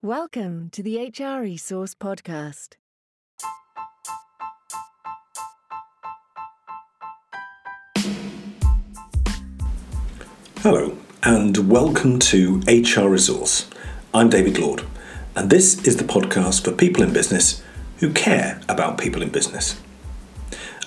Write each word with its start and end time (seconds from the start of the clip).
Welcome 0.00 0.70
to 0.70 0.82
the 0.82 1.12
HR 1.14 1.42
Resource 1.42 1.94
Podcast. 1.94 2.76
Hello, 10.60 10.96
and 11.22 11.70
welcome 11.70 12.18
to 12.20 12.62
HR 12.66 13.08
Resource. 13.08 13.68
I'm 14.14 14.30
David 14.30 14.58
Lord, 14.58 14.84
and 15.36 15.50
this 15.50 15.86
is 15.86 15.98
the 15.98 16.04
podcast 16.04 16.64
for 16.64 16.72
people 16.72 17.02
in 17.02 17.12
business 17.12 17.62
who 17.98 18.10
care 18.10 18.58
about 18.70 18.96
people 18.96 19.20
in 19.20 19.28
business. 19.28 19.78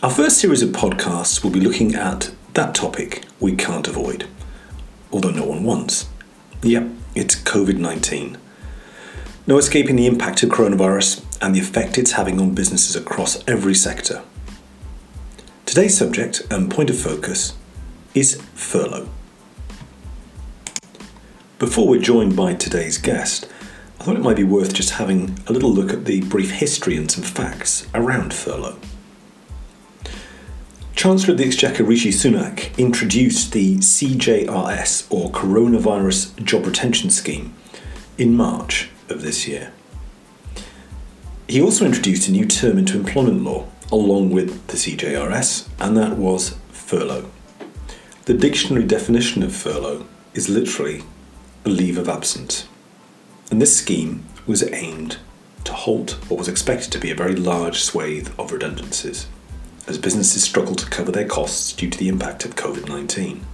Our 0.04 0.12
first 0.12 0.38
series 0.38 0.62
of 0.62 0.70
podcasts 0.70 1.42
will 1.42 1.52
be 1.52 1.62
looking 1.62 1.96
at 1.96 2.30
that 2.54 2.76
topic 2.76 3.24
we 3.40 3.56
can't 3.56 3.88
avoid, 3.88 4.28
although 5.12 5.32
no 5.32 5.46
one 5.46 5.64
wants. 5.64 6.10
Yep, 6.64 6.90
it's 7.16 7.36
COVID 7.36 7.78
19. 7.78 8.38
No 9.48 9.58
escaping 9.58 9.96
the 9.96 10.06
impact 10.06 10.44
of 10.44 10.50
coronavirus 10.50 11.24
and 11.42 11.56
the 11.56 11.62
effect 11.62 11.98
it's 11.98 12.12
having 12.12 12.42
on 12.42 12.54
businesses 12.54 12.96
across 12.96 13.42
every 13.48 13.74
sector. 13.74 14.22
Today's 15.66 15.98
subject 15.98 16.42
and 16.52 16.70
point 16.70 16.90
of 16.90 17.00
focus 17.00 17.56
is 18.14 18.42
furlough. 18.54 19.10
Before 21.58 21.88
we're 21.88 22.02
joined 22.02 22.36
by 22.36 22.54
today's 22.54 22.98
guest, 22.98 23.48
I 24.00 24.04
thought 24.04 24.18
it 24.18 24.22
might 24.22 24.36
be 24.36 24.44
worth 24.44 24.74
just 24.74 24.92
having 24.92 25.40
a 25.48 25.54
little 25.54 25.72
look 25.72 25.94
at 25.94 26.04
the 26.04 26.22
brief 26.22 26.52
history 26.52 26.98
and 26.98 27.10
some 27.10 27.24
facts 27.24 27.88
around 27.96 28.34
furlough. 28.34 28.78
Chancellor 30.96 31.34
of 31.34 31.40
the 31.40 31.46
Exchequer 31.46 31.84
Rishi 31.84 32.10
Sunak 32.10 32.76
introduced 32.78 33.52
the 33.52 33.76
CJRS 33.78 35.08
or 35.10 35.30
Coronavirus 35.30 36.42
Job 36.46 36.66
Retention 36.66 37.10
Scheme 37.10 37.54
in 38.18 38.34
March 38.34 38.90
of 39.10 39.22
this 39.22 39.46
year. 39.46 39.74
He 41.50 41.62
also 41.62 41.86
introduced 41.86 42.30
a 42.30 42.32
new 42.32 42.46
term 42.46 42.78
into 42.78 42.98
employment 42.98 43.44
law 43.44 43.68
along 43.92 44.32
with 44.32 44.66
the 44.68 44.78
CJRS, 44.78 45.68
and 45.80 45.98
that 45.98 46.18
was 46.18 46.56
furlough. 46.72 47.30
The 48.24 48.34
dictionary 48.34 48.86
definition 48.86 49.44
of 49.44 49.54
furlough 49.54 50.06
is 50.34 50.48
literally 50.48 51.04
a 51.66 51.70
leave 51.70 51.98
of 51.98 52.08
absence. 52.08 52.68
And 53.52 53.62
this 53.62 53.78
scheme 53.78 54.24
was 54.48 54.64
aimed 54.72 55.18
to 55.66 55.74
halt 55.74 56.12
what 56.30 56.40
was 56.40 56.48
expected 56.48 56.94
to 56.94 57.00
be 57.00 57.12
a 57.12 57.16
very 57.16 57.36
large 57.36 57.84
swathe 57.84 58.30
of 58.40 58.54
redundancies 58.54 59.28
as 59.88 59.98
businesses 59.98 60.44
struggle 60.44 60.76
to 60.76 60.90
cover 60.90 61.12
their 61.12 61.28
costs 61.28 61.74
due 61.74 61.90
to 61.90 61.98
the 61.98 62.08
impact 62.10 62.46
of 62.46 62.56
COVID 62.56 62.88
19. 62.88 63.46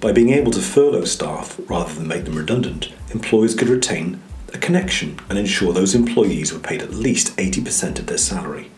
By 0.00 0.12
being 0.12 0.30
able 0.30 0.50
to 0.52 0.60
furlough 0.60 1.04
staff 1.04 1.60
rather 1.68 1.94
than 1.94 2.08
make 2.08 2.24
them 2.24 2.36
redundant, 2.36 2.92
employers 3.10 3.54
could 3.54 3.68
retain 3.68 4.20
a 4.52 4.58
connection 4.58 5.18
and 5.28 5.38
ensure 5.38 5.72
those 5.72 5.94
employees 5.94 6.52
were 6.52 6.58
paid 6.58 6.82
at 6.82 6.90
least 6.90 7.36
80% 7.36 7.98
of 7.98 8.06
their 8.06 8.18
salary, 8.18 8.70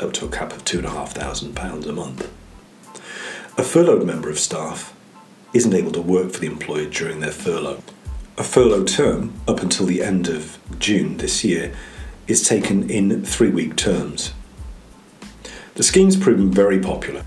up 0.00 0.12
to 0.14 0.26
a 0.26 0.30
cap 0.30 0.52
of 0.52 0.64
£2,500 0.64 1.86
a 1.86 1.92
month. 1.92 2.30
A 3.56 3.62
furloughed 3.62 4.04
member 4.04 4.28
of 4.28 4.38
staff 4.38 4.94
isn't 5.52 5.74
able 5.74 5.92
to 5.92 6.02
work 6.02 6.32
for 6.32 6.40
the 6.40 6.48
employer 6.48 6.86
during 6.86 7.20
their 7.20 7.30
furlough. 7.30 7.82
A 8.36 8.42
furlough 8.42 8.84
term, 8.84 9.32
up 9.46 9.60
until 9.60 9.86
the 9.86 10.02
end 10.02 10.26
of 10.26 10.58
June 10.80 11.18
this 11.18 11.44
year, 11.44 11.72
is 12.26 12.46
taken 12.46 12.90
in 12.90 13.24
three 13.24 13.50
week 13.50 13.76
terms. 13.76 14.32
The 15.74 15.82
scheme's 15.82 16.16
proven 16.16 16.52
very 16.52 16.78
popular. 16.78 17.24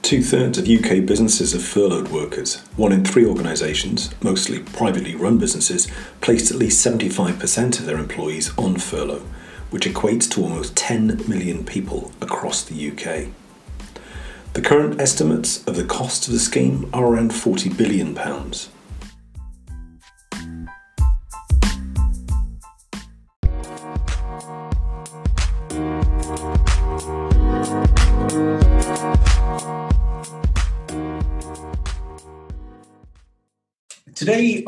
Two 0.00 0.22
thirds 0.22 0.56
of 0.56 0.66
UK 0.66 1.04
businesses 1.04 1.52
have 1.52 1.62
furloughed 1.62 2.08
workers. 2.08 2.60
One 2.76 2.92
in 2.92 3.04
three 3.04 3.26
organisations, 3.26 4.08
mostly 4.22 4.60
privately 4.60 5.14
run 5.14 5.36
businesses, 5.36 5.86
placed 6.22 6.50
at 6.50 6.56
least 6.56 6.86
75% 6.86 7.78
of 7.78 7.84
their 7.84 7.98
employees 7.98 8.56
on 8.56 8.76
furlough, 8.76 9.26
which 9.68 9.86
equates 9.86 10.30
to 10.30 10.42
almost 10.42 10.76
10 10.76 11.28
million 11.28 11.62
people 11.62 12.12
across 12.22 12.64
the 12.64 12.90
UK. 12.90 13.28
The 14.54 14.62
current 14.62 14.98
estimates 14.98 15.62
of 15.66 15.76
the 15.76 15.84
cost 15.84 16.28
of 16.28 16.32
the 16.32 16.38
scheme 16.38 16.88
are 16.94 17.04
around 17.04 17.32
£40 17.32 17.76
billion. 17.76 18.14
Today, 18.14 18.75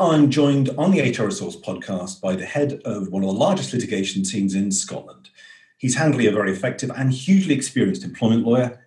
I'm 0.01 0.29
joined 0.31 0.69
on 0.77 0.91
the 0.91 1.01
HR 1.01 1.25
Resource 1.25 1.57
podcast 1.57 2.21
by 2.21 2.33
the 2.33 2.45
head 2.45 2.81
of 2.85 3.09
one 3.09 3.21
of 3.21 3.27
the 3.27 3.35
largest 3.35 3.73
litigation 3.73 4.23
teams 4.23 4.55
in 4.55 4.71
Scotland. 4.71 5.29
He's 5.77 5.97
handling 5.97 6.27
a 6.27 6.31
very 6.31 6.53
effective 6.53 6.89
and 6.95 7.11
hugely 7.11 7.53
experienced 7.53 8.05
employment 8.05 8.45
lawyer, 8.45 8.81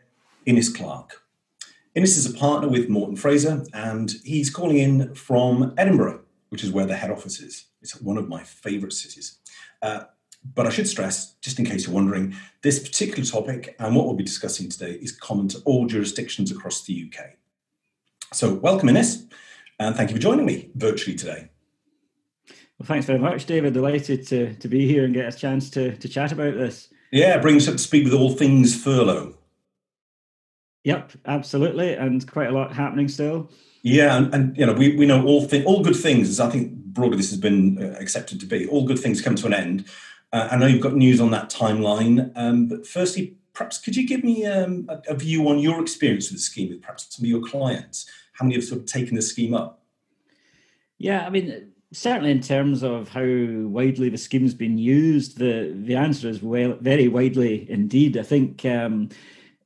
Innes 0.47 0.71
Clark. 0.71 1.23
Innes 1.95 2.17
is 2.17 2.25
a 2.25 2.39
partner 2.39 2.67
with 2.67 2.89
Morton 2.89 3.17
Fraser, 3.17 3.63
and 3.75 4.15
he's 4.25 4.49
calling 4.49 4.79
in 4.79 5.15
from 5.15 5.75
Edinburgh, 5.77 6.23
which 6.49 6.65
is 6.65 6.73
where 6.73 6.87
the 6.87 6.97
head 6.97 7.11
office 7.11 7.41
is. 7.41 7.67
It's 7.83 8.01
one 8.01 8.17
of 8.17 8.31
my 8.31 8.43
favourite 8.43 8.95
cities. 8.95 9.37
Uh, 9.83 10.05
but 10.55 10.67
I 10.67 10.71
should 10.71 10.89
stress, 10.89 11.35
just 11.43 11.59
in 11.59 11.67
case 11.67 11.85
you're 11.85 11.95
wondering, 11.95 12.35
this 12.63 12.79
particular 12.79 13.25
topic 13.25 13.77
and 13.79 13.95
what 13.95 14.07
we'll 14.07 14.17
be 14.17 14.25
discussing 14.25 14.71
today 14.71 14.93
is 14.93 15.13
common 15.13 15.49
to 15.49 15.59
all 15.67 15.85
jurisdictions 15.85 16.51
across 16.51 16.85
the 16.85 17.07
UK. 17.07 17.33
So, 18.33 18.55
welcome, 18.55 18.89
Innes 18.89 19.27
and 19.87 19.97
thank 19.97 20.11
you 20.11 20.17
for 20.17 20.23
joining 20.23 20.47
me 20.47 20.71
virtually 20.75 21.17
today. 21.17 21.49
Well, 22.79 22.87
thanks 22.87 23.07
very 23.07 23.19
much, 23.19 23.47
David. 23.47 23.75
Delighted 23.75 24.27
to, 24.29 24.55
to 24.55 24.69
be 24.69 24.87
here 24.87 25.05
and 25.05 25.15
get 25.15 25.33
a 25.33 25.37
chance 25.37 25.71
to, 25.71 25.97
to 25.97 26.09
chat 26.09 26.33
about 26.33 26.55
this. 26.55 26.89
Yeah, 27.13 27.39
bring 27.39 27.57
us 27.57 27.69
up 27.69 27.75
to 27.75 27.79
speed 27.79 28.05
with 28.05 28.15
all 28.15 28.31
things 28.31 28.75
furlough. 28.75 29.37
Yep, 30.85 31.13
absolutely, 31.27 31.95
and 31.95 32.27
quite 32.29 32.49
a 32.49 32.53
lot 32.53 32.73
happening 32.73 33.09
still. 33.09 33.51
Yeah, 33.83 34.17
and, 34.17 34.35
and 34.35 34.57
you 34.57 34.67
know 34.67 34.73
we, 34.73 34.97
we 34.97 35.07
know 35.07 35.25
all 35.25 35.45
thing, 35.45 35.65
all 35.65 35.83
good 35.83 35.97
things. 35.97 36.29
As 36.29 36.41
I 36.41 36.51
think 36.51 36.73
broadly 36.73 37.17
this 37.17 37.31
has 37.31 37.39
been 37.39 37.83
uh, 37.83 37.97
accepted 38.01 38.41
to 38.41 38.47
be. 38.47 38.67
All 38.67 38.85
good 38.85 38.99
things 38.99 39.21
come 39.21 39.37
to 39.37 39.47
an 39.47 39.55
end. 39.55 39.85
Uh, 40.33 40.49
I 40.51 40.57
know 40.57 40.67
you've 40.67 40.83
got 40.83 40.95
news 40.95 41.21
on 41.21 41.31
that 41.33 41.51
timeline, 41.51 42.33
um, 42.35 42.67
but 42.67 42.87
firstly, 42.87 43.37
perhaps 43.53 43.79
could 43.79 43.97
you 43.97 44.07
give 44.07 44.25
me 44.25 44.47
um, 44.47 44.87
a, 44.89 45.03
a, 45.11 45.15
view 45.15 45.49
on 45.49 45.59
your 45.59 45.81
experience 45.81 46.31
with 46.31 46.39
the 46.39 46.43
scheme 46.43 46.71
with 46.71 46.81
perhaps 46.81 47.15
some 47.15 47.25
of 47.25 47.29
your 47.29 47.43
clients? 47.43 48.07
How 48.33 48.45
many 48.45 48.57
have 48.57 48.65
sort 48.65 48.81
of 48.81 48.87
taken 48.87 49.17
the 49.17 49.23
scheme 49.23 49.55
up? 49.55 49.83
Yeah, 50.99 51.27
I 51.27 51.31
mean, 51.31 51.73
certainly 51.93 52.31
in 52.31 52.41
terms 52.41 52.83
of 52.83 53.09
how 53.09 53.25
widely 53.25 54.09
the 54.09 54.19
scheme's 54.19 54.55
been 54.55 54.79
used, 54.79 55.39
the 55.39 55.73
the 55.75 55.97
answer 55.97 56.29
is 56.29 56.43
well, 56.43 56.77
very 56.81 57.09
widely 57.09 57.71
indeed. 57.71 58.17
I 58.17 58.23
think. 58.23 58.65
Um, 58.65 59.11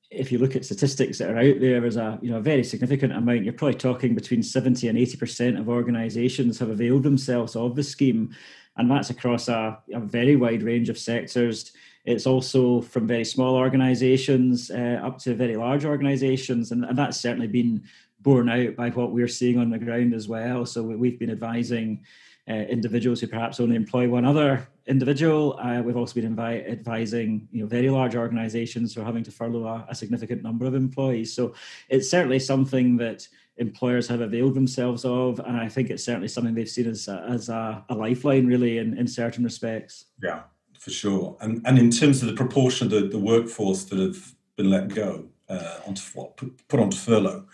if 0.08 0.30
you 0.30 0.38
look 0.38 0.54
at 0.54 0.64
statistics 0.64 1.18
that 1.18 1.30
are 1.30 1.38
out 1.38 1.60
there, 1.60 1.80
there's 1.80 1.96
a 1.96 2.18
you 2.22 2.30
know 2.30 2.38
a 2.38 2.42
very 2.42 2.64
significant 2.64 3.12
amount. 3.12 3.44
You're 3.44 3.52
probably 3.52 3.74
talking 3.74 4.14
between 4.14 4.42
70 4.42 4.88
and 4.88 4.98
80 4.98 5.16
percent 5.16 5.58
of 5.58 5.68
organisations 5.68 6.58
have 6.58 6.70
availed 6.70 7.02
themselves 7.02 7.56
of 7.56 7.74
the 7.74 7.82
scheme, 7.82 8.34
and 8.76 8.90
that's 8.90 9.10
across 9.10 9.48
a, 9.48 9.78
a 9.92 10.00
very 10.00 10.36
wide 10.36 10.62
range 10.62 10.88
of 10.88 10.98
sectors. 10.98 11.72
It's 12.04 12.26
also 12.26 12.82
from 12.82 13.08
very 13.08 13.24
small 13.24 13.56
organisations 13.56 14.70
uh, 14.70 15.00
up 15.02 15.18
to 15.18 15.34
very 15.34 15.56
large 15.56 15.84
organisations, 15.84 16.70
and, 16.70 16.84
and 16.84 16.96
that's 16.96 17.18
certainly 17.18 17.48
been 17.48 17.82
borne 18.26 18.48
out 18.48 18.74
by 18.74 18.90
what 18.90 19.12
we're 19.12 19.28
seeing 19.28 19.56
on 19.56 19.70
the 19.70 19.78
ground 19.78 20.12
as 20.12 20.26
well. 20.26 20.66
So 20.66 20.82
we've 20.82 21.16
been 21.16 21.30
advising 21.30 22.04
uh, 22.48 22.54
individuals 22.54 23.20
who 23.20 23.28
perhaps 23.28 23.60
only 23.60 23.76
employ 23.76 24.08
one 24.08 24.24
other 24.24 24.66
individual. 24.88 25.56
Uh, 25.60 25.80
we've 25.80 25.96
also 25.96 26.20
been 26.20 26.34
invi- 26.34 26.68
advising 26.68 27.46
you 27.52 27.60
know 27.60 27.68
very 27.68 27.88
large 27.88 28.16
organisations 28.16 28.92
who 28.92 29.00
are 29.00 29.04
having 29.04 29.22
to 29.22 29.30
furlough 29.30 29.66
a, 29.66 29.86
a, 29.90 29.94
significant 29.94 30.42
number 30.42 30.66
of 30.66 30.74
employees. 30.74 31.32
So 31.32 31.54
it's 31.88 32.10
certainly 32.10 32.40
something 32.40 32.96
that 32.96 33.28
employers 33.58 34.08
have 34.08 34.20
availed 34.20 34.54
themselves 34.54 35.04
of, 35.04 35.38
and 35.46 35.56
I 35.56 35.68
think 35.68 35.90
it's 35.90 36.04
certainly 36.04 36.28
something 36.28 36.52
they've 36.52 36.68
seen 36.68 36.88
as 36.88 37.06
a, 37.06 37.24
as 37.28 37.48
a, 37.48 37.84
a 37.88 37.94
lifeline, 37.94 38.48
really, 38.48 38.78
in, 38.78 38.98
in 38.98 39.06
certain 39.06 39.44
respects. 39.44 40.06
Yeah, 40.20 40.42
for 40.80 40.90
sure. 40.90 41.36
And 41.40 41.62
and 41.64 41.78
in 41.78 41.90
terms 41.92 42.22
of 42.22 42.28
the 42.28 42.34
proportion 42.34 42.86
of 42.86 42.90
the, 42.90 43.06
the 43.06 43.20
workforce 43.20 43.84
that 43.84 44.00
have 44.00 44.34
been 44.56 44.68
let 44.68 44.88
go 44.88 45.26
uh, 45.48 45.78
onto 45.86 46.02
put, 46.36 46.68
put 46.68 46.80
onto 46.80 46.96
furlough 46.96 47.46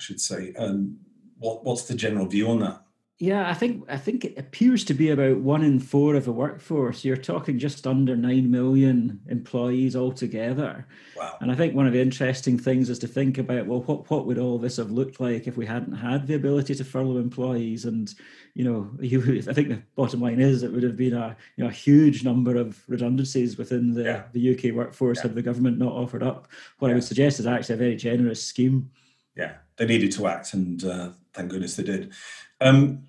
I 0.00 0.02
should 0.02 0.20
say. 0.20 0.54
Um, 0.58 0.96
what, 1.38 1.62
what's 1.64 1.84
the 1.84 1.94
general 1.94 2.26
view 2.26 2.48
on 2.48 2.60
that? 2.60 2.82
Yeah, 3.18 3.50
I 3.50 3.52
think 3.52 3.84
I 3.86 3.98
think 3.98 4.24
it 4.24 4.38
appears 4.38 4.82
to 4.86 4.94
be 4.94 5.10
about 5.10 5.40
one 5.40 5.62
in 5.62 5.78
four 5.78 6.14
of 6.14 6.24
the 6.24 6.32
workforce. 6.32 7.04
You're 7.04 7.18
talking 7.18 7.58
just 7.58 7.86
under 7.86 8.16
nine 8.16 8.50
million 8.50 9.20
employees 9.28 9.94
altogether. 9.94 10.86
Wow. 11.18 11.36
And 11.42 11.52
I 11.52 11.54
think 11.54 11.74
one 11.74 11.86
of 11.86 11.92
the 11.92 12.00
interesting 12.00 12.58
things 12.58 12.88
is 12.88 12.98
to 13.00 13.06
think 13.06 13.36
about 13.36 13.66
well, 13.66 13.82
what 13.82 14.08
what 14.08 14.24
would 14.24 14.38
all 14.38 14.56
this 14.56 14.78
have 14.78 14.90
looked 14.90 15.20
like 15.20 15.46
if 15.46 15.58
we 15.58 15.66
hadn't 15.66 15.96
had 15.96 16.26
the 16.26 16.34
ability 16.34 16.74
to 16.76 16.82
furlough 16.82 17.18
employees? 17.18 17.84
And 17.84 18.10
you 18.54 18.64
know, 18.64 18.90
you, 19.02 19.20
I 19.46 19.52
think 19.52 19.68
the 19.68 19.82
bottom 19.96 20.22
line 20.22 20.40
is 20.40 20.62
it 20.62 20.72
would 20.72 20.82
have 20.82 20.96
been 20.96 21.12
a 21.12 21.36
you 21.56 21.64
know 21.64 21.68
a 21.68 21.74
huge 21.74 22.24
number 22.24 22.56
of 22.56 22.82
redundancies 22.88 23.58
within 23.58 23.92
the, 23.92 24.02
yeah. 24.02 24.22
the 24.32 24.56
UK 24.56 24.74
workforce 24.74 25.18
yeah. 25.18 25.24
had 25.24 25.34
the 25.34 25.42
government 25.42 25.76
not 25.76 25.92
offered 25.92 26.22
up 26.22 26.48
what 26.78 26.88
yeah. 26.88 26.92
I 26.92 26.94
would 26.94 27.04
suggest 27.04 27.38
is 27.38 27.46
actually 27.46 27.74
a 27.74 27.78
very 27.78 27.96
generous 27.96 28.42
scheme. 28.42 28.90
Yeah, 29.36 29.56
they 29.80 29.86
needed 29.86 30.12
to 30.12 30.26
act, 30.26 30.52
and 30.52 30.84
uh, 30.84 31.08
thank 31.32 31.50
goodness 31.50 31.74
they 31.74 31.82
did. 31.82 32.12
Um, 32.60 33.04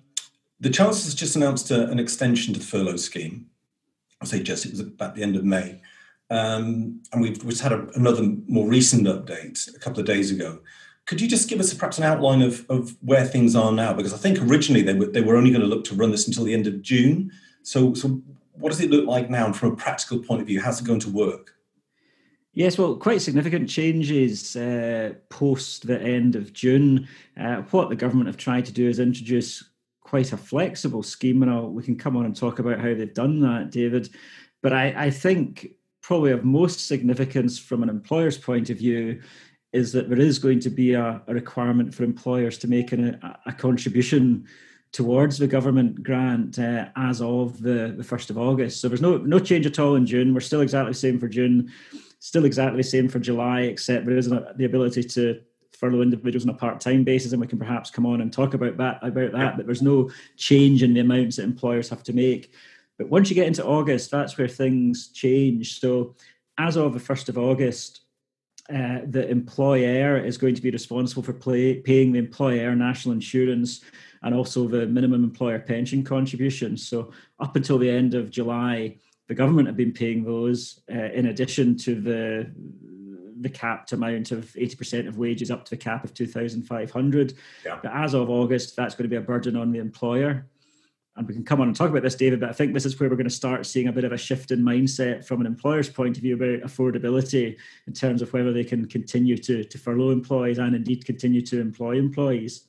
the 0.58 0.70
Chancellor 0.70 1.04
has 1.04 1.14
just 1.14 1.36
announced 1.36 1.70
a, 1.70 1.86
an 1.90 1.98
extension 1.98 2.54
to 2.54 2.60
the 2.60 2.64
furlough 2.64 2.96
scheme. 2.96 3.46
I 4.22 4.24
say 4.24 4.42
just, 4.42 4.64
it 4.64 4.70
was 4.70 4.80
about 4.80 5.14
the 5.14 5.22
end 5.22 5.36
of 5.36 5.44
May. 5.44 5.82
Um, 6.30 7.02
and 7.12 7.20
we've, 7.20 7.44
we've 7.44 7.60
had 7.60 7.72
a, 7.72 7.86
another 7.94 8.22
more 8.48 8.66
recent 8.66 9.06
update 9.06 9.68
a 9.76 9.78
couple 9.78 10.00
of 10.00 10.06
days 10.06 10.30
ago. 10.30 10.60
Could 11.04 11.20
you 11.20 11.28
just 11.28 11.50
give 11.50 11.60
us 11.60 11.74
perhaps 11.74 11.98
an 11.98 12.04
outline 12.04 12.40
of, 12.40 12.64
of 12.70 12.96
where 13.02 13.26
things 13.26 13.54
are 13.54 13.72
now? 13.72 13.92
Because 13.92 14.14
I 14.14 14.16
think 14.16 14.38
originally 14.38 14.80
they 14.80 14.94
were, 14.94 15.06
they 15.06 15.20
were 15.20 15.36
only 15.36 15.50
going 15.50 15.60
to 15.60 15.66
look 15.66 15.84
to 15.86 15.94
run 15.94 16.10
this 16.10 16.26
until 16.26 16.44
the 16.44 16.54
end 16.54 16.66
of 16.66 16.80
June. 16.80 17.30
So, 17.64 17.92
so 17.92 18.22
what 18.52 18.70
does 18.70 18.80
it 18.80 18.90
look 18.90 19.06
like 19.06 19.28
now? 19.28 19.44
And 19.44 19.54
from 19.54 19.72
a 19.72 19.76
practical 19.76 20.20
point 20.20 20.40
of 20.40 20.46
view, 20.46 20.62
how's 20.62 20.80
it 20.80 20.86
going 20.86 21.00
to 21.00 21.10
work? 21.10 21.54
Yes, 22.54 22.76
well, 22.76 22.96
quite 22.96 23.22
significant 23.22 23.68
changes 23.68 24.56
uh, 24.56 25.14
post 25.30 25.86
the 25.86 25.98
end 26.00 26.36
of 26.36 26.52
June. 26.52 27.08
Uh, 27.40 27.62
what 27.70 27.88
the 27.88 27.96
government 27.96 28.26
have 28.26 28.36
tried 28.36 28.66
to 28.66 28.72
do 28.72 28.88
is 28.88 28.98
introduce 28.98 29.64
quite 30.00 30.34
a 30.34 30.36
flexible 30.36 31.02
scheme, 31.02 31.42
and 31.42 31.50
I'll, 31.50 31.70
we 31.70 31.82
can 31.82 31.96
come 31.96 32.14
on 32.14 32.26
and 32.26 32.36
talk 32.36 32.58
about 32.58 32.78
how 32.78 32.92
they've 32.92 33.14
done 33.14 33.40
that, 33.40 33.70
David. 33.70 34.10
But 34.60 34.74
I, 34.74 35.06
I 35.06 35.10
think 35.10 35.68
probably 36.02 36.32
of 36.32 36.44
most 36.44 36.86
significance 36.86 37.58
from 37.58 37.82
an 37.82 37.88
employer's 37.88 38.36
point 38.36 38.68
of 38.68 38.76
view 38.76 39.22
is 39.72 39.92
that 39.92 40.10
there 40.10 40.20
is 40.20 40.38
going 40.38 40.60
to 40.60 40.68
be 40.68 40.92
a, 40.92 41.22
a 41.26 41.32
requirement 41.32 41.94
for 41.94 42.04
employers 42.04 42.58
to 42.58 42.68
make 42.68 42.92
an, 42.92 43.18
a, 43.22 43.38
a, 43.46 43.52
contribution 43.52 44.46
towards 44.92 45.38
the 45.38 45.46
government 45.46 46.02
grant 46.02 46.58
uh, 46.58 46.88
as 46.96 47.22
of 47.22 47.62
the, 47.62 47.94
the 47.96 48.04
1st 48.04 48.28
of 48.28 48.36
August. 48.36 48.82
So 48.82 48.88
there's 48.88 49.00
no 49.00 49.16
no 49.16 49.38
change 49.38 49.64
at 49.64 49.78
all 49.78 49.94
in 49.94 50.04
June. 50.04 50.34
We're 50.34 50.40
still 50.40 50.60
exactly 50.60 50.92
the 50.92 50.98
same 50.98 51.18
for 51.18 51.28
June, 51.28 51.72
still 52.22 52.44
exactly 52.44 52.76
the 52.76 52.88
same 52.88 53.08
for 53.08 53.18
July, 53.18 53.62
except 53.62 54.06
there 54.06 54.16
is 54.16 54.28
the 54.28 54.64
ability 54.64 55.02
to 55.02 55.40
furlough 55.72 56.02
individuals 56.02 56.44
on 56.46 56.54
a 56.54 56.56
part-time 56.56 57.02
basis, 57.02 57.32
and 57.32 57.40
we 57.40 57.48
can 57.48 57.58
perhaps 57.58 57.90
come 57.90 58.06
on 58.06 58.20
and 58.20 58.32
talk 58.32 58.54
about 58.54 58.76
that 58.76 59.00
about 59.02 59.32
that. 59.32 59.56
But 59.56 59.66
there's 59.66 59.82
no 59.82 60.08
change 60.36 60.84
in 60.84 60.94
the 60.94 61.00
amounts 61.00 61.36
that 61.36 61.42
employers 61.42 61.88
have 61.88 62.04
to 62.04 62.12
make. 62.12 62.52
But 62.96 63.08
once 63.08 63.28
you 63.28 63.34
get 63.34 63.48
into 63.48 63.66
August, 63.66 64.12
that's 64.12 64.38
where 64.38 64.46
things 64.46 65.08
change. 65.08 65.80
So 65.80 66.14
as 66.58 66.76
of 66.76 66.94
the 66.94 67.00
first 67.00 67.28
of 67.28 67.38
August, 67.38 68.02
uh, 68.70 69.00
the 69.04 69.28
employer 69.28 70.24
is 70.24 70.38
going 70.38 70.54
to 70.54 70.62
be 70.62 70.70
responsible 70.70 71.24
for 71.24 71.32
play, 71.32 71.80
paying 71.80 72.12
the 72.12 72.20
employer 72.20 72.76
national 72.76 73.14
insurance 73.14 73.80
and 74.22 74.32
also 74.32 74.68
the 74.68 74.86
minimum 74.86 75.24
employer 75.24 75.58
pension 75.58 76.04
contributions. 76.04 76.86
So 76.86 77.10
up 77.40 77.56
until 77.56 77.78
the 77.78 77.90
end 77.90 78.14
of 78.14 78.30
July, 78.30 78.98
the 79.32 79.36
government 79.36 79.66
have 79.66 79.78
been 79.78 79.94
paying 79.94 80.22
those 80.22 80.82
uh, 80.94 81.10
in 81.14 81.28
addition 81.28 81.74
to 81.74 81.98
the 81.98 82.52
the 83.40 83.48
capped 83.48 83.92
amount 83.92 84.30
of 84.30 84.44
80% 84.52 85.08
of 85.08 85.16
wages 85.16 85.50
up 85.50 85.64
to 85.64 85.70
the 85.70 85.76
cap 85.76 86.04
of 86.04 86.12
2,500. 86.12 87.34
Yeah. 87.64 87.78
But 87.82 87.92
as 87.92 88.12
of 88.12 88.28
August, 88.28 88.76
that's 88.76 88.94
going 88.94 89.04
to 89.04 89.08
be 89.08 89.16
a 89.16 89.22
burden 89.22 89.56
on 89.56 89.72
the 89.72 89.80
employer. 89.80 90.46
And 91.16 91.26
we 91.26 91.32
can 91.32 91.44
come 91.44 91.62
on 91.62 91.66
and 91.66 91.74
talk 91.74 91.88
about 91.88 92.02
this, 92.02 92.14
David, 92.14 92.40
but 92.40 92.50
I 92.50 92.52
think 92.52 92.74
this 92.74 92.84
is 92.84 93.00
where 93.00 93.08
we're 93.08 93.16
going 93.16 93.24
to 93.24 93.34
start 93.34 93.64
seeing 93.64 93.88
a 93.88 93.92
bit 93.92 94.04
of 94.04 94.12
a 94.12 94.18
shift 94.18 94.50
in 94.50 94.62
mindset 94.62 95.24
from 95.24 95.40
an 95.40 95.46
employer's 95.46 95.88
point 95.88 96.18
of 96.18 96.22
view 96.22 96.34
about 96.34 96.70
affordability 96.70 97.56
in 97.86 97.94
terms 97.94 98.20
of 98.20 98.32
whether 98.34 98.52
they 98.52 98.64
can 98.64 98.86
continue 98.86 99.38
to, 99.38 99.64
to 99.64 99.78
furlough 99.78 100.10
employees 100.10 100.58
and 100.58 100.76
indeed 100.76 101.04
continue 101.04 101.40
to 101.40 101.58
employ 101.58 101.96
employees. 101.96 102.68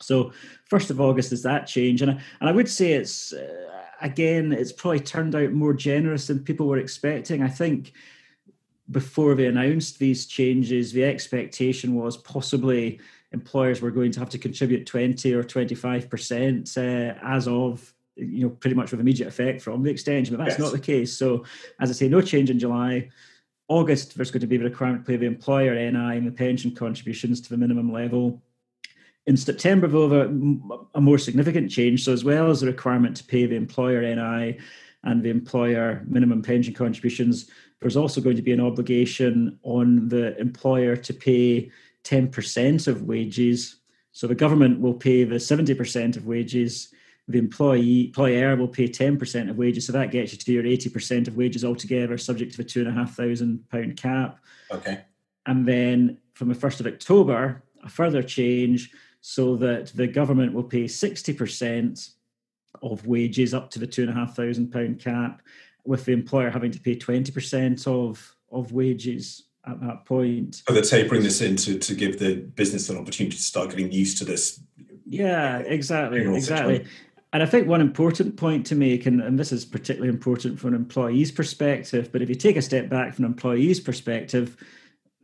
So, 0.00 0.32
first 0.64 0.90
of 0.90 1.00
August 1.00 1.32
is 1.32 1.42
that 1.44 1.66
change, 1.66 2.02
and 2.02 2.10
I, 2.10 2.14
and 2.40 2.48
I 2.48 2.52
would 2.52 2.68
say 2.68 2.92
it's 2.92 3.32
uh, 3.32 3.79
again, 4.00 4.52
it's 4.52 4.72
probably 4.72 5.00
turned 5.00 5.34
out 5.34 5.52
more 5.52 5.74
generous 5.74 6.26
than 6.26 6.40
people 6.40 6.66
were 6.66 6.78
expecting. 6.78 7.42
I 7.42 7.48
think 7.48 7.92
before 8.90 9.34
they 9.34 9.46
announced 9.46 9.98
these 9.98 10.26
changes, 10.26 10.92
the 10.92 11.04
expectation 11.04 11.94
was 11.94 12.16
possibly 12.16 13.00
employers 13.32 13.80
were 13.80 13.90
going 13.90 14.10
to 14.12 14.20
have 14.20 14.30
to 14.30 14.38
contribute 14.38 14.86
20 14.86 15.32
or 15.34 15.44
25% 15.44 16.76
uh, 16.76 17.18
as 17.22 17.46
of 17.46 17.94
you 18.16 18.42
know 18.42 18.50
pretty 18.50 18.74
much 18.74 18.90
with 18.90 19.00
immediate 19.00 19.28
effect 19.28 19.62
from 19.62 19.82
the 19.82 19.90
extension 19.90 20.36
but 20.36 20.44
that's 20.44 20.58
yes. 20.58 20.66
not 20.66 20.72
the 20.72 20.78
case 20.78 21.16
so 21.16 21.44
as 21.80 21.88
i 21.88 21.92
say 21.92 22.08
no 22.08 22.20
change 22.20 22.50
in 22.50 22.58
july 22.58 23.08
august 23.68 24.14
there's 24.16 24.30
going 24.30 24.40
to 24.40 24.46
be 24.46 24.58
the 24.58 24.64
requirement 24.64 25.06
to 25.06 25.10
pay 25.10 25.16
the 25.16 25.24
employer 25.24 25.74
ni 25.74 26.16
and 26.16 26.26
the 26.26 26.30
pension 26.30 26.74
contributions 26.74 27.40
to 27.40 27.48
the 27.48 27.56
minimum 27.56 27.90
level 27.90 28.42
in 29.26 29.36
september 29.36 29.86
though 29.86 30.22
a, 30.22 30.98
a 30.98 31.00
more 31.00 31.18
significant 31.18 31.70
change 31.70 32.04
so 32.04 32.12
as 32.12 32.24
well 32.24 32.50
as 32.50 32.60
the 32.60 32.66
requirement 32.66 33.16
to 33.16 33.24
pay 33.24 33.46
the 33.46 33.56
employer 33.56 34.00
ni 34.02 34.58
and 35.04 35.22
the 35.22 35.30
employer 35.30 36.02
minimum 36.06 36.42
pension 36.42 36.74
contributions 36.74 37.50
there's 37.80 37.96
also 37.96 38.20
going 38.20 38.36
to 38.36 38.42
be 38.42 38.52
an 38.52 38.60
obligation 38.60 39.58
on 39.62 40.08
the 40.08 40.38
employer 40.38 40.96
to 40.96 41.14
pay 41.14 41.70
10% 42.04 42.88
of 42.88 43.02
wages. 43.02 43.76
So 44.12 44.26
the 44.26 44.34
government 44.34 44.80
will 44.80 44.94
pay 44.94 45.24
the 45.24 45.36
70% 45.36 46.16
of 46.16 46.26
wages. 46.26 46.92
The 47.28 47.38
employee 47.38 48.06
employer 48.06 48.56
will 48.56 48.68
pay 48.68 48.88
10% 48.88 49.50
of 49.50 49.56
wages. 49.56 49.86
So 49.86 49.92
that 49.92 50.10
gets 50.10 50.32
you 50.32 50.38
to 50.38 50.52
your 50.52 50.64
80% 50.64 51.28
of 51.28 51.36
wages 51.36 51.64
altogether, 51.64 52.18
subject 52.18 52.52
to 52.52 52.58
the 52.58 52.64
two 52.64 52.80
and 52.80 52.88
a 52.88 52.92
half 52.92 53.14
thousand 53.14 53.68
pound 53.70 53.96
cap. 53.96 54.38
Okay. 54.70 55.02
And 55.46 55.66
then 55.66 56.18
from 56.34 56.48
the 56.48 56.54
1st 56.54 56.80
of 56.80 56.86
October, 56.86 57.62
a 57.82 57.88
further 57.88 58.22
change 58.22 58.90
so 59.20 59.56
that 59.56 59.88
the 59.88 60.06
government 60.06 60.52
will 60.52 60.64
pay 60.64 60.84
60% 60.84 62.10
of 62.82 63.06
wages 63.06 63.52
up 63.52 63.70
to 63.70 63.78
the 63.78 63.86
two 63.86 64.02
and 64.02 64.10
a 64.10 64.14
half 64.14 64.36
thousand 64.36 64.70
pound 64.70 65.00
cap 65.00 65.42
with 65.84 66.04
the 66.04 66.12
employer 66.12 66.50
having 66.50 66.70
to 66.70 66.80
pay 66.80 66.96
20% 66.96 67.86
of, 67.86 68.36
of 68.50 68.72
wages 68.72 69.44
at 69.66 69.80
that 69.80 70.04
point. 70.04 70.62
So 70.66 70.74
they're 70.74 70.82
tapering 70.82 71.22
this 71.22 71.40
in 71.40 71.56
to, 71.56 71.78
to 71.78 71.94
give 71.94 72.18
the 72.18 72.36
business 72.36 72.88
an 72.88 72.96
opportunity 72.96 73.36
to 73.36 73.42
start 73.42 73.70
getting 73.70 73.92
used 73.92 74.18
to 74.18 74.24
this. 74.24 74.60
Yeah, 75.06 75.58
exactly. 75.58 76.20
Exactly. 76.20 76.76
Situation. 76.76 76.96
And 77.32 77.42
I 77.42 77.46
think 77.46 77.68
one 77.68 77.80
important 77.80 78.36
point 78.36 78.66
to 78.66 78.74
make, 78.74 79.06
and, 79.06 79.20
and 79.20 79.38
this 79.38 79.52
is 79.52 79.64
particularly 79.64 80.08
important 80.08 80.58
from 80.58 80.74
an 80.74 80.80
employee's 80.80 81.30
perspective, 81.30 82.10
but 82.10 82.22
if 82.22 82.28
you 82.28 82.34
take 82.34 82.56
a 82.56 82.62
step 82.62 82.88
back 82.88 83.14
from 83.14 83.24
an 83.24 83.30
employee's 83.30 83.78
perspective, 83.78 84.56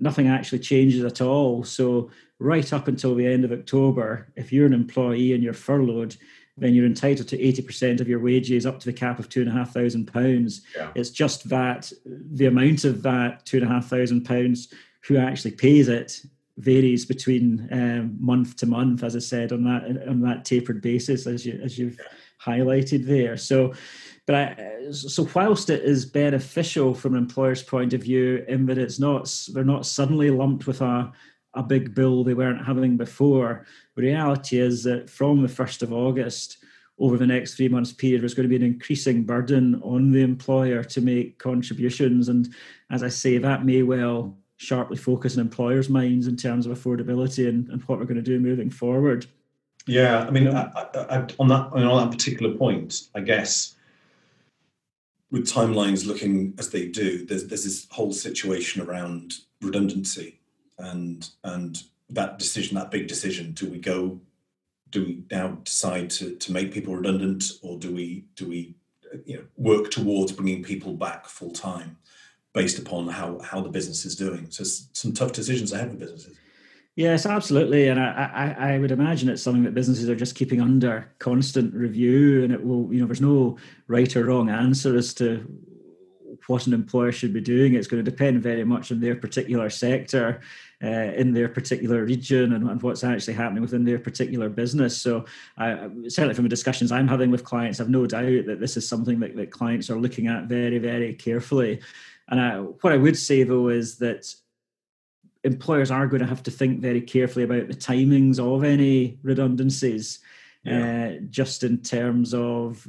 nothing 0.01 0.29
actually 0.29 0.59
changes 0.61 1.05
at 1.05 1.21
all. 1.21 1.65
So, 1.65 2.11
right 2.39 2.71
up 2.73 2.89
until 2.89 3.15
the 3.15 3.27
end 3.27 3.45
of 3.45 3.53
October, 3.53 4.29
if 4.37 4.53
you're 4.53 4.67
an 4.67 4.75
employee 4.75 5.33
and 5.33 5.43
you're 5.43 5.55
furloughed, 5.55 6.17
then 6.59 6.75
you're 6.75 6.87
entitled 6.87 7.29
to 7.29 7.39
80% 7.39 8.01
of 8.01 8.09
your 8.09 8.21
wages 8.21 8.67
up 8.67 8.81
to 8.81 8.87
the 8.87 8.93
cap 8.93 9.19
of 9.19 9.29
two 9.29 9.41
and 9.41 9.49
a 9.49 9.53
half 9.53 9.73
thousand 9.73 10.13
pounds. 10.13 10.63
It's 10.95 11.11
just 11.11 11.49
that 11.49 11.93
the 12.05 12.47
amount 12.47 12.85
of 12.85 13.03
that 13.03 13.45
two 13.45 13.59
and 13.59 13.67
a 13.67 13.73
half 13.73 13.89
thousand 13.89 14.25
pounds 14.25 14.73
who 15.03 15.19
actually 15.19 15.53
pays 15.53 15.89
it 15.89 16.21
varies 16.59 17.05
between 17.05 17.69
um, 17.71 18.17
month 18.19 18.57
to 18.57 18.67
month, 18.67 19.03
as 19.03 19.15
I 19.15 19.19
said, 19.19 19.53
on 19.53 19.65
that 19.65 20.09
on 20.09 20.21
that 20.23 20.45
tapered 20.45 20.81
basis, 20.81 21.27
as 21.27 21.45
you 21.45 21.61
as 21.63 21.79
you've 21.79 22.01
highlighted 22.43 23.07
there. 23.07 23.37
So 23.37 23.75
but 24.27 24.35
I, 24.35 24.91
so 24.91 25.29
whilst 25.35 25.71
it 25.71 25.83
is 25.83 26.05
beneficial 26.05 26.95
from 26.95 27.15
an 27.15 27.23
employer's 27.23 27.63
point 27.63 27.95
of 27.95 28.03
view 28.03 28.45
in 28.49 28.67
that 28.67 28.79
it's 28.79 28.99
not 28.99 29.33
they're 29.53 29.65
not 29.65 29.87
suddenly 29.87 30.31
lumped 30.31 30.67
with 30.67 30.81
a 30.81 31.13
a 31.55 31.63
big 31.63 31.95
bill 31.95 32.23
they 32.23 32.35
weren't 32.35 32.65
having 32.65 32.97
before. 32.97 33.67
The 33.95 34.03
reality 34.03 34.59
is 34.59 34.85
that 34.85 35.09
from 35.09 35.41
the 35.41 35.49
1st 35.49 35.83
of 35.83 35.93
August, 35.93 36.59
over 36.99 37.17
the 37.17 37.27
next 37.27 37.55
three 37.55 37.69
months 37.69 37.93
period, 37.93 38.23
there's 38.23 38.35
going 38.35 38.49
to 38.49 38.59
be 38.59 38.63
an 38.63 38.71
increasing 38.71 39.25
burden 39.25 39.81
on 39.83 40.13
the 40.13 40.23
employer 40.23 40.83
to 40.85 41.01
make 41.01 41.39
contributions. 41.39 42.29
And 42.29 42.55
as 42.91 43.03
I 43.03 43.09
say, 43.09 43.39
that 43.39 43.65
may 43.65 43.83
well 43.83 44.37
sharply 44.57 44.97
focus 44.97 45.37
on 45.37 45.43
employers' 45.43 45.91
minds 45.91 46.27
in 46.27 46.37
terms 46.37 46.67
of 46.67 46.77
affordability 46.77 47.49
and, 47.49 47.69
and 47.69 47.83
what 47.83 47.99
we're 47.99 48.07
going 48.07 48.17
to 48.17 48.23
do 48.23 48.39
moving 48.39 48.71
forward. 48.71 49.27
Yeah, 49.87 50.21
I 50.21 50.31
mean, 50.31 50.49
I, 50.49 50.71
I, 50.95 51.27
on 51.39 51.49
that 51.49 51.71
on 51.73 52.05
that 52.05 52.11
particular 52.11 52.57
point, 52.57 53.09
I 53.15 53.21
guess 53.21 53.76
with 55.31 55.47
timelines 55.47 56.07
looking 56.07 56.55
as 56.59 56.71
they 56.71 56.87
do, 56.89 57.27
there's 57.27 57.47
there's 57.47 57.65
this 57.65 57.87
whole 57.91 58.13
situation 58.13 58.83
around 58.83 59.35
redundancy 59.61 60.41
and 60.79 61.31
and 61.45 61.83
that 62.11 62.39
decision, 62.39 62.77
that 62.77 62.91
big 62.91 63.09
decision, 63.09 63.53
do 63.53 63.69
we 63.69 63.79
go? 63.79 64.21
Do 64.91 65.05
we 65.05 65.23
now 65.31 65.59
decide 65.65 66.11
to 66.11 66.37
to 66.37 66.53
make 66.53 66.73
people 66.73 66.95
redundant, 66.95 67.45
or 67.63 67.79
do 67.79 67.93
we 67.93 68.25
do 68.37 68.49
we 68.49 68.77
you 69.25 69.37
know 69.37 69.45
work 69.57 69.91
towards 69.91 70.33
bringing 70.33 70.63
people 70.63 70.95
back 70.95 71.27
full 71.27 71.51
time, 71.51 71.97
based 72.55 72.79
upon 72.79 73.09
how 73.09 73.41
how 73.41 73.61
the 73.61 73.69
business 73.69 74.05
is 74.05 74.15
doing? 74.15 74.51
So 74.51 74.65
some 74.65 75.13
tough 75.13 75.33
decisions 75.33 75.73
ahead 75.73 75.91
for 75.91 75.97
businesses. 75.97 76.37
Yes, 76.97 77.27
absolutely, 77.27 77.89
and 77.89 78.01
I, 78.01 78.55
I, 78.59 78.73
I, 78.73 78.79
would 78.79 78.91
imagine 78.91 79.29
it's 79.29 79.43
something 79.43 79.65
that 79.65 79.75
businesses 79.75 80.09
are 80.09 80.17
just 80.17 80.35
keeping 80.35 80.63
under 80.63 81.13
constant 81.19 81.75
review, 81.75 82.43
and 82.43 82.51
it 82.51 82.65
will, 82.65 82.91
you 82.91 83.01
know, 83.01 83.07
there's 83.07 83.21
no 83.21 83.59
right 83.87 84.17
or 84.17 84.25
wrong 84.25 84.49
answer 84.49 84.97
as 84.97 85.13
to 85.15 85.47
what 86.47 86.67
an 86.67 86.73
employer 86.73 87.13
should 87.13 87.35
be 87.35 87.41
doing. 87.43 87.75
It's 87.75 87.87
going 87.87 88.03
to 88.03 88.11
depend 88.11 88.43
very 88.43 88.65
much 88.65 88.91
on 88.91 89.01
their 89.01 89.15
particular 89.15 89.69
sector, 89.69 90.41
uh, 90.83 90.87
in 90.87 91.35
their 91.35 91.51
particular 91.51 92.03
region, 92.03 92.55
and, 92.55 92.67
and, 92.67 92.81
what's 92.81 93.05
actually 93.05 93.35
happening 93.35 93.61
within 93.61 93.85
their 93.85 93.99
particular 93.99 94.49
business. 94.49 94.97
So, 94.97 95.27
uh, 95.59 95.89
certainly 96.09 96.35
from 96.35 96.45
the 96.45 96.49
discussions 96.49 96.93
I'm 96.93 97.09
having 97.09 97.31
with 97.31 97.45
clients, 97.45 97.79
I've 97.79 97.91
no 97.91 98.07
doubt 98.07 98.47
that 98.47 98.59
this 98.59 98.79
is 98.79 98.89
something 98.89 99.21
that, 99.21 99.37
that 99.37 99.51
clients 99.51 99.91
are 99.91 100.01
looking 100.01 100.29
at 100.29 100.45
very, 100.45 100.79
very 100.79 101.13
carefully. 101.13 101.79
And 102.29 102.41
I, 102.41 102.57
what 102.61 102.95
I 102.95 102.97
would 102.97 103.19
say 103.19 103.43
though 103.43 103.69
is 103.69 103.99
that 103.99 104.35
employers 105.47 105.91
are 105.91 106.07
going 106.07 106.21
to 106.23 106.29
have 106.29 106.43
to 106.43 106.51
think 106.51 106.81
very 106.81 107.01
carefully 107.01 107.45
about 107.45 107.69
the 107.69 107.75
timings 107.75 108.39
of 108.39 108.65
any 108.65 109.19
redundancies, 109.23 110.19
yeah. 110.65 111.15
uh, 111.15 111.21
just 111.31 111.63
in 111.63 111.79
terms 111.79 112.35
of 112.35 112.87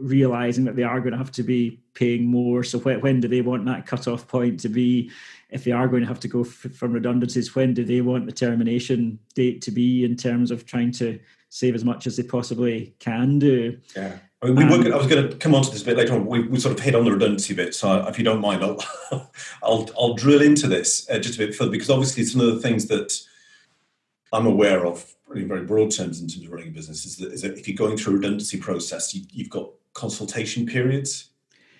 realizing 0.00 0.64
that 0.64 0.76
they 0.76 0.82
are 0.82 1.00
going 1.00 1.12
to 1.12 1.18
have 1.18 1.32
to 1.32 1.42
be 1.42 1.80
paying 1.94 2.26
more. 2.26 2.62
So 2.62 2.78
when, 2.78 3.00
when 3.00 3.20
do 3.20 3.28
they 3.28 3.40
want 3.40 3.64
that 3.66 3.86
cutoff 3.86 4.28
point 4.28 4.60
to 4.60 4.68
be? 4.68 5.10
If 5.50 5.64
they 5.64 5.72
are 5.72 5.88
going 5.88 6.02
to 6.02 6.08
have 6.08 6.20
to 6.20 6.28
go 6.28 6.42
f- 6.42 6.72
from 6.74 6.92
redundancies, 6.92 7.54
when 7.54 7.74
do 7.74 7.84
they 7.84 8.00
want 8.00 8.26
the 8.26 8.32
termination 8.32 9.18
date 9.34 9.60
to 9.62 9.70
be 9.70 10.04
in 10.04 10.16
terms 10.16 10.50
of 10.50 10.64
trying 10.64 10.92
to 10.92 11.18
save 11.48 11.74
as 11.74 11.84
much 11.84 12.06
as 12.06 12.16
they 12.16 12.22
possibly 12.22 12.94
can 12.98 13.38
do? 13.38 13.78
Yeah. 13.96 14.18
I 14.42 14.46
mean, 14.46 14.56
we 14.56 14.64
um, 14.64 14.84
were, 14.84 14.94
I 14.94 14.96
was 14.96 15.06
going 15.06 15.28
to 15.28 15.36
come 15.36 15.54
on 15.54 15.62
to 15.62 15.70
this 15.70 15.82
a 15.82 15.84
bit 15.84 15.98
later 15.98 16.14
on. 16.14 16.24
We, 16.24 16.48
we 16.48 16.58
sort 16.58 16.78
of 16.78 16.82
hit 16.82 16.94
on 16.94 17.04
the 17.04 17.12
redundancy 17.12 17.52
bit, 17.52 17.74
so 17.74 18.06
if 18.08 18.16
you 18.16 18.24
don't 18.24 18.40
mind, 18.40 18.64
I'll 18.64 18.82
I'll, 19.62 19.90
I'll 19.98 20.14
drill 20.14 20.40
into 20.40 20.66
this 20.66 21.08
uh, 21.10 21.18
just 21.18 21.34
a 21.34 21.46
bit 21.46 21.54
further 21.54 21.70
because 21.70 21.90
obviously 21.90 22.24
some 22.24 22.40
of 22.40 22.46
the 22.46 22.60
things 22.60 22.86
that 22.86 23.20
I'm 24.32 24.46
aware 24.46 24.86
of 24.86 25.14
in 25.34 25.46
very 25.46 25.64
broad 25.64 25.90
terms 25.90 26.20
in 26.20 26.28
terms 26.28 26.44
of 26.44 26.50
running 26.50 26.68
a 26.68 26.72
business 26.72 27.04
is 27.04 27.16
that, 27.18 27.32
is 27.32 27.42
that 27.42 27.58
if 27.58 27.68
you're 27.68 27.76
going 27.76 27.96
through 27.96 28.14
a 28.14 28.16
redundancy 28.16 28.58
process, 28.58 29.14
you, 29.14 29.24
have 29.38 29.50
got 29.50 29.70
consultation 29.92 30.66
periods. 30.66 31.28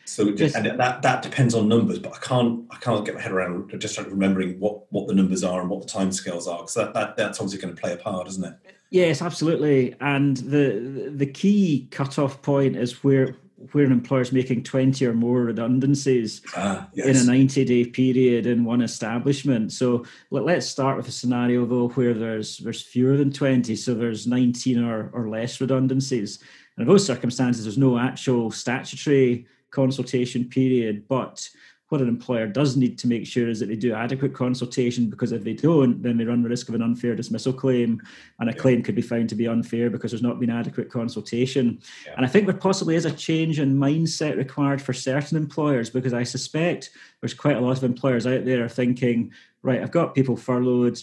So 0.04 0.24
yes. 0.24 0.54
and 0.54 0.66
that 0.66 1.02
that 1.02 1.22
depends 1.22 1.54
on 1.54 1.66
numbers, 1.68 1.98
but 1.98 2.14
I 2.14 2.18
can't 2.18 2.66
I 2.70 2.76
can't 2.76 3.06
get 3.06 3.14
my 3.14 3.22
head 3.22 3.32
around 3.32 3.72
just 3.78 3.96
remembering 3.98 4.60
what 4.60 4.92
what 4.92 5.06
the 5.06 5.14
numbers 5.14 5.44
are 5.44 5.60
and 5.60 5.70
what 5.70 5.80
the 5.80 5.88
timescales 5.88 6.46
are 6.46 6.58
because 6.58 6.74
that, 6.74 6.92
that 6.92 7.16
that's 7.16 7.40
obviously 7.40 7.60
going 7.60 7.74
to 7.74 7.80
play 7.80 7.92
a 7.94 7.96
part, 7.96 8.26
isn't 8.28 8.44
it? 8.44 8.54
Yes, 8.90 9.22
absolutely. 9.22 9.94
And 10.00 10.36
the 10.36 11.12
the 11.14 11.26
key 11.26 11.88
cutoff 11.90 12.42
point 12.42 12.76
is 12.76 13.04
where 13.04 13.36
where 13.72 13.84
an 13.84 13.92
employer 13.92 14.22
is 14.22 14.32
making 14.32 14.62
20 14.62 15.04
or 15.04 15.12
more 15.12 15.42
redundancies 15.42 16.40
ah, 16.56 16.88
yes. 16.94 17.06
in 17.06 17.16
a 17.16 17.32
90 17.32 17.64
day 17.66 17.84
period 17.84 18.46
in 18.46 18.64
one 18.64 18.80
establishment. 18.80 19.70
So 19.70 20.06
let, 20.30 20.56
us 20.56 20.66
start 20.66 20.96
with 20.96 21.08
a 21.08 21.12
scenario 21.12 21.66
though 21.66 21.88
where 21.88 22.14
there's 22.14 22.58
there's 22.58 22.82
fewer 22.82 23.16
than 23.16 23.30
20, 23.32 23.76
so 23.76 23.94
there's 23.94 24.26
19 24.26 24.82
or, 24.82 25.10
or 25.12 25.28
less 25.28 25.60
redundancies. 25.60 26.38
And 26.76 26.84
in 26.84 26.88
those 26.88 27.06
circumstances, 27.06 27.64
there's 27.64 27.78
no 27.78 27.98
actual 27.98 28.50
statutory 28.50 29.46
consultation 29.70 30.46
period, 30.46 31.06
but 31.06 31.48
what 31.90 32.00
an 32.00 32.08
employer 32.08 32.46
does 32.46 32.76
need 32.76 32.96
to 33.00 33.08
make 33.08 33.26
sure 33.26 33.48
is 33.48 33.58
that 33.58 33.66
they 33.66 33.74
do 33.74 33.92
adequate 33.92 34.32
consultation 34.32 35.10
because 35.10 35.32
if 35.32 35.42
they 35.42 35.54
don't, 35.54 36.00
then 36.02 36.16
they 36.16 36.24
run 36.24 36.40
the 36.40 36.48
risk 36.48 36.68
of 36.68 36.76
an 36.76 36.82
unfair 36.82 37.16
dismissal 37.16 37.52
claim, 37.52 38.00
and 38.38 38.48
a 38.48 38.52
yeah. 38.52 38.58
claim 38.58 38.82
could 38.82 38.94
be 38.94 39.02
found 39.02 39.28
to 39.28 39.34
be 39.34 39.48
unfair 39.48 39.90
because 39.90 40.12
there's 40.12 40.22
not 40.22 40.38
been 40.38 40.50
adequate 40.50 40.88
consultation. 40.88 41.80
Yeah. 42.06 42.14
And 42.16 42.24
I 42.24 42.28
think 42.28 42.46
there 42.46 42.54
possibly 42.54 42.94
is 42.94 43.06
a 43.06 43.10
change 43.10 43.58
in 43.58 43.74
mindset 43.74 44.36
required 44.36 44.80
for 44.80 44.92
certain 44.92 45.36
employers 45.36 45.90
because 45.90 46.14
I 46.14 46.22
suspect 46.22 46.90
there's 47.20 47.34
quite 47.34 47.56
a 47.56 47.60
lot 47.60 47.76
of 47.76 47.82
employers 47.82 48.24
out 48.24 48.44
there 48.44 48.68
thinking, 48.68 49.32
right, 49.62 49.82
I've 49.82 49.90
got 49.90 50.14
people 50.14 50.36
furloughed. 50.36 51.00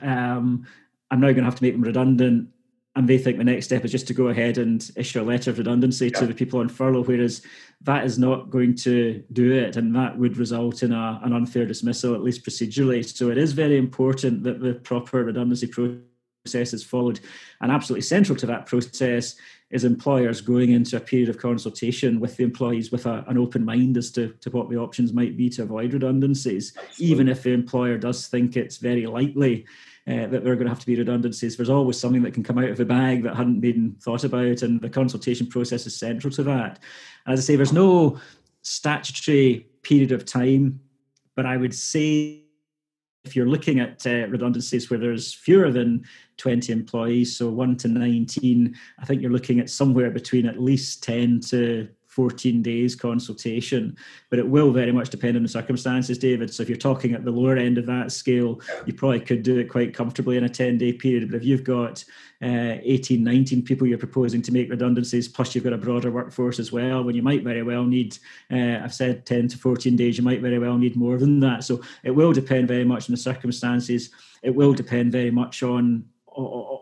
Um, 0.00 0.66
I'm 1.10 1.20
now 1.20 1.28
going 1.28 1.36
to 1.36 1.44
have 1.44 1.56
to 1.56 1.62
make 1.62 1.74
them 1.74 1.82
redundant 1.82 2.48
and 2.96 3.08
they 3.08 3.18
think 3.18 3.38
the 3.38 3.44
next 3.44 3.66
step 3.66 3.84
is 3.84 3.90
just 3.90 4.06
to 4.06 4.14
go 4.14 4.28
ahead 4.28 4.56
and 4.56 4.90
issue 4.96 5.20
a 5.20 5.24
letter 5.24 5.50
of 5.50 5.58
redundancy 5.58 6.06
yeah. 6.06 6.20
to 6.20 6.26
the 6.26 6.34
people 6.34 6.60
on 6.60 6.68
furlough, 6.68 7.02
whereas 7.02 7.42
that 7.80 8.04
is 8.04 8.18
not 8.18 8.50
going 8.50 8.74
to 8.76 9.22
do 9.32 9.52
it, 9.52 9.76
and 9.76 9.94
that 9.96 10.16
would 10.16 10.36
result 10.36 10.82
in 10.82 10.92
a, 10.92 11.20
an 11.24 11.32
unfair 11.32 11.66
dismissal, 11.66 12.14
at 12.14 12.22
least 12.22 12.44
procedurally. 12.44 13.04
So 13.04 13.30
it 13.30 13.38
is 13.38 13.52
very 13.52 13.78
important 13.78 14.44
that 14.44 14.60
the 14.60 14.74
proper 14.74 15.24
redundancy 15.24 15.66
process 15.66 16.72
is 16.72 16.84
followed, 16.84 17.18
and 17.60 17.72
absolutely 17.72 18.02
central 18.02 18.36
to 18.38 18.46
that 18.46 18.66
process 18.66 19.34
is 19.70 19.82
employers 19.82 20.40
going 20.40 20.70
into 20.70 20.96
a 20.96 21.00
period 21.00 21.28
of 21.28 21.38
consultation 21.38 22.20
with 22.20 22.36
the 22.36 22.44
employees 22.44 22.92
with 22.92 23.06
a, 23.06 23.24
an 23.26 23.36
open 23.36 23.64
mind 23.64 23.96
as 23.96 24.12
to, 24.12 24.28
to 24.40 24.50
what 24.50 24.70
the 24.70 24.76
options 24.76 25.12
might 25.12 25.36
be 25.36 25.50
to 25.50 25.64
avoid 25.64 25.92
redundancies, 25.92 26.74
absolutely. 26.76 27.06
even 27.06 27.28
if 27.28 27.42
the 27.42 27.50
employer 27.50 27.98
does 27.98 28.28
think 28.28 28.56
it's 28.56 28.76
very 28.76 29.06
likely 29.06 29.66
uh, 30.06 30.26
that 30.26 30.44
there 30.44 30.52
are 30.52 30.56
going 30.56 30.66
to 30.66 30.70
have 30.70 30.80
to 30.80 30.86
be 30.86 30.96
redundancies. 30.96 31.56
There's 31.56 31.70
always 31.70 31.98
something 31.98 32.22
that 32.22 32.34
can 32.34 32.42
come 32.42 32.58
out 32.58 32.68
of 32.68 32.76
the 32.76 32.84
bag 32.84 33.22
that 33.22 33.36
hadn't 33.36 33.60
been 33.60 33.96
thought 34.00 34.24
about, 34.24 34.62
and 34.62 34.80
the 34.80 34.90
consultation 34.90 35.46
process 35.46 35.86
is 35.86 35.98
central 35.98 36.32
to 36.34 36.42
that. 36.44 36.78
As 37.26 37.40
I 37.40 37.42
say, 37.42 37.56
there's 37.56 37.72
no 37.72 38.20
statutory 38.62 39.66
period 39.82 40.12
of 40.12 40.24
time, 40.24 40.80
but 41.34 41.46
I 41.46 41.56
would 41.56 41.74
say 41.74 42.44
if 43.24 43.34
you're 43.34 43.48
looking 43.48 43.80
at 43.80 44.06
uh, 44.06 44.28
redundancies 44.28 44.90
where 44.90 44.98
there's 44.98 45.32
fewer 45.32 45.72
than 45.72 46.04
20 46.36 46.72
employees, 46.72 47.36
so 47.36 47.48
1 47.48 47.76
to 47.78 47.88
19, 47.88 48.76
I 48.98 49.04
think 49.06 49.22
you're 49.22 49.30
looking 49.30 49.60
at 49.60 49.70
somewhere 49.70 50.10
between 50.10 50.46
at 50.46 50.60
least 50.60 51.02
10 51.02 51.40
to 51.48 51.88
14 52.14 52.62
days 52.62 52.94
consultation, 52.94 53.96
but 54.30 54.38
it 54.38 54.48
will 54.48 54.70
very 54.70 54.92
much 54.92 55.10
depend 55.10 55.36
on 55.36 55.42
the 55.42 55.48
circumstances, 55.48 56.16
David. 56.16 56.52
So 56.52 56.62
if 56.62 56.68
you're 56.68 56.78
talking 56.78 57.12
at 57.12 57.24
the 57.24 57.32
lower 57.32 57.56
end 57.56 57.76
of 57.76 57.86
that 57.86 58.12
scale, 58.12 58.60
you 58.86 58.92
probably 58.92 59.18
could 59.18 59.42
do 59.42 59.58
it 59.58 59.68
quite 59.68 59.92
comfortably 59.92 60.36
in 60.36 60.44
a 60.44 60.48
10 60.48 60.78
day 60.78 60.92
period. 60.92 61.28
But 61.28 61.38
if 61.38 61.44
you've 61.44 61.64
got 61.64 62.04
uh, 62.40 62.78
18, 62.82 63.24
19 63.24 63.62
people 63.62 63.88
you're 63.88 63.98
proposing 63.98 64.42
to 64.42 64.52
make 64.52 64.70
redundancies, 64.70 65.26
plus 65.26 65.54
you've 65.54 65.64
got 65.64 65.72
a 65.72 65.78
broader 65.78 66.12
workforce 66.12 66.60
as 66.60 66.70
well, 66.70 67.02
when 67.02 67.16
you 67.16 67.22
might 67.22 67.42
very 67.42 67.64
well 67.64 67.84
need, 67.84 68.16
uh, 68.52 68.78
I've 68.84 68.94
said 68.94 69.26
10 69.26 69.48
to 69.48 69.58
14 69.58 69.96
days, 69.96 70.16
you 70.16 70.22
might 70.22 70.40
very 70.40 70.60
well 70.60 70.78
need 70.78 70.94
more 70.94 71.18
than 71.18 71.40
that. 71.40 71.64
So 71.64 71.82
it 72.04 72.12
will 72.12 72.32
depend 72.32 72.68
very 72.68 72.84
much 72.84 73.08
on 73.08 73.14
the 73.14 73.20
circumstances. 73.20 74.10
It 74.44 74.54
will 74.54 74.72
depend 74.72 75.10
very 75.10 75.32
much 75.32 75.64
on, 75.64 76.04
on 76.28 76.73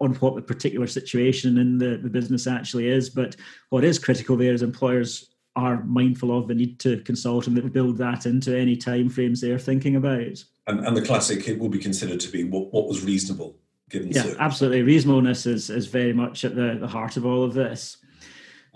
on 0.00 0.14
what 0.16 0.36
the 0.36 0.42
particular 0.42 0.86
situation 0.86 1.58
in 1.58 1.78
the, 1.78 1.96
the 1.96 2.08
business 2.08 2.46
actually 2.46 2.88
is. 2.88 3.10
But 3.10 3.36
what 3.70 3.84
is 3.84 3.98
critical 3.98 4.36
there 4.36 4.52
is 4.52 4.62
employers 4.62 5.34
are 5.56 5.82
mindful 5.84 6.36
of 6.36 6.46
the 6.46 6.54
need 6.54 6.78
to 6.80 7.00
consult 7.02 7.48
and 7.48 7.56
that 7.56 7.72
build 7.72 7.98
that 7.98 8.26
into 8.26 8.56
any 8.56 8.76
timeframes 8.76 9.40
they're 9.40 9.58
thinking 9.58 9.96
about. 9.96 10.44
And, 10.68 10.86
and 10.86 10.96
the 10.96 11.02
classic, 11.02 11.48
it 11.48 11.58
will 11.58 11.68
be 11.68 11.78
considered 11.78 12.20
to 12.20 12.30
be 12.30 12.44
what, 12.44 12.72
what 12.72 12.86
was 12.86 13.04
reasonable 13.04 13.56
given. 13.90 14.10
Yeah, 14.10 14.34
absolutely. 14.38 14.82
Reasonableness 14.82 15.46
is, 15.46 15.70
is 15.70 15.86
very 15.86 16.12
much 16.12 16.44
at 16.44 16.54
the, 16.54 16.76
the 16.80 16.86
heart 16.86 17.16
of 17.16 17.26
all 17.26 17.42
of 17.42 17.54
this. 17.54 17.96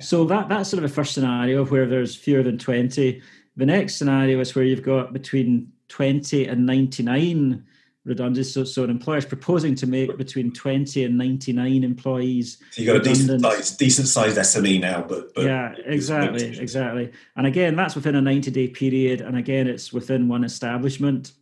So 0.00 0.24
that 0.24 0.48
that's 0.48 0.70
sort 0.70 0.82
of 0.82 0.90
a 0.90 0.92
first 0.92 1.14
scenario 1.14 1.64
where 1.66 1.86
there's 1.86 2.16
fewer 2.16 2.42
than 2.42 2.58
20. 2.58 3.22
The 3.56 3.66
next 3.66 3.96
scenario 3.96 4.40
is 4.40 4.54
where 4.54 4.64
you've 4.64 4.82
got 4.82 5.12
between 5.12 5.70
20 5.88 6.46
and 6.46 6.66
99 6.66 7.64
redundant. 8.04 8.46
So, 8.46 8.64
so 8.64 8.84
an 8.84 8.90
employer 8.90 9.18
is 9.18 9.24
proposing 9.24 9.74
to 9.76 9.86
make 9.86 10.16
between 10.16 10.52
20 10.52 11.04
and 11.04 11.16
99 11.16 11.84
employees. 11.84 12.58
So 12.70 12.82
you've 12.82 12.86
got 12.86 13.08
redundant. 13.08 13.30
a 13.30 13.32
decent 13.32 13.42
sized, 13.42 13.78
decent 13.78 14.08
sized 14.08 14.38
SME 14.38 14.80
now, 14.80 15.02
but, 15.02 15.34
but 15.34 15.44
yeah, 15.44 15.74
exactly, 15.84 16.58
exactly. 16.58 17.12
And 17.36 17.46
again, 17.46 17.76
that's 17.76 17.94
within 17.94 18.14
a 18.16 18.20
90 18.20 18.50
day 18.50 18.68
period. 18.68 19.20
And 19.20 19.36
again, 19.36 19.66
it's 19.66 19.92
within 19.92 20.28
one 20.28 20.44
establishment. 20.44 21.32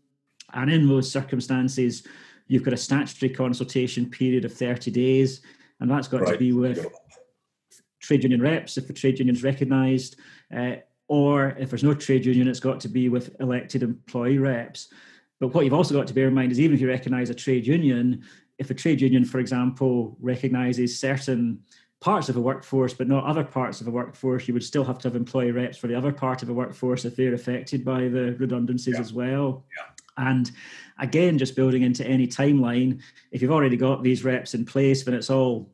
And 0.53 0.71
in 0.71 0.89
those 0.89 1.11
circumstances, 1.11 2.07
you've 2.47 2.65
got 2.65 2.75
a 2.75 2.79
statutory 2.79 3.31
consultation 3.31 4.11
period 4.11 4.45
of 4.45 4.53
30 4.53 4.91
days. 4.91 5.41
And 5.81 5.91
that's 5.91 6.09
got 6.09 6.23
right. 6.23 6.33
to 6.33 6.39
be 6.39 6.53
with 6.53 6.85
trade 8.01 8.23
union 8.23 8.43
reps 8.43 8.77
if 8.77 8.87
the 8.87 8.93
trade 8.93 9.19
union 9.19 9.37
is 9.37 9.43
recognised. 9.43 10.17
Uh, 10.55 10.77
or 11.09 11.51
if 11.59 11.71
there's 11.71 11.83
no 11.83 11.95
trade 11.95 12.25
union, 12.27 12.49
it's 12.49 12.61
got 12.61 12.81
to 12.81 12.89
be 12.89 13.09
with 13.09 13.35
elected 13.41 13.83
employee 13.83 14.39
reps. 14.39 14.93
But 15.41 15.55
what 15.55 15.65
you've 15.65 15.75
also 15.75 15.95
got 15.95 16.07
to 16.07 16.15
bear 16.15 16.29
in 16.29 16.35
mind 16.35 16.53
is 16.53 16.61
even 16.61 16.75
if 16.75 16.81
you 16.81 16.89
recognise 16.89 17.31
a 17.31 17.35
trade 17.35 17.67
union, 17.67 18.23
if 18.59 18.71
a 18.71 18.75
trade 18.75 19.01
union, 19.01 19.25
for 19.25 19.41
example, 19.41 20.17
recognises 20.21 21.01
certain 21.01 21.61
parts 22.01 22.29
of 22.29 22.37
a 22.37 22.41
workforce 22.41 22.95
but 22.95 23.09
not 23.09 23.25
other 23.25 23.45
parts 23.45 23.81
of 23.81 23.87
a 23.87 23.91
workforce, 23.91 24.47
you 24.47 24.55
would 24.55 24.65
still 24.65 24.85
have 24.85 24.99
to 24.99 25.09
have 25.09 25.17
employee 25.17 25.51
reps 25.51 25.79
for 25.79 25.87
the 25.87 25.95
other 25.95 26.13
part 26.13 26.43
of 26.43 26.49
a 26.49 26.53
workforce 26.53 27.05
if 27.05 27.17
they're 27.17 27.35
affected 27.35 27.85
by 27.85 28.01
the 28.03 28.37
redundancies 28.39 28.95
yeah. 28.95 29.01
as 29.01 29.13
well. 29.13 29.65
Yeah. 29.77 29.87
And 30.29 30.51
again, 30.99 31.39
just 31.39 31.57
building 31.57 31.83
into 31.83 32.07
any 32.07 32.27
timeline, 32.27 33.01
if 33.33 33.41
you've 33.41 33.51
already 33.51 33.77
got 33.77 34.03
these 34.03 34.25
reps 34.25 34.55
in 34.55 34.67
place, 34.67 35.05
then 35.05 35.15
it's 35.15 35.31
all 35.31 35.71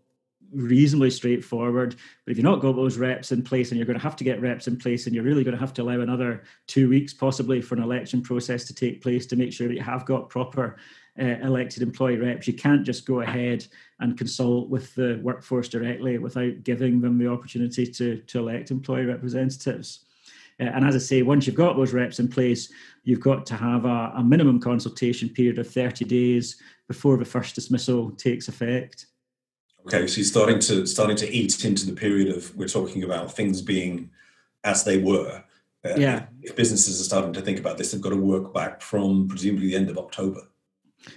reasonably 0.57 1.11
straightforward. 1.11 1.97
But 2.25 2.33
if 2.33 2.37
you've 2.37 2.45
not 2.45 2.61
got 2.61 2.77
those 2.77 2.99
reps 2.99 3.33
in 3.33 3.43
place 3.43 3.71
and 3.71 3.79
you're 3.79 3.87
going 3.87 3.99
to 3.99 4.03
have 4.03 4.17
to 4.17 4.25
get 4.25 4.41
reps 4.41 4.67
in 4.67 4.77
place 4.77 5.07
and 5.07 5.15
you're 5.15 5.25
really 5.25 5.45
going 5.45 5.57
to 5.57 5.61
have 5.61 5.75
to 5.75 5.83
allow 5.83 6.01
another 6.01 6.43
two 6.67 6.89
weeks 6.89 7.13
possibly 7.13 7.61
for 7.61 7.75
an 7.75 7.83
election 7.83 8.23
process 8.23 8.65
to 8.65 8.75
take 8.75 9.03
place 9.03 9.27
to 9.27 9.37
make 9.37 9.53
sure 9.53 9.69
that 9.69 9.75
you 9.75 9.83
have 9.83 10.07
got 10.07 10.29
proper 10.29 10.77
uh, 11.19 11.25
elected 11.43 11.83
employee 11.83 12.17
reps, 12.17 12.47
you 12.47 12.53
can't 12.53 12.85
just 12.85 13.07
go 13.07 13.21
ahead 13.21 13.67
and 14.01 14.19
consult 14.19 14.69
with 14.69 14.95
the 14.95 15.19
workforce 15.23 15.69
directly 15.69 16.19
without 16.19 16.63
giving 16.63 17.01
them 17.01 17.19
the 17.19 17.29
opportunity 17.29 17.87
to, 17.87 18.19
to 18.19 18.39
elect 18.39 18.71
employee 18.71 19.07
representatives. 19.07 20.01
Uh, 20.61 20.65
and 20.65 20.85
as 20.85 20.95
I 20.95 20.99
say, 20.99 21.23
once 21.23 21.47
you've 21.47 21.57
got 21.57 21.77
those 21.77 21.93
reps 21.93 22.19
in 22.19 22.29
place, 22.29 22.71
you've 23.05 23.21
got 23.21 23.47
to 23.47 23.55
have 23.55 23.85
a, 23.85 24.13
a 24.17 24.23
minimum 24.23 24.61
consultation 24.61 25.29
period 25.29 25.59
of 25.59 25.71
30 25.71 26.05
days 26.05 26.57
before 26.89 27.17
the 27.17 27.25
first 27.25 27.55
dismissal 27.55 28.11
takes 28.13 28.49
effect. 28.49 29.07
Okay, 29.87 30.09
so 30.09 30.17
you're 30.17 30.25
starting 30.25 30.59
to 30.61 30.85
starting 30.85 31.17
to 31.17 31.31
eat 31.31 31.65
into 31.65 31.87
the 31.87 31.93
period 31.93 32.35
of 32.37 32.55
we're 32.57 32.67
talking 32.67 33.05
about 33.05 33.33
things 33.33 33.63
being 33.63 34.11
as 34.65 34.83
they 34.83 34.99
were. 34.99 35.45
Uh, 35.85 35.95
yeah. 35.97 36.27
If 36.43 36.57
businesses 36.57 37.01
are 37.01 37.05
starting 37.05 37.33
to 37.35 37.41
think 37.41 37.61
about 37.61 37.79
this, 37.79 37.93
they've 37.93 38.01
got 38.01 38.11
to 38.11 38.17
work 38.17 38.53
back 38.53 38.83
from 38.83 39.29
presumably 39.29 39.69
the 39.69 39.77
end 39.77 39.89
of 39.89 39.97
October. 39.97 40.41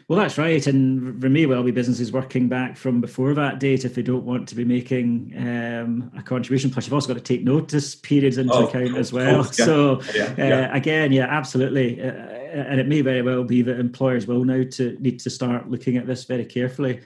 Well, 0.08 0.20
that's 0.20 0.38
right, 0.38 0.68
and 0.68 1.20
there 1.20 1.32
may 1.32 1.48
well 1.48 1.64
be 1.64 1.72
businesses 1.72 2.12
working 2.12 2.48
back 2.48 2.78
from 2.78 3.02
before 3.02 3.34
that 3.34 3.60
date 3.60 3.86
if 3.86 3.96
they 3.96 4.04
don't 4.04 4.24
want 4.24 4.48
to 4.50 4.56
be 4.56 4.64
making 4.64 5.34
um, 5.36 6.12
a 6.16 6.22
contribution. 6.22 6.70
Plus, 6.70 6.86
you've 6.86 6.94
also 6.94 7.08
got 7.08 7.16
to 7.16 7.24
take 7.24 7.44
notice 7.44 7.96
periods 7.96 8.38
into 8.38 8.54
oh, 8.54 8.68
account 8.68 8.96
as 8.98 9.12
well. 9.12 9.38
Yeah. 9.38 9.66
So, 9.66 10.02
yeah, 10.14 10.36
yeah. 10.38 10.70
Uh, 10.72 10.78
again, 10.78 11.12
yeah, 11.12 11.26
absolutely, 11.26 12.00
uh, 12.04 12.12
and 12.12 12.80
it 12.80 12.88
may 12.88 13.02
very 13.02 13.24
well 13.24 13.44
be 13.44 13.64
that 13.64 13.80
employers 13.80 14.28
will 14.28 14.46
now 14.46 14.64
to 14.74 14.96
need 15.00 15.20
to 15.22 15.30
start 15.32 15.72
looking 15.72 15.98
at 15.98 16.06
this 16.06 16.26
very 16.26 16.46
carefully. 16.46 17.02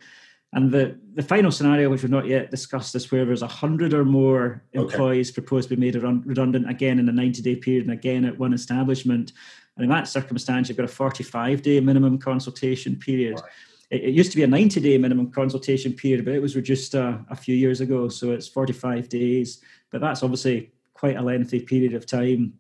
And 0.53 0.72
the, 0.72 0.95
the 1.15 1.24
final 1.24 1.51
scenario, 1.51 1.89
which 1.89 2.03
we've 2.03 2.12
not 2.12 2.27
yet 2.27 2.51
discussed, 2.51 2.93
is 2.93 3.12
where 3.12 3.25
there's 3.25 3.41
a 3.41 3.48
hundred 3.48 3.93
or 3.93 4.05
more 4.05 4.63
employees 4.74 5.29
okay. 5.29 5.41
proposed 5.41 5.69
to 5.69 5.75
be 5.75 5.81
made 5.81 5.95
redundant 5.95 6.69
again 6.69 7.00
in 7.00 7.10
a 7.10 7.12
90 7.12 7.41
day 7.41 7.55
period 7.55 7.86
and 7.86 7.93
again 7.93 8.24
at 8.24 8.38
one 8.38 8.53
establishment. 8.53 9.33
And 9.75 9.83
in 9.83 9.89
that 9.89 10.07
circumstance, 10.07 10.69
you've 10.69 10.77
got 10.77 10.86
a 10.86 10.89
45 10.89 11.63
day 11.63 11.79
minimum 11.79 12.19
consultation 12.19 12.95
period. 12.95 13.36
Right. 13.36 13.51
It, 13.89 14.03
it, 14.05 14.13
used 14.13 14.31
to 14.31 14.38
be 14.38 14.43
a 14.43 14.48
90 14.48 14.79
day 14.79 14.98
minimum 15.00 15.31
consultation 15.31 15.93
period, 15.93 16.24
but 16.24 16.36
it 16.36 16.41
was 16.41 16.55
reduced 16.55 16.93
uh, 16.93 17.17
a 17.31 17.36
few 17.36 17.55
years 17.55 17.81
ago. 17.81 18.07
So 18.07 18.31
it's 18.31 18.48
45 18.48 19.10
days. 19.10 19.60
But 19.89 20.01
that's 20.01 20.22
obviously 20.22 20.72
quite 20.93 21.17
a 21.17 21.22
lengthy 21.22 21.62
period 21.62 21.95
of 21.95 22.05
time. 22.05 22.53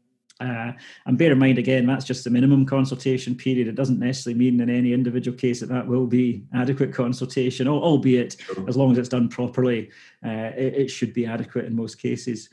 Uh, 0.43 0.73
and 1.05 1.17
bear 1.17 1.31
in 1.31 1.39
mind, 1.39 1.57
again, 1.57 1.85
that's 1.85 2.03
just 2.03 2.23
the 2.25 2.29
minimum 2.29 2.65
consultation 2.65 3.33
period. 3.33 3.67
It 3.67 3.75
doesn't 3.75 3.99
necessarily 3.99 4.37
mean 4.37 4.59
in 4.59 4.69
any 4.69 4.91
individual 4.91 5.37
case 5.37 5.61
that 5.61 5.69
that 5.69 5.87
will 5.87 6.05
be 6.05 6.43
adequate 6.53 6.93
consultation, 6.93 7.67
albeit 7.67 8.35
sure. 8.39 8.67
as 8.67 8.75
long 8.75 8.91
as 8.91 8.97
it's 8.97 9.09
done 9.09 9.29
properly, 9.29 9.89
uh, 10.25 10.51
it, 10.57 10.73
it, 10.75 10.87
should 10.89 11.13
be 11.13 11.25
adequate 11.25 11.65
in 11.65 11.75
most 11.75 11.95
cases. 11.95 12.49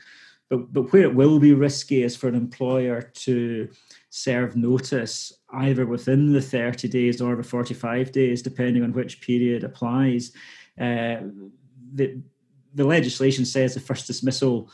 But, 0.48 0.72
but 0.72 0.92
where 0.92 1.02
it 1.02 1.14
will 1.14 1.40
be 1.40 1.52
risky 1.52 2.02
is 2.04 2.16
for 2.16 2.28
an 2.28 2.34
employer 2.34 3.02
to 3.02 3.68
serve 4.10 4.56
notice 4.56 5.32
either 5.52 5.84
within 5.84 6.32
the 6.32 6.40
30 6.40 6.86
days 6.88 7.20
or 7.20 7.34
the 7.34 7.42
45 7.42 8.12
days, 8.12 8.42
depending 8.42 8.84
on 8.84 8.92
which 8.92 9.20
period 9.20 9.64
applies. 9.64 10.32
Uh, 10.80 11.22
the, 11.94 12.20
the 12.74 12.84
legislation 12.84 13.44
says 13.44 13.74
the 13.74 13.80
first 13.80 14.06
dismissal 14.06 14.70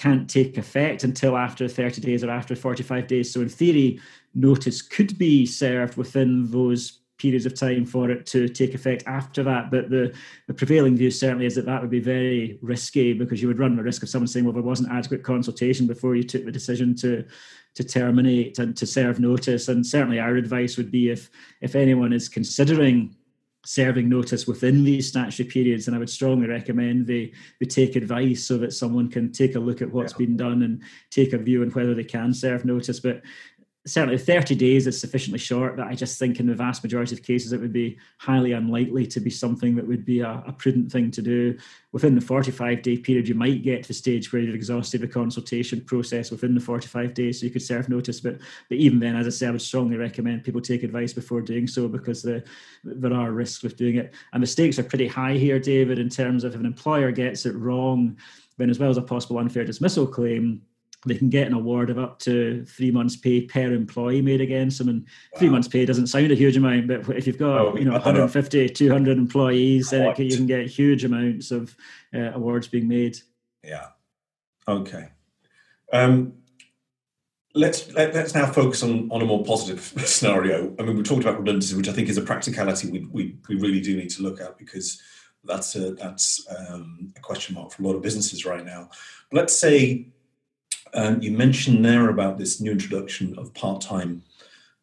can't 0.00 0.30
take 0.30 0.56
effect 0.56 1.04
until 1.04 1.36
after 1.36 1.68
30 1.68 2.00
days 2.00 2.24
or 2.24 2.30
after 2.30 2.56
45 2.56 3.06
days. 3.06 3.30
So, 3.30 3.42
in 3.42 3.50
theory, 3.50 4.00
notice 4.34 4.80
could 4.80 5.18
be 5.18 5.44
served 5.44 5.98
within 5.98 6.50
those 6.50 7.00
periods 7.18 7.44
of 7.44 7.54
time 7.54 7.84
for 7.84 8.10
it 8.10 8.24
to 8.24 8.48
take 8.48 8.72
effect 8.72 9.04
after 9.06 9.42
that. 9.42 9.70
But 9.70 9.90
the, 9.90 10.14
the 10.48 10.54
prevailing 10.54 10.96
view 10.96 11.10
certainly 11.10 11.44
is 11.44 11.54
that 11.56 11.66
that 11.66 11.82
would 11.82 11.90
be 11.90 12.00
very 12.00 12.58
risky 12.62 13.12
because 13.12 13.42
you 13.42 13.48
would 13.48 13.58
run 13.58 13.76
the 13.76 13.82
risk 13.82 14.02
of 14.02 14.08
someone 14.08 14.26
saying, 14.26 14.46
well, 14.46 14.54
there 14.54 14.62
wasn't 14.62 14.90
adequate 14.90 15.22
consultation 15.22 15.86
before 15.86 16.16
you 16.16 16.22
took 16.22 16.46
the 16.46 16.52
decision 16.52 16.96
to 16.96 17.24
to 17.74 17.84
terminate 17.84 18.58
and 18.58 18.76
to 18.78 18.86
serve 18.86 19.20
notice. 19.20 19.68
And 19.68 19.86
certainly 19.86 20.18
our 20.18 20.34
advice 20.34 20.78
would 20.78 20.90
be 20.90 21.10
if 21.10 21.30
if 21.60 21.74
anyone 21.76 22.14
is 22.14 22.26
considering 22.26 23.14
serving 23.64 24.08
notice 24.08 24.46
within 24.46 24.84
these 24.84 25.08
statutory 25.08 25.48
periods, 25.48 25.86
and 25.86 25.94
I 25.94 25.98
would 25.98 26.10
strongly 26.10 26.48
recommend 26.48 27.06
they, 27.06 27.32
they 27.58 27.66
take 27.66 27.94
advice 27.94 28.44
so 28.44 28.56
that 28.58 28.72
someone 28.72 29.10
can 29.10 29.32
take 29.32 29.54
a 29.54 29.60
look 29.60 29.82
at 29.82 29.92
what's 29.92 30.12
yeah. 30.14 30.18
been 30.26 30.36
done 30.36 30.62
and 30.62 30.82
take 31.10 31.32
a 31.32 31.38
view 31.38 31.62
on 31.62 31.70
whether 31.70 31.94
they 31.94 32.04
can 32.04 32.32
serve 32.32 32.64
notice. 32.64 33.00
But 33.00 33.22
certainly 33.86 34.18
30 34.18 34.54
days 34.56 34.86
is 34.86 35.00
sufficiently 35.00 35.38
short 35.38 35.76
that 35.76 35.86
I 35.86 35.94
just 35.94 36.18
think 36.18 36.38
in 36.38 36.46
the 36.46 36.54
vast 36.54 36.82
majority 36.82 37.14
of 37.14 37.22
cases 37.22 37.52
it 37.52 37.60
would 37.60 37.72
be 37.72 37.98
highly 38.18 38.52
unlikely 38.52 39.06
to 39.06 39.20
be 39.20 39.30
something 39.30 39.74
that 39.76 39.86
would 39.86 40.04
be 40.04 40.20
a, 40.20 40.42
a 40.46 40.52
prudent 40.52 40.92
thing 40.92 41.10
to 41.12 41.22
do. 41.22 41.56
Within 41.92 42.14
the 42.14 42.20
45 42.20 42.82
day 42.82 42.98
period, 42.98 43.26
you 43.26 43.34
might 43.34 43.62
get 43.62 43.82
to 43.82 43.88
the 43.88 43.94
stage 43.94 44.32
where 44.32 44.42
you've 44.42 44.54
exhausted 44.54 45.00
the 45.00 45.08
consultation 45.08 45.80
process 45.80 46.30
within 46.30 46.54
the 46.54 46.60
45 46.60 47.14
days, 47.14 47.40
so 47.40 47.46
you 47.46 47.52
could 47.52 47.62
serve 47.62 47.88
notice. 47.88 48.20
But 48.20 48.38
but 48.68 48.76
even 48.76 49.00
then, 49.00 49.16
as 49.16 49.26
I 49.26 49.30
say, 49.30 49.46
I 49.46 49.50
would 49.50 49.62
strongly 49.62 49.96
recommend 49.96 50.44
people 50.44 50.60
take 50.60 50.82
advice 50.82 51.14
before 51.14 51.40
doing 51.40 51.66
so 51.66 51.88
because 51.88 52.22
the, 52.22 52.44
there 52.84 53.14
are 53.14 53.32
risks 53.32 53.62
with 53.62 53.76
doing 53.76 53.96
it. 53.96 54.12
And 54.34 54.42
the 54.42 54.46
stakes 54.46 54.78
are 54.78 54.84
pretty 54.84 55.08
high 55.08 55.34
here, 55.34 55.58
David, 55.58 55.98
in 55.98 56.10
terms 56.10 56.44
of 56.44 56.54
if 56.54 56.60
an 56.60 56.66
employer 56.66 57.12
gets 57.12 57.46
it 57.46 57.56
wrong, 57.56 58.18
then 58.58 58.68
as 58.68 58.78
well 58.78 58.90
as 58.90 58.98
a 58.98 59.02
possible 59.02 59.38
unfair 59.38 59.64
dismissal 59.64 60.06
claim, 60.06 60.60
they 61.06 61.14
can 61.14 61.30
get 61.30 61.46
an 61.46 61.54
award 61.54 61.88
of 61.88 61.98
up 61.98 62.18
to 62.20 62.64
three 62.66 62.90
months' 62.90 63.16
pay 63.16 63.42
per 63.42 63.72
employee 63.72 64.20
made 64.20 64.40
against 64.40 64.78
them. 64.78 64.88
And 64.88 65.02
wow. 65.02 65.38
three 65.38 65.48
months' 65.48 65.68
pay 65.68 65.86
doesn't 65.86 66.08
sound 66.08 66.30
a 66.30 66.34
huge 66.34 66.56
amount, 66.56 66.88
but 66.88 67.16
if 67.16 67.26
you've 67.26 67.38
got 67.38 67.60
oh, 67.60 67.76
you 67.76 67.84
know 67.84 67.92
150, 67.92 68.68
200 68.68 69.18
employees, 69.18 69.90
then 69.90 70.14
you 70.18 70.36
can 70.36 70.46
get 70.46 70.66
huge 70.66 71.04
amounts 71.04 71.50
of 71.50 71.74
uh, 72.14 72.32
awards 72.32 72.68
being 72.68 72.86
made. 72.86 73.18
Yeah. 73.64 73.86
Okay. 74.68 75.08
Um, 75.92 76.34
let's 77.54 77.92
let, 77.94 78.10
us 78.10 78.14
let 78.14 78.24
us 78.26 78.34
now 78.34 78.46
focus 78.46 78.82
on, 78.82 79.10
on 79.10 79.22
a 79.22 79.24
more 79.24 79.42
positive 79.42 79.80
scenario. 80.06 80.74
I 80.78 80.82
mean, 80.82 80.96
we 80.96 81.02
talked 81.02 81.22
about 81.22 81.38
redundancy, 81.38 81.76
which 81.76 81.88
I 81.88 81.92
think 81.92 82.08
is 82.08 82.18
a 82.18 82.22
practicality 82.22 82.90
we, 82.90 83.06
we, 83.10 83.36
we 83.48 83.56
really 83.56 83.80
do 83.80 83.96
need 83.96 84.10
to 84.10 84.22
look 84.22 84.40
at 84.40 84.58
because 84.58 85.00
that's 85.44 85.74
a 85.74 85.92
that's 85.94 86.46
um, 86.50 87.12
a 87.16 87.20
question 87.20 87.54
mark 87.54 87.72
for 87.72 87.82
a 87.82 87.86
lot 87.86 87.96
of 87.96 88.02
businesses 88.02 88.44
right 88.44 88.64
now. 88.64 88.90
let's 89.32 89.58
say 89.58 90.06
um, 90.94 91.22
you 91.22 91.32
mentioned 91.32 91.84
there 91.84 92.08
about 92.08 92.38
this 92.38 92.60
new 92.60 92.72
introduction 92.72 93.38
of 93.38 93.52
part-time 93.54 94.22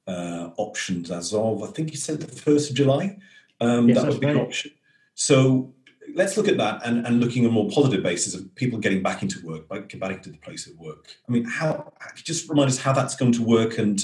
uh, 0.08 0.52
options 0.58 1.12
as 1.12 1.34
of 1.34 1.63
I 1.63 1.67
think 1.67 1.91
you 1.91 1.98
said 1.98 2.22
the 2.22 2.28
first 2.28 2.70
of 2.70 2.76
July. 2.76 3.17
Um, 3.60 3.89
yes, 3.89 4.02
that 4.02 4.12
would 4.12 4.22
be 4.22 4.28
an 4.28 4.38
option. 4.38 4.72
So 5.15 5.74
let's 6.15 6.38
look 6.38 6.48
at 6.48 6.58
that 6.58 6.86
and, 6.86 7.06
and 7.06 7.20
looking 7.20 7.43
on 7.43 7.52
a 7.52 7.54
more 7.54 7.70
positive 7.70 8.04
basis 8.04 8.34
of 8.34 8.54
people 8.56 8.80
getting 8.80 9.02
back 9.02 9.22
into 9.22 9.46
work, 9.46 9.67
back, 9.67 9.98
back 10.00 10.12
into 10.12 10.30
the 10.30 10.38
place 10.38 10.67
of 10.67 10.78
work. 10.78 11.08
I 11.28 11.32
mean, 11.32 11.43
how 11.43 11.91
just 12.15 12.50
remind 12.50 12.70
us 12.70 12.78
how 12.78 12.93
that's 12.93 13.15
going 13.15 13.34
to 13.34 13.43
work 13.43 13.78
and 13.78 14.04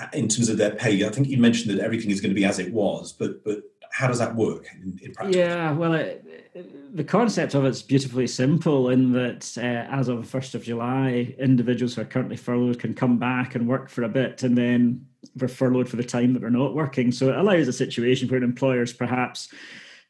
uh, 0.00 0.06
in 0.12 0.28
terms 0.28 0.48
of 0.48 0.58
their 0.58 0.70
pay. 0.70 1.04
I 1.04 1.10
think 1.10 1.28
you 1.28 1.38
mentioned 1.38 1.76
that 1.76 1.84
everything 1.84 2.10
is 2.10 2.20
going 2.20 2.30
to 2.30 2.40
be 2.40 2.44
as 2.44 2.58
it 2.58 2.72
was, 2.72 3.12
but 3.12 3.44
but 3.44 3.62
how 3.98 4.06
does 4.06 4.20
that 4.20 4.36
work 4.36 4.64
in, 4.80 4.96
in 5.02 5.12
practice? 5.12 5.34
Yeah, 5.34 5.72
well, 5.72 5.92
it, 5.94 6.94
the 6.94 7.02
concept 7.02 7.54
of 7.54 7.64
it's 7.64 7.82
beautifully 7.82 8.28
simple 8.28 8.90
in 8.90 9.10
that 9.10 9.52
uh, 9.58 9.92
as 9.92 10.06
of 10.06 10.30
the 10.30 10.38
1st 10.38 10.54
of 10.54 10.62
July, 10.62 11.34
individuals 11.36 11.96
who 11.96 12.02
are 12.02 12.04
currently 12.04 12.36
furloughed 12.36 12.78
can 12.78 12.94
come 12.94 13.18
back 13.18 13.56
and 13.56 13.66
work 13.66 13.88
for 13.88 14.04
a 14.04 14.08
bit 14.08 14.44
and 14.44 14.56
then 14.56 15.04
they're 15.34 15.48
furloughed 15.48 15.88
for 15.88 15.96
the 15.96 16.04
time 16.04 16.32
that 16.32 16.38
they're 16.38 16.48
not 16.48 16.76
working. 16.76 17.10
So 17.10 17.28
it 17.28 17.36
allows 17.36 17.66
a 17.66 17.72
situation 17.72 18.28
where 18.28 18.40
employers 18.40 18.92
perhaps 18.92 19.52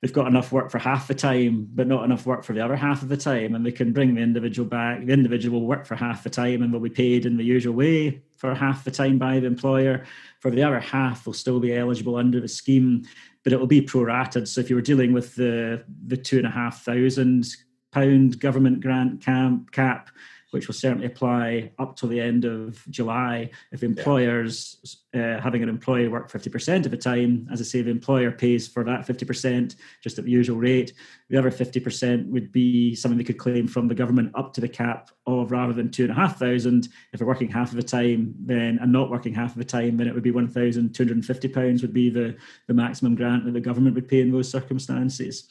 they've 0.03 0.13
got 0.13 0.27
enough 0.27 0.53
work 0.53 0.71
for 0.71 0.79
half 0.79 1.09
the 1.09 1.15
time, 1.15 1.67
but 1.75 1.87
not 1.87 2.05
enough 2.05 2.27
work 2.27 2.45
for 2.45 2.53
the 2.53 2.63
other 2.63 2.77
half 2.77 3.01
of 3.01 3.09
the 3.09 3.17
time, 3.17 3.55
and 3.55 3.65
they 3.65 3.73
can 3.73 3.95
bring 3.95 4.15
the 4.15 4.21
individual 4.21 4.69
back. 4.69 5.05
The 5.05 5.13
individual 5.15 5.61
will 5.61 5.67
work 5.67 5.87
for 5.87 5.97
half 5.97 6.23
the 6.23 6.31
time 6.31 6.63
and 6.63 6.73
will 6.73 6.81
be 6.81 6.91
paid 6.91 7.25
in 7.25 7.39
the 7.39 7.45
usual 7.45 7.75
way 7.75 8.23
for 8.37 8.55
half 8.55 8.85
the 8.85 8.91
time 8.91 9.19
by 9.19 9.41
the 9.41 9.47
employer. 9.47 10.05
For 10.41 10.51
the 10.51 10.63
other 10.63 10.79
half, 10.79 11.25
they'll 11.25 11.35
still 11.35 11.59
be 11.59 11.75
eligible 11.75 12.17
under 12.17 12.41
the 12.41 12.49
scheme 12.49 13.07
but 13.49 13.55
it 13.55 13.59
will 13.59 13.67
be 13.67 13.81
prorated. 13.81 14.47
So 14.47 14.61
if 14.61 14.69
you 14.69 14.77
were 14.77 14.83
dealing 14.83 15.15
with 15.15 15.35
the 15.35 15.83
the 16.07 16.19
two 16.19 16.37
and 16.37 16.47
a 16.47 16.51
half 16.51 16.85
thousand 16.85 17.47
pound 17.93 18.39
government 18.41 18.83
grant 18.83 19.23
cap, 19.23 20.11
which 20.51 20.67
will 20.67 20.75
certainly 20.75 21.07
apply 21.07 21.71
up 21.79 21.95
to 21.97 22.07
the 22.07 22.21
end 22.21 22.45
of 22.45 22.83
July. 22.89 23.51
If 23.71 23.83
employers 23.83 24.99
uh, 25.15 25.41
having 25.41 25.63
an 25.63 25.69
employee 25.69 26.09
work 26.09 26.31
50% 26.31 26.85
of 26.85 26.91
the 26.91 26.97
time, 26.97 27.49
as 27.53 27.61
I 27.61 27.65
say, 27.65 27.83
the 27.83 27.91
employer 27.91 28.31
pays 28.31 28.67
for 28.67 28.83
that 28.85 29.07
50% 29.07 29.77
just 30.03 30.19
at 30.19 30.25
the 30.25 30.31
usual 30.31 30.57
rate. 30.57 30.95
The 31.29 31.39
other 31.39 31.51
50% 31.51 32.29
would 32.29 32.51
be 32.51 32.95
something 32.95 33.19
they 33.19 33.25
could 33.25 33.39
claim 33.39 33.69
from 33.69 33.89
the 33.89 33.95
government 33.95 34.33
up 34.35 34.55
to 34.55 34.61
the 34.61 34.69
cap 34.69 35.11
of 35.27 35.53
rather 35.53 35.73
than 35.73 35.91
two 35.91 36.05
and 36.05 36.13
a 36.13 36.15
half 36.15 36.39
thousand. 36.39 36.89
If 37.13 37.19
they're 37.19 37.29
working 37.29 37.51
half 37.51 37.71
of 37.71 37.77
the 37.77 37.83
time, 37.83 38.35
then 38.39 38.79
and 38.81 38.93
not 38.93 39.11
working 39.11 39.35
half 39.35 39.53
of 39.53 39.59
the 39.59 39.65
time, 39.65 39.97
then 39.97 40.09
it 40.09 40.15
would 40.15 40.23
be 40.23 40.33
£1,250 40.33 41.83
would 41.83 41.93
be 41.93 42.11
the, 42.11 42.37
the 42.67 42.75
maximum 42.75 43.15
grant 43.15 43.45
that 43.45 43.53
the 43.53 43.61
government 43.61 43.95
would 43.95 44.09
pay 44.09 44.21
in 44.21 44.33
those 44.33 44.51
circumstances. 44.51 45.49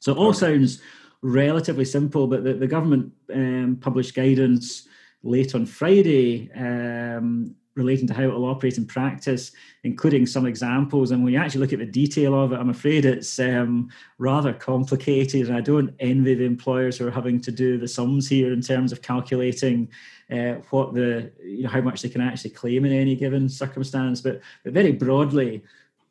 So 0.00 0.12
it 0.12 0.18
all 0.18 0.32
sounds 0.32 0.80
relatively 1.22 1.84
simple, 1.84 2.26
but 2.26 2.44
the, 2.44 2.54
the 2.54 2.66
government 2.66 3.12
um, 3.32 3.78
published 3.80 4.14
guidance 4.14 4.86
late 5.22 5.54
on 5.54 5.66
Friday 5.66 6.50
um, 6.54 7.54
relating 7.76 8.06
to 8.06 8.14
how 8.14 8.22
it 8.22 8.32
will 8.32 8.46
operate 8.46 8.78
in 8.78 8.86
practice, 8.86 9.52
including 9.84 10.26
some 10.26 10.46
examples. 10.46 11.10
And 11.10 11.22
when 11.22 11.34
you 11.34 11.38
actually 11.38 11.60
look 11.60 11.74
at 11.74 11.78
the 11.78 11.86
detail 11.86 12.34
of 12.34 12.52
it, 12.52 12.58
I'm 12.58 12.70
afraid 12.70 13.04
it's 13.04 13.38
um, 13.38 13.90
rather 14.18 14.52
complicated. 14.52 15.48
And 15.48 15.56
I 15.56 15.60
don't 15.60 15.94
envy 16.00 16.34
the 16.34 16.44
employers 16.44 16.96
who 16.96 17.06
are 17.06 17.10
having 17.12 17.40
to 17.42 17.52
do 17.52 17.76
the 17.76 17.86
sums 17.86 18.28
here 18.28 18.52
in 18.52 18.62
terms 18.62 18.92
of 18.92 19.02
calculating 19.02 19.88
uh, 20.30 20.54
what 20.70 20.94
the 20.94 21.30
you 21.44 21.64
know 21.64 21.68
how 21.68 21.80
much 21.80 22.02
they 22.02 22.08
can 22.08 22.20
actually 22.20 22.50
claim 22.50 22.84
in 22.84 22.92
any 22.92 23.14
given 23.14 23.48
circumstance. 23.48 24.20
But 24.20 24.40
but 24.64 24.72
very 24.72 24.92
broadly, 24.92 25.62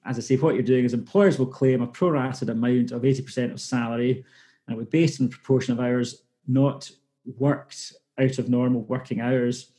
as 0.06 0.18
I 0.18 0.22
say, 0.22 0.38
what 0.38 0.54
you're 0.54 0.64
doing 0.64 0.86
is 0.86 0.94
employers 0.94 1.40
will 1.40 1.48
claim 1.48 1.82
a 1.82 1.88
prorated 1.88 2.50
amount 2.50 2.92
of 2.92 3.02
80% 3.02 3.52
of 3.52 3.60
salary 3.60 4.24
and 4.68 4.78
was 4.78 4.88
based 4.88 5.20
on 5.20 5.28
the 5.28 5.32
proportion 5.32 5.74
of 5.74 5.80
hours 5.80 6.24
not 6.48 6.90
worked 7.38 7.94
out 8.20 8.38
of 8.38 8.50
normal 8.50 8.82
working 8.82 9.22
hours. 9.22 9.72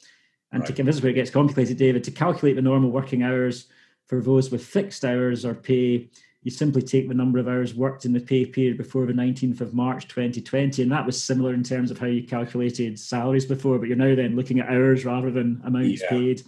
And 0.52 0.62
right. 0.62 0.76
to, 0.76 0.82
this 0.82 0.96
is 0.96 1.02
where 1.02 1.10
it 1.10 1.14
gets 1.14 1.30
complicated, 1.30 1.76
David. 1.76 2.04
To 2.04 2.10
calculate 2.10 2.56
the 2.56 2.62
normal 2.62 2.90
working 2.90 3.22
hours 3.22 3.66
for 4.06 4.20
those 4.20 4.50
with 4.50 4.64
fixed 4.64 5.04
hours 5.04 5.44
or 5.44 5.54
pay, 5.54 6.08
you 6.42 6.50
simply 6.50 6.82
take 6.82 7.08
the 7.08 7.14
number 7.14 7.38
of 7.38 7.48
hours 7.48 7.74
worked 7.74 8.04
in 8.04 8.12
the 8.12 8.20
pay 8.20 8.46
period 8.46 8.76
before 8.76 9.06
the 9.06 9.12
19th 9.12 9.60
of 9.60 9.74
March 9.74 10.06
2020. 10.08 10.82
And 10.82 10.92
that 10.92 11.04
was 11.04 11.22
similar 11.22 11.52
in 11.52 11.64
terms 11.64 11.90
of 11.90 11.98
how 11.98 12.06
you 12.06 12.22
calculated 12.22 12.98
salaries 12.98 13.46
before, 13.46 13.78
but 13.78 13.88
you're 13.88 13.96
now 13.96 14.14
then 14.14 14.36
looking 14.36 14.60
at 14.60 14.68
hours 14.68 15.04
rather 15.04 15.30
than 15.30 15.60
amounts 15.64 16.02
yeah. 16.02 16.10
paid. 16.10 16.42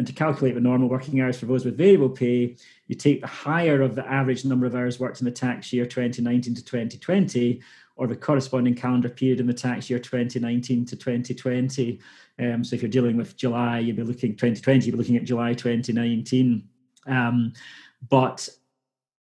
And 0.00 0.06
to 0.06 0.14
calculate 0.14 0.54
the 0.54 0.62
normal 0.62 0.88
working 0.88 1.20
hours 1.20 1.38
for 1.38 1.44
those 1.44 1.66
with 1.66 1.76
variable 1.76 2.08
pay, 2.08 2.56
you 2.86 2.94
take 2.94 3.20
the 3.20 3.26
higher 3.26 3.82
of 3.82 3.94
the 3.94 4.06
average 4.10 4.46
number 4.46 4.64
of 4.64 4.74
hours 4.74 4.98
worked 4.98 5.20
in 5.20 5.26
the 5.26 5.30
tax 5.30 5.74
year 5.74 5.84
2019 5.84 6.54
to 6.54 6.64
2020, 6.64 7.60
or 7.96 8.06
the 8.06 8.16
corresponding 8.16 8.74
calendar 8.74 9.10
period 9.10 9.40
in 9.40 9.46
the 9.46 9.52
tax 9.52 9.90
year 9.90 9.98
2019 9.98 10.86
to 10.86 10.96
2020. 10.96 12.00
Um, 12.38 12.64
so 12.64 12.74
if 12.74 12.80
you're 12.80 12.90
dealing 12.90 13.18
with 13.18 13.36
July, 13.36 13.80
you'd 13.80 13.96
be 13.96 14.02
looking 14.02 14.30
2020, 14.30 14.86
you'd 14.86 14.92
be 14.92 14.96
looking 14.96 15.18
at 15.18 15.24
July 15.24 15.52
2019. 15.52 16.66
Um, 17.06 17.52
but 18.08 18.48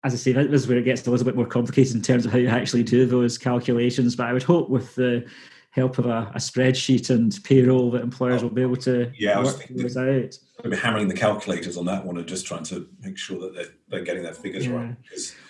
as 0.04 0.14
I 0.14 0.18
say, 0.18 0.34
this 0.34 0.62
is 0.62 0.68
where 0.68 0.78
it 0.78 0.86
gets 0.86 1.08
a 1.08 1.10
little 1.10 1.26
bit 1.26 1.36
more 1.36 1.48
complicated 1.48 1.96
in 1.96 2.04
terms 2.04 2.28
of 2.28 2.32
how 2.32 2.38
you 2.38 2.48
actually 2.48 2.84
do 2.84 3.08
those 3.08 3.40
calculations. 3.40 4.16
But 4.16 4.28
I 4.28 4.34
would 4.34 4.44
hope 4.44 4.70
with 4.70 4.94
the 4.94 5.26
help 5.72 6.00
of 6.00 6.08
a, 6.08 6.32
a 6.34 6.40
spreadsheet 6.40 7.10
and 7.10 7.38
payroll 7.44 7.92
that 7.92 8.02
employers 8.02 8.42
oh, 8.42 8.48
will 8.48 8.54
be 8.54 8.62
able 8.62 8.76
to 8.76 9.12
yeah, 9.18 9.42
work 9.42 9.68
those 9.70 9.98
out. 9.98 10.38
I'll 10.64 10.72
be 10.72 10.76
hammering 10.76 11.08
the 11.08 11.14
calculators 11.14 11.78
on 11.78 11.86
that 11.86 12.06
one 12.06 12.18
and 12.18 12.28
just 12.28 12.46
trying 12.46 12.64
to 12.66 12.88
make 13.02 13.18
sure 13.18 13.40
that 13.40 13.56
they're, 13.56 13.70
they're 13.88 14.04
getting 14.04 14.24
their 14.24 14.34
figures 14.34 14.66
yeah. 14.66 14.74
right. 14.74 14.96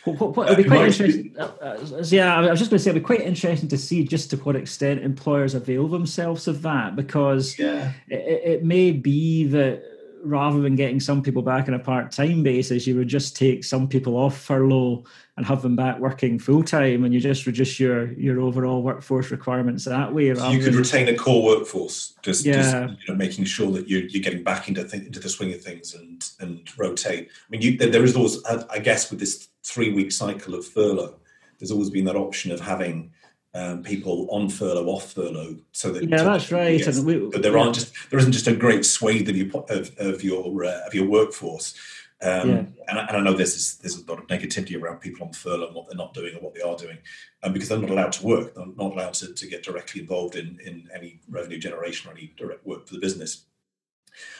What, 0.04 0.20
what, 0.20 0.38
what, 0.38 0.52
it'll 0.52 0.64
be 0.64 0.70
quite 0.70 0.88
interesting. 0.88 1.36
Uh, 1.40 1.52
uh, 1.62 2.04
yeah, 2.10 2.36
I 2.36 2.52
was 2.52 2.60
just 2.60 2.70
going 2.70 2.78
to 2.78 2.84
say 2.84 2.92
it'll 2.92 3.00
be 3.00 3.06
quite 3.06 3.22
interesting 3.22 3.70
to 3.70 3.78
see 3.78 4.04
just 4.04 4.30
to 4.32 4.38
what 4.38 4.56
extent 4.56 5.02
employers 5.02 5.56
avail 5.56 5.88
themselves 5.88 6.48
of 6.48 6.62
that 6.62 6.96
because 6.96 7.58
yeah. 7.58 7.94
it, 8.08 8.42
it 8.46 8.64
may 8.64 8.92
be 8.92 9.46
that 9.48 9.82
rather 10.24 10.62
than 10.62 10.76
getting 10.76 11.00
some 11.00 11.22
people 11.22 11.42
back 11.42 11.68
on 11.68 11.74
a 11.74 11.80
part-time 11.80 12.44
basis, 12.44 12.86
you 12.86 12.96
would 12.96 13.08
just 13.08 13.36
take 13.36 13.64
some 13.64 13.88
people 13.88 14.16
off 14.16 14.38
furlough 14.38 15.04
and 15.38 15.46
have 15.46 15.62
them 15.62 15.76
back 15.76 16.00
working 16.00 16.38
full-time, 16.38 17.06
and 17.06 17.14
you 17.14 17.20
just 17.20 17.46
reduce 17.46 17.80
your 17.80 18.12
your 18.14 18.42
overall 18.42 18.84
workforce 18.84 19.32
requirements 19.32 19.86
that 19.86 20.14
way. 20.14 20.34
So 20.36 20.50
you 20.52 20.64
could 20.64 20.76
retain 20.76 21.08
a 21.08 21.16
core 21.16 21.44
workforce, 21.44 22.16
just, 22.22 22.46
yeah. 22.46 22.54
just 22.54 22.76
you 22.76 23.08
know, 23.08 23.16
making 23.16 23.46
sure 23.46 23.72
that 23.72 23.88
you're, 23.88 24.02
you're 24.02 24.24
getting 24.24 24.44
back 24.44 24.68
into 24.68 24.84
th- 24.84 25.04
into 25.04 25.20
the 25.20 25.30
swing 25.30 25.54
of 25.54 25.62
things 25.62 25.94
and 25.94 26.30
and 26.40 26.70
rotate. 26.78 27.30
I 27.30 27.48
mean, 27.50 27.62
you, 27.62 27.78
there 27.78 28.04
is 28.04 28.16
always, 28.16 28.44
I 28.46 28.80
guess, 28.80 29.10
with 29.10 29.20
this 29.20 29.48
three-week 29.64 30.12
cycle 30.12 30.56
of 30.56 30.66
furlough, 30.66 31.20
there's 31.58 31.72
always 31.72 31.90
been 31.90 32.06
that 32.06 32.16
option 32.16 32.52
of 32.52 32.60
having 32.60 33.12
um, 33.54 33.84
people 33.84 34.28
on 34.30 34.50
furlough, 34.50 34.88
off 34.88 35.14
furlough, 35.14 35.58
so 35.72 35.92
that 35.92 36.08
yeah, 36.08 36.24
that's 36.24 36.52
right. 36.52 36.86
we, 37.00 37.18
but 37.18 37.42
there 37.42 37.54
yeah. 37.54 37.60
aren't 37.60 37.76
just 37.76 37.94
there 38.10 38.20
isn't 38.20 38.32
just 38.32 38.48
a 38.48 38.56
great 38.56 38.86
swathe 38.86 39.30
of 39.30 39.36
your 39.36 39.66
of, 39.70 39.92
of 39.98 40.24
your 40.24 40.66
uh, 40.66 40.86
of 40.86 40.94
your 40.94 41.08
workforce. 41.08 41.76
Um, 42.22 42.50
yeah. 42.50 42.64
and, 42.90 43.00
I, 43.00 43.06
and, 43.06 43.18
I 43.18 43.20
know 43.22 43.32
there's 43.32 43.54
this, 43.54 43.76
there's 43.76 43.96
a 43.96 44.06
lot 44.12 44.20
of 44.20 44.28
negativity 44.28 44.80
around 44.80 45.00
people 45.00 45.26
on 45.26 45.32
furlough 45.32 45.68
and 45.68 45.76
what 45.76 45.88
they're 45.88 45.96
not 45.96 46.14
doing 46.14 46.34
and 46.34 46.44
what 46.44 46.54
they 46.54 46.62
are 46.62 46.76
doing, 46.76 46.98
um, 47.44 47.54
because 47.54 47.70
they're 47.70 47.80
not 47.80 47.90
allowed 47.90 48.12
to 48.12 48.26
work. 48.26 48.56
They're 48.56 48.66
not 48.66 48.92
allowed 48.92 49.14
to, 49.16 49.34
to 49.34 49.48
get 49.48 49.64
directly 49.64 50.02
involved 50.02 50.36
in, 50.36 50.60
in 50.66 50.90
any 50.94 51.22
revenue 51.30 51.58
generation 51.58 52.10
or 52.10 52.14
any 52.14 52.34
direct 52.36 52.66
work 52.66 52.88
for 52.88 52.94
the 52.94 53.00
business. 53.00 53.46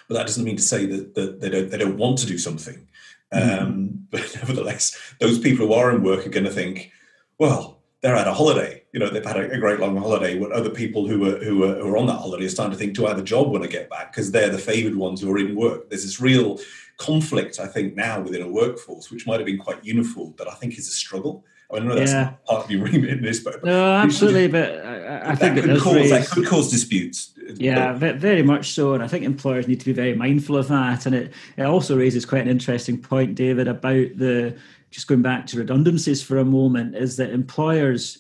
But 0.10 0.16
that 0.16 0.28
doesn't 0.28 0.44
mean 0.44 0.58
to 0.58 0.62
say 0.62 0.86
that, 0.88 1.16
that 1.16 1.40
they 1.40 1.50
don't 1.50 1.70
they 1.70 1.78
don't 1.78 1.98
want 1.98 2.18
to 2.20 2.26
do 2.26 2.38
something. 2.38 2.86
Mm-hmm. 3.34 3.64
Um, 3.64 4.08
but 4.12 4.36
nevertheless, 4.36 4.98
those 5.20 5.40
people 5.40 5.68
who 5.68 5.74
are 5.74 5.96
in 5.96 6.04
work 6.04 6.26
are 6.26 6.32
going 6.32 6.46
to 6.46 6.52
think, 6.52 6.92
well, 7.38 7.80
they're 8.02 8.16
at 8.16 8.28
a 8.28 8.34
holiday. 8.34 8.79
You 8.92 9.00
know, 9.00 9.10
they've 9.10 9.26
had 9.26 9.38
a, 9.38 9.52
a 9.52 9.58
great 9.60 9.80
long 9.80 9.96
holiday. 9.98 10.40
When 10.40 10.52
other 10.52 10.70
people 10.70 11.08
who 11.08 11.26
are 11.26 11.44
who 11.44 11.64
are, 11.64 11.76
who 11.76 11.90
are 11.90 11.98
on 11.98 12.08
that 12.08 12.18
holiday 12.18 12.46
are 12.46 12.50
starting 12.50 12.72
to 12.72 12.78
think, 12.78 12.96
do 12.96 13.06
I 13.06 13.10
have 13.10 13.20
a 13.20 13.24
job 13.24 13.52
when 13.52 13.64
I 13.64 13.68
get 13.68 13.90
back? 13.90 14.12
Because 14.12 14.32
they're 14.32 14.50
the 14.50 14.58
favoured 14.58 14.96
ones 14.96 15.22
who 15.22 15.32
are 15.32 15.38
in 15.38 15.56
work. 15.56 15.90
There's 15.90 16.04
this 16.04 16.20
real 16.20 16.60
conflict, 16.98 17.60
I 17.60 17.68
think, 17.68 17.96
now 17.96 18.20
within 18.20 18.42
a 18.42 18.48
workforce, 18.48 19.10
which 19.10 19.26
might 19.26 19.40
have 19.40 19.46
been 19.46 19.58
quite 19.58 19.84
uniform, 19.84 20.34
but 20.38 20.48
I 20.48 20.54
think 20.56 20.78
is 20.78 20.88
a 20.88 20.92
struggle. 20.92 21.46
I, 21.72 21.76
mean, 21.76 21.84
I 21.84 21.86
know 21.88 21.96
that's 21.96 22.12
yeah. 22.12 22.34
part 22.46 22.66
of 22.66 22.72
your 22.72 22.84
remit 22.86 23.10
in 23.10 23.22
this, 23.22 23.40
but 23.40 23.64
no, 23.64 23.94
absolutely. 23.94 24.48
But 24.48 24.86
I, 24.86 25.32
I 25.32 25.36
think 25.36 25.56
that 25.56 25.66
could, 25.66 25.82
cause, 25.82 25.96
raise, 25.96 26.10
that 26.10 26.28
could 26.28 26.46
cause 26.46 26.70
disputes. 26.70 27.32
Yeah, 27.56 27.94
but, 27.94 28.18
very 28.18 28.44
much 28.44 28.72
so, 28.72 28.94
and 28.94 29.04
I 29.04 29.08
think 29.08 29.24
employers 29.24 29.68
need 29.68 29.80
to 29.80 29.86
be 29.86 29.94
very 29.94 30.16
mindful 30.16 30.58
of 30.58 30.68
that. 30.68 31.06
And 31.06 31.16
it, 31.16 31.34
it 31.58 31.64
also 31.64 31.98
raises 31.98 32.26
quite 32.26 32.42
an 32.42 32.50
interesting 32.50 33.00
point, 33.00 33.36
David, 33.36 33.68
about 33.68 34.18
the 34.18 34.58
just 34.92 35.08
going 35.08 35.22
back 35.22 35.46
to 35.48 35.58
redundancies 35.58 36.24
for 36.24 36.38
a 36.40 36.46
moment, 36.46 36.96
is 36.96 37.18
that 37.18 37.30
employers 37.30 38.20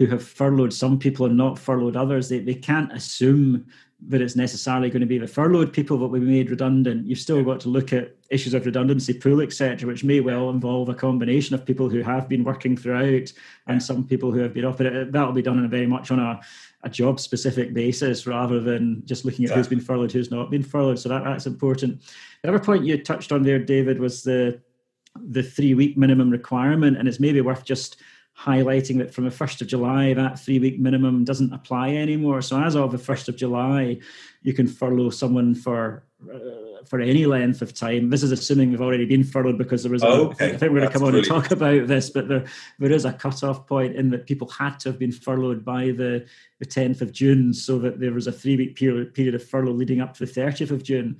who 0.00 0.06
have 0.06 0.24
furloughed 0.24 0.72
some 0.72 0.98
people 0.98 1.26
and 1.26 1.36
not 1.36 1.58
furloughed 1.58 1.94
others, 1.94 2.30
they, 2.30 2.38
they 2.38 2.54
can't 2.54 2.90
assume 2.90 3.66
that 4.08 4.22
it's 4.22 4.34
necessarily 4.34 4.88
going 4.88 5.02
to 5.02 5.06
be 5.06 5.18
the 5.18 5.26
furloughed 5.26 5.74
people 5.74 5.98
that 5.98 6.06
will 6.06 6.18
be 6.18 6.24
made 6.24 6.48
redundant. 6.48 7.06
You've 7.06 7.18
still 7.18 7.44
got 7.44 7.60
to 7.60 7.68
look 7.68 7.92
at 7.92 8.16
issues 8.30 8.54
of 8.54 8.64
redundancy 8.64 9.12
pool, 9.12 9.42
etc., 9.42 9.86
which 9.86 10.02
may 10.02 10.20
well 10.20 10.48
involve 10.48 10.88
a 10.88 10.94
combination 10.94 11.54
of 11.54 11.66
people 11.66 11.90
who 11.90 12.00
have 12.00 12.30
been 12.30 12.44
working 12.44 12.78
throughout 12.78 13.30
and 13.66 13.82
some 13.82 14.06
people 14.06 14.32
who 14.32 14.38
have 14.38 14.54
been 14.54 14.64
off. 14.64 14.78
But 14.78 15.12
that'll 15.12 15.32
be 15.32 15.42
done 15.42 15.58
in 15.58 15.66
a 15.66 15.68
very 15.68 15.86
much 15.86 16.10
on 16.10 16.18
a, 16.18 16.40
a 16.82 16.88
job 16.88 17.20
specific 17.20 17.74
basis 17.74 18.26
rather 18.26 18.58
than 18.58 19.02
just 19.04 19.26
looking 19.26 19.44
at 19.44 19.50
yeah. 19.50 19.56
who's 19.58 19.68
been 19.68 19.82
furloughed, 19.82 20.12
who's 20.12 20.30
not 20.30 20.50
been 20.50 20.62
furloughed. 20.62 20.98
So 20.98 21.10
that, 21.10 21.24
that's 21.24 21.44
important. 21.44 22.00
The 22.42 22.48
other 22.48 22.58
point 22.58 22.86
you 22.86 22.96
touched 23.04 23.32
on 23.32 23.42
there, 23.42 23.58
David, 23.58 24.00
was 24.00 24.22
the 24.22 24.62
the 25.28 25.42
three 25.42 25.74
week 25.74 25.98
minimum 25.98 26.30
requirement, 26.30 26.96
and 26.96 27.06
it's 27.06 27.20
maybe 27.20 27.42
worth 27.42 27.64
just 27.64 28.00
highlighting 28.44 28.98
that 28.98 29.12
from 29.12 29.24
the 29.24 29.30
1st 29.30 29.60
of 29.60 29.66
July, 29.66 30.14
that 30.14 30.38
three 30.38 30.58
week 30.58 30.78
minimum 30.78 31.24
doesn't 31.24 31.52
apply 31.52 31.90
anymore. 31.90 32.40
So, 32.42 32.60
as 32.60 32.74
of 32.74 32.92
the 32.92 32.98
1st 32.98 33.28
of 33.28 33.36
July, 33.36 33.98
you 34.42 34.54
can 34.54 34.66
furlough 34.66 35.10
someone 35.10 35.54
for 35.54 36.04
uh, 36.32 36.84
for 36.86 37.00
any 37.00 37.26
length 37.26 37.60
of 37.60 37.74
time. 37.74 38.10
This 38.10 38.22
is 38.22 38.32
assuming 38.32 38.70
they've 38.70 38.80
already 38.80 39.04
been 39.04 39.24
furloughed 39.24 39.58
because 39.58 39.82
there 39.82 39.92
was. 39.92 40.02
Oh, 40.02 40.08
a, 40.08 40.28
okay. 40.30 40.54
I 40.54 40.56
think 40.56 40.72
we're 40.72 40.80
going 40.80 40.88
to 40.88 40.92
come 40.92 41.04
on 41.04 41.14
and 41.14 41.26
talk 41.26 41.50
about 41.50 41.86
this, 41.86 42.08
but 42.10 42.28
there 42.28 42.44
there 42.78 42.92
is 42.92 43.04
a 43.04 43.12
cut 43.12 43.42
off 43.44 43.66
point 43.66 43.96
in 43.96 44.10
that 44.10 44.26
people 44.26 44.48
had 44.48 44.80
to 44.80 44.90
have 44.90 44.98
been 44.98 45.12
furloughed 45.12 45.64
by 45.64 45.86
the 45.86 46.26
the 46.58 46.66
10th 46.66 47.02
of 47.02 47.12
June, 47.12 47.52
so 47.52 47.78
that 47.78 48.00
there 48.00 48.12
was 48.12 48.26
a 48.26 48.32
three 48.32 48.56
week 48.56 48.76
period 48.76 49.14
period 49.14 49.34
of 49.34 49.44
furlough 49.44 49.72
leading 49.72 50.00
up 50.00 50.14
to 50.14 50.24
the 50.24 50.32
30th 50.32 50.70
of 50.70 50.82
June. 50.82 51.18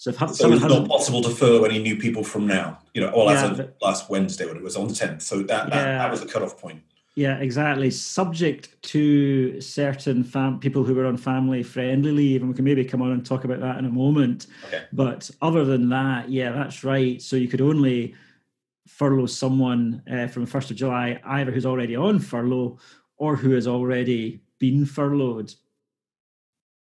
So, 0.00 0.08
if 0.08 0.16
so 0.34 0.50
it's 0.50 0.62
not 0.62 0.88
possible 0.88 1.20
to 1.20 1.28
furlough 1.28 1.64
any 1.64 1.78
new 1.78 1.94
people 1.94 2.24
from 2.24 2.46
now. 2.46 2.78
You 2.94 3.02
know, 3.02 3.10
or 3.10 3.30
yeah, 3.30 3.52
but, 3.54 3.76
last 3.82 4.08
Wednesday 4.08 4.46
when 4.46 4.56
it 4.56 4.62
was 4.62 4.74
on 4.74 4.88
the 4.88 4.94
tenth. 4.94 5.20
So 5.20 5.42
that 5.42 5.68
that, 5.68 5.74
yeah, 5.74 5.98
that 5.98 6.10
was 6.10 6.22
the 6.22 6.26
cutoff 6.26 6.58
point. 6.58 6.80
Yeah, 7.16 7.36
exactly. 7.36 7.90
Subject 7.90 8.80
to 8.80 9.60
certain 9.60 10.24
fam- 10.24 10.58
people 10.58 10.84
who 10.84 10.94
were 10.94 11.04
on 11.04 11.18
family 11.18 11.62
friendly 11.62 12.12
leave, 12.12 12.40
and 12.40 12.48
we 12.48 12.56
can 12.56 12.64
maybe 12.64 12.82
come 12.82 13.02
on 13.02 13.12
and 13.12 13.26
talk 13.26 13.44
about 13.44 13.60
that 13.60 13.76
in 13.76 13.84
a 13.84 13.90
moment. 13.90 14.46
Okay. 14.68 14.84
But 14.90 15.30
other 15.42 15.66
than 15.66 15.90
that, 15.90 16.30
yeah, 16.30 16.50
that's 16.50 16.82
right. 16.82 17.20
So 17.20 17.36
you 17.36 17.48
could 17.48 17.60
only 17.60 18.14
furlough 18.88 19.26
someone 19.26 20.02
uh, 20.10 20.28
from 20.28 20.46
the 20.46 20.50
first 20.50 20.70
of 20.70 20.78
July, 20.78 21.20
either 21.26 21.52
who's 21.52 21.66
already 21.66 21.94
on 21.94 22.20
furlough 22.20 22.78
or 23.18 23.36
who 23.36 23.50
has 23.50 23.66
already 23.66 24.40
been 24.58 24.86
furloughed. 24.86 25.52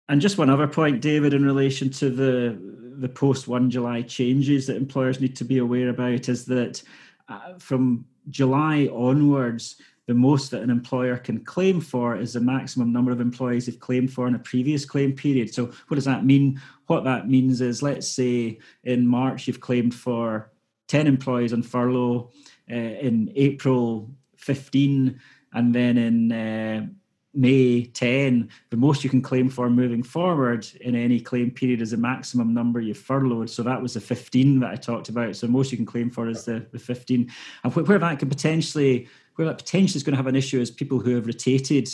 And 0.09 0.21
just 0.21 0.37
one 0.37 0.49
other 0.49 0.67
point, 0.67 1.01
David, 1.01 1.33
in 1.33 1.45
relation 1.45 1.89
to 1.91 2.09
the 2.09 2.71
the 3.01 3.09
post 3.09 3.47
1 3.47 3.71
July 3.71 4.03
changes 4.03 4.67
that 4.67 4.75
employers 4.75 5.19
need 5.19 5.35
to 5.35 5.43
be 5.43 5.57
aware 5.57 5.89
about 5.89 6.29
is 6.29 6.45
that 6.45 6.83
uh, 7.29 7.57
from 7.57 8.05
July 8.29 8.87
onwards, 8.93 9.77
the 10.05 10.13
most 10.13 10.51
that 10.51 10.61
an 10.61 10.69
employer 10.69 11.17
can 11.17 11.43
claim 11.43 11.81
for 11.81 12.15
is 12.15 12.33
the 12.33 12.39
maximum 12.39 12.91
number 12.91 13.11
of 13.11 13.21
employees 13.21 13.65
they've 13.65 13.79
claimed 13.79 14.11
for 14.11 14.27
in 14.27 14.35
a 14.35 14.39
previous 14.39 14.85
claim 14.85 15.13
period. 15.13 15.53
So, 15.53 15.71
what 15.87 15.95
does 15.95 16.05
that 16.05 16.25
mean? 16.25 16.61
What 16.87 17.03
that 17.05 17.29
means 17.29 17.61
is, 17.61 17.81
let's 17.81 18.07
say 18.07 18.59
in 18.83 19.07
March 19.07 19.47
you've 19.47 19.61
claimed 19.61 19.95
for 19.95 20.51
10 20.89 21.07
employees 21.07 21.53
on 21.53 21.63
furlough, 21.63 22.29
uh, 22.69 22.75
in 22.75 23.31
April 23.35 24.11
15, 24.37 25.19
and 25.53 25.73
then 25.73 25.97
in 25.97 26.31
uh, 26.31 26.87
May 27.33 27.85
10, 27.85 28.49
the 28.71 28.77
most 28.77 29.03
you 29.03 29.09
can 29.09 29.21
claim 29.21 29.49
for 29.49 29.69
moving 29.69 30.03
forward 30.03 30.67
in 30.81 30.95
any 30.95 31.21
claim 31.21 31.49
period 31.49 31.81
is 31.81 31.91
the 31.91 31.97
maximum 31.97 32.53
number 32.53 32.81
you've 32.81 32.97
furloughed. 32.97 33.49
So 33.49 33.63
that 33.63 33.81
was 33.81 33.93
the 33.93 34.01
15 34.01 34.59
that 34.59 34.71
I 34.71 34.75
talked 34.75 35.07
about. 35.07 35.35
So 35.37 35.47
most 35.47 35.71
you 35.71 35.77
can 35.77 35.85
claim 35.85 36.09
for 36.09 36.27
is 36.27 36.43
the, 36.43 36.65
the 36.71 36.79
15. 36.79 37.31
And 37.63 37.73
where 37.73 37.99
that 37.99 38.19
could 38.19 38.29
potentially, 38.29 39.07
where 39.35 39.47
that 39.47 39.57
potentially 39.59 39.97
is 39.97 40.03
going 40.03 40.13
to 40.13 40.17
have 40.17 40.27
an 40.27 40.35
issue 40.35 40.59
is 40.59 40.71
people 40.71 40.99
who 40.99 41.15
have 41.15 41.25
rotated 41.25 41.87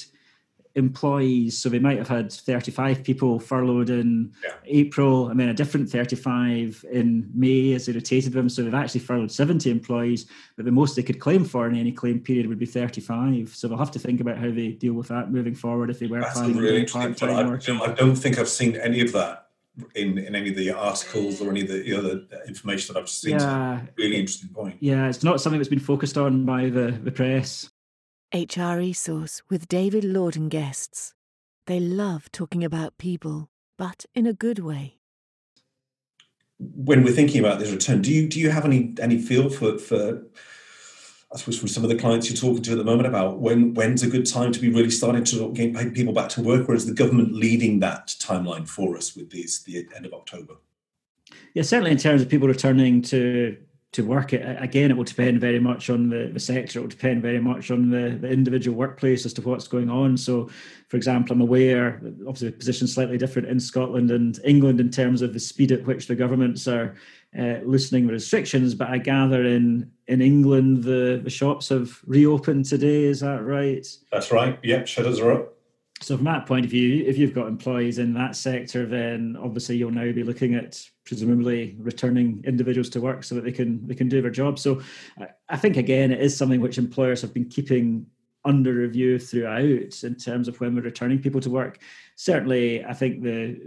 employees. 0.78 1.58
So 1.58 1.70
they 1.70 1.80
might 1.80 1.98
have 1.98 2.08
had 2.08 2.32
35 2.32 3.04
people 3.04 3.40
furloughed 3.40 3.90
in 3.90 4.32
yeah. 4.44 4.54
April 4.66 5.30
and 5.30 5.40
then 5.40 5.50
a 5.50 5.54
different 5.54 5.90
35 5.90 6.86
in 6.92 7.30
May 7.34 7.74
as 7.74 7.88
they 7.88 7.94
rotated 7.94 8.32
them. 8.32 8.48
So 8.48 8.64
they've 8.64 8.74
actually 8.74 9.02
furloughed 9.02 9.32
70 9.32 9.70
employees, 9.70 10.28
but 10.56 10.66
the 10.66 10.72
most 10.72 10.96
they 10.96 11.04
could 11.04 11.20
claim 11.20 11.44
for 11.44 11.68
in 11.68 11.76
any 11.76 11.92
claim 11.92 12.20
period 12.20 12.48
would 12.48 12.60
be 12.60 12.66
35. 12.66 13.56
So 13.56 13.68
they'll 13.68 13.78
have 13.78 13.92
to 13.92 14.00
think 14.00 14.22
about 14.22 14.38
how 14.38 14.52
they 14.52 14.70
deal 14.70 14.94
with 14.94 15.08
that 15.08 15.32
moving 15.32 15.56
forward 15.56 15.90
if 15.90 16.00
they 16.00 16.08
were 16.08 16.22
That's 16.22 16.40
planning 16.40 16.58
really 16.58 16.86
part-time 16.86 17.82
I, 17.82 17.86
I 17.86 17.94
don't 17.94 18.16
think 18.16 18.38
I've 18.38 18.48
seen 18.48 18.76
any 18.76 19.02
of 19.02 19.12
that 19.14 19.48
in, 19.96 20.18
in 20.18 20.36
any 20.36 20.50
of 20.50 20.56
the 20.56 20.72
articles 20.72 21.42
or 21.42 21.50
any 21.50 21.62
of 21.62 21.68
the 21.68 21.98
other 21.98 22.24
information 22.48 22.94
that 22.94 23.00
I've 23.00 23.10
seen. 23.10 23.40
Yeah, 23.40 23.82
really 23.98 24.18
interesting 24.18 24.50
point. 24.50 24.78
Yeah, 24.80 25.08
it's 25.08 25.24
not 25.24 25.42
something 25.42 25.60
that's 25.60 25.70
been 25.70 25.80
focused 25.80 26.18
on 26.18 26.46
by 26.46 26.70
the, 26.70 26.92
the 27.04 27.12
press. 27.12 27.70
HR 28.34 28.78
Resource 28.78 29.42
with 29.50 29.70
David 29.70 30.04
Lord 30.04 30.36
and 30.36 30.52
guests. 30.52 31.14
They 31.66 31.80
love 31.80 32.32
talking 32.32 32.64
about 32.64 32.98
people. 32.98 33.50
but 33.78 34.06
in 34.16 34.26
a 34.26 34.34
good 34.34 34.60
way. 34.60 34.98
When 36.60 37.04
we're 37.04 37.14
thinking 37.14 37.40
about 37.40 37.60
this 37.60 37.72
return, 37.72 38.02
do 38.02 38.12
you 38.12 38.28
do 38.28 38.40
you 38.40 38.50
have 38.50 38.66
any 38.66 38.96
any 39.00 39.20
feel 39.20 39.50
for 39.50 39.78
for 39.78 40.24
I 41.32 41.38
suppose 41.38 41.60
from 41.60 41.68
some 41.68 41.84
of 41.84 41.90
the 41.90 41.96
clients 41.96 42.28
you're 42.30 42.38
talking 42.38 42.64
to 42.64 42.72
at 42.72 42.78
the 42.78 42.84
moment 42.84 43.08
about 43.08 43.40
when 43.40 43.76
when's 43.76 44.02
a 44.02 44.10
good 44.10 44.26
time 44.26 44.52
to 44.52 44.60
be 44.60 44.70
really 44.70 44.90
starting 44.90 45.24
to 45.26 45.54
get 45.54 45.94
people 45.94 46.14
back 46.14 46.30
to 46.30 46.42
work, 46.42 46.68
or 46.68 46.74
is 46.74 46.88
the 46.88 46.94
government 46.94 47.34
leading 47.34 47.80
that 47.82 48.08
timeline 48.08 48.68
for 48.68 48.98
us 48.98 49.16
with 49.16 49.30
these 49.30 49.62
the 49.64 49.88
end 49.96 50.06
of 50.06 50.14
October? 50.14 50.56
Yeah, 51.54 51.64
certainly 51.64 51.92
in 51.92 51.98
terms 51.98 52.22
of 52.22 52.30
people 52.30 52.48
returning 52.48 53.04
to 53.04 53.58
to 53.98 54.06
work. 54.06 54.34
It 54.34 54.42
again 54.62 54.90
it 54.92 54.98
will 54.98 55.04
depend 55.04 55.42
very 55.42 55.60
much 55.60 55.90
on 55.90 56.10
the, 56.10 56.30
the 56.34 56.40
sector. 56.40 56.80
It 56.80 56.82
will 56.82 56.90
depend 56.90 57.22
very 57.22 57.40
much 57.40 57.70
on 57.70 57.90
the, 57.90 58.18
the 58.22 58.30
individual 58.30 58.78
workplace 58.78 59.26
as 59.26 59.34
to 59.34 59.42
what's 59.42 59.68
going 59.68 59.90
on. 59.90 60.18
So 60.18 60.50
for 60.88 60.98
example 60.98 61.34
i'm 61.34 61.42
aware 61.42 62.02
obviously 62.28 62.50
the 62.50 62.58
position 62.58 62.88
slightly 62.88 63.18
different 63.18 63.48
in 63.48 63.60
scotland 63.60 64.10
and 64.10 64.40
england 64.44 64.80
in 64.80 64.90
terms 64.90 65.22
of 65.22 65.34
the 65.34 65.40
speed 65.40 65.72
at 65.72 65.86
which 65.86 66.08
the 66.08 66.16
governments 66.16 66.68
are 66.68 66.96
uh, 67.38 67.60
loosening 67.66 68.08
the 68.08 68.14
restrictions 68.14 68.74
but 68.74 68.90
i 68.90 68.98
gather 68.98 69.44
in 69.44 69.90
in 70.08 70.22
england 70.22 70.84
the, 70.84 71.20
the 71.24 71.30
shops 71.30 71.70
have 71.70 72.00
reopened 72.06 72.66
today. 72.66 73.04
Is 73.04 73.20
that 73.20 73.44
right? 73.44 73.86
That's 74.12 74.32
right. 74.32 74.58
Yep 74.64 74.88
shutters 74.88 75.20
are 75.20 75.34
up 75.34 75.54
so 76.00 76.16
from 76.16 76.26
that 76.26 76.46
point 76.46 76.64
of 76.64 76.70
view, 76.70 77.04
if 77.08 77.18
you've 77.18 77.34
got 77.34 77.48
employees 77.48 77.98
in 77.98 78.14
that 78.14 78.36
sector, 78.36 78.86
then 78.86 79.36
obviously 79.42 79.78
you'll 79.78 79.90
now 79.90 80.12
be 80.12 80.22
looking 80.22 80.54
at 80.54 80.80
presumably 81.08 81.76
returning 81.80 82.44
individuals 82.46 82.90
to 82.90 83.02
work 83.02 83.24
so 83.24 83.34
that 83.36 83.44
they 83.44 83.52
can 83.52 83.86
they 83.88 83.96
can 83.96 84.10
do 84.10 84.22
their 84.22 84.32
job. 84.32 84.60
So 84.60 84.82
I 85.50 85.58
think 85.58 85.78
again 85.78 86.12
it 86.12 86.22
is 86.22 86.36
something 86.36 86.62
which 86.62 86.78
employers 86.78 87.22
have 87.22 87.34
been 87.34 87.50
keeping 87.50 88.06
under 88.46 88.74
review 88.74 89.20
throughout 89.20 90.04
in 90.04 90.16
terms 90.16 90.48
of 90.48 90.60
when 90.60 90.74
we're 90.76 90.82
returning 90.82 91.20
people 91.20 91.42
to 91.42 91.50
work. 91.50 91.80
Certainly, 92.16 92.86
I 92.86 92.94
think 92.94 93.22
the 93.24 93.60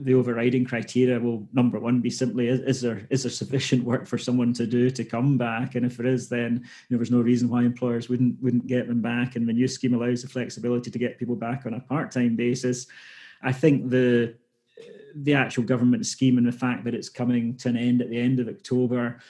the 0.00 0.14
overriding 0.14 0.64
criteria 0.64 1.20
will 1.20 1.48
number 1.52 1.78
one 1.78 2.00
be 2.00 2.10
simply 2.10 2.48
is, 2.48 2.58
is, 2.60 2.80
there 2.80 3.06
is 3.10 3.22
there 3.22 3.30
sufficient 3.30 3.84
work 3.84 4.08
for 4.08 4.18
someone 4.18 4.52
to 4.54 4.66
do 4.66 4.90
to 4.90 5.04
come 5.04 5.38
back, 5.38 5.76
and 5.76 5.86
if 5.86 5.96
there 5.96 6.06
is, 6.06 6.28
then 6.28 6.52
you 6.54 6.90
know, 6.90 6.98
there's 6.98 7.12
no 7.12 7.20
reason 7.20 7.48
why 7.48 7.62
employers 7.62 8.08
wouldn't 8.08 8.40
wouldn't 8.42 8.66
get 8.66 8.88
them 8.88 9.00
back. 9.00 9.36
And 9.36 9.48
the 9.48 9.52
new 9.52 9.68
scheme 9.68 9.94
allows 9.94 10.22
the 10.22 10.28
flexibility 10.28 10.90
to 10.90 10.98
get 10.98 11.18
people 11.18 11.36
back 11.36 11.64
on 11.66 11.74
a 11.74 11.80
part 11.80 12.10
time 12.10 12.34
basis. 12.34 12.86
I 13.42 13.52
think 13.52 13.90
the 13.90 14.34
the 15.14 15.34
actual 15.34 15.62
government 15.62 16.06
scheme 16.06 16.38
and 16.38 16.46
the 16.46 16.52
fact 16.52 16.84
that 16.84 16.94
it's 16.94 17.08
coming 17.08 17.56
to 17.56 17.68
an 17.68 17.76
end 17.76 18.02
at 18.02 18.10
the 18.10 18.20
end 18.20 18.40
of 18.40 18.48
October 18.48 19.20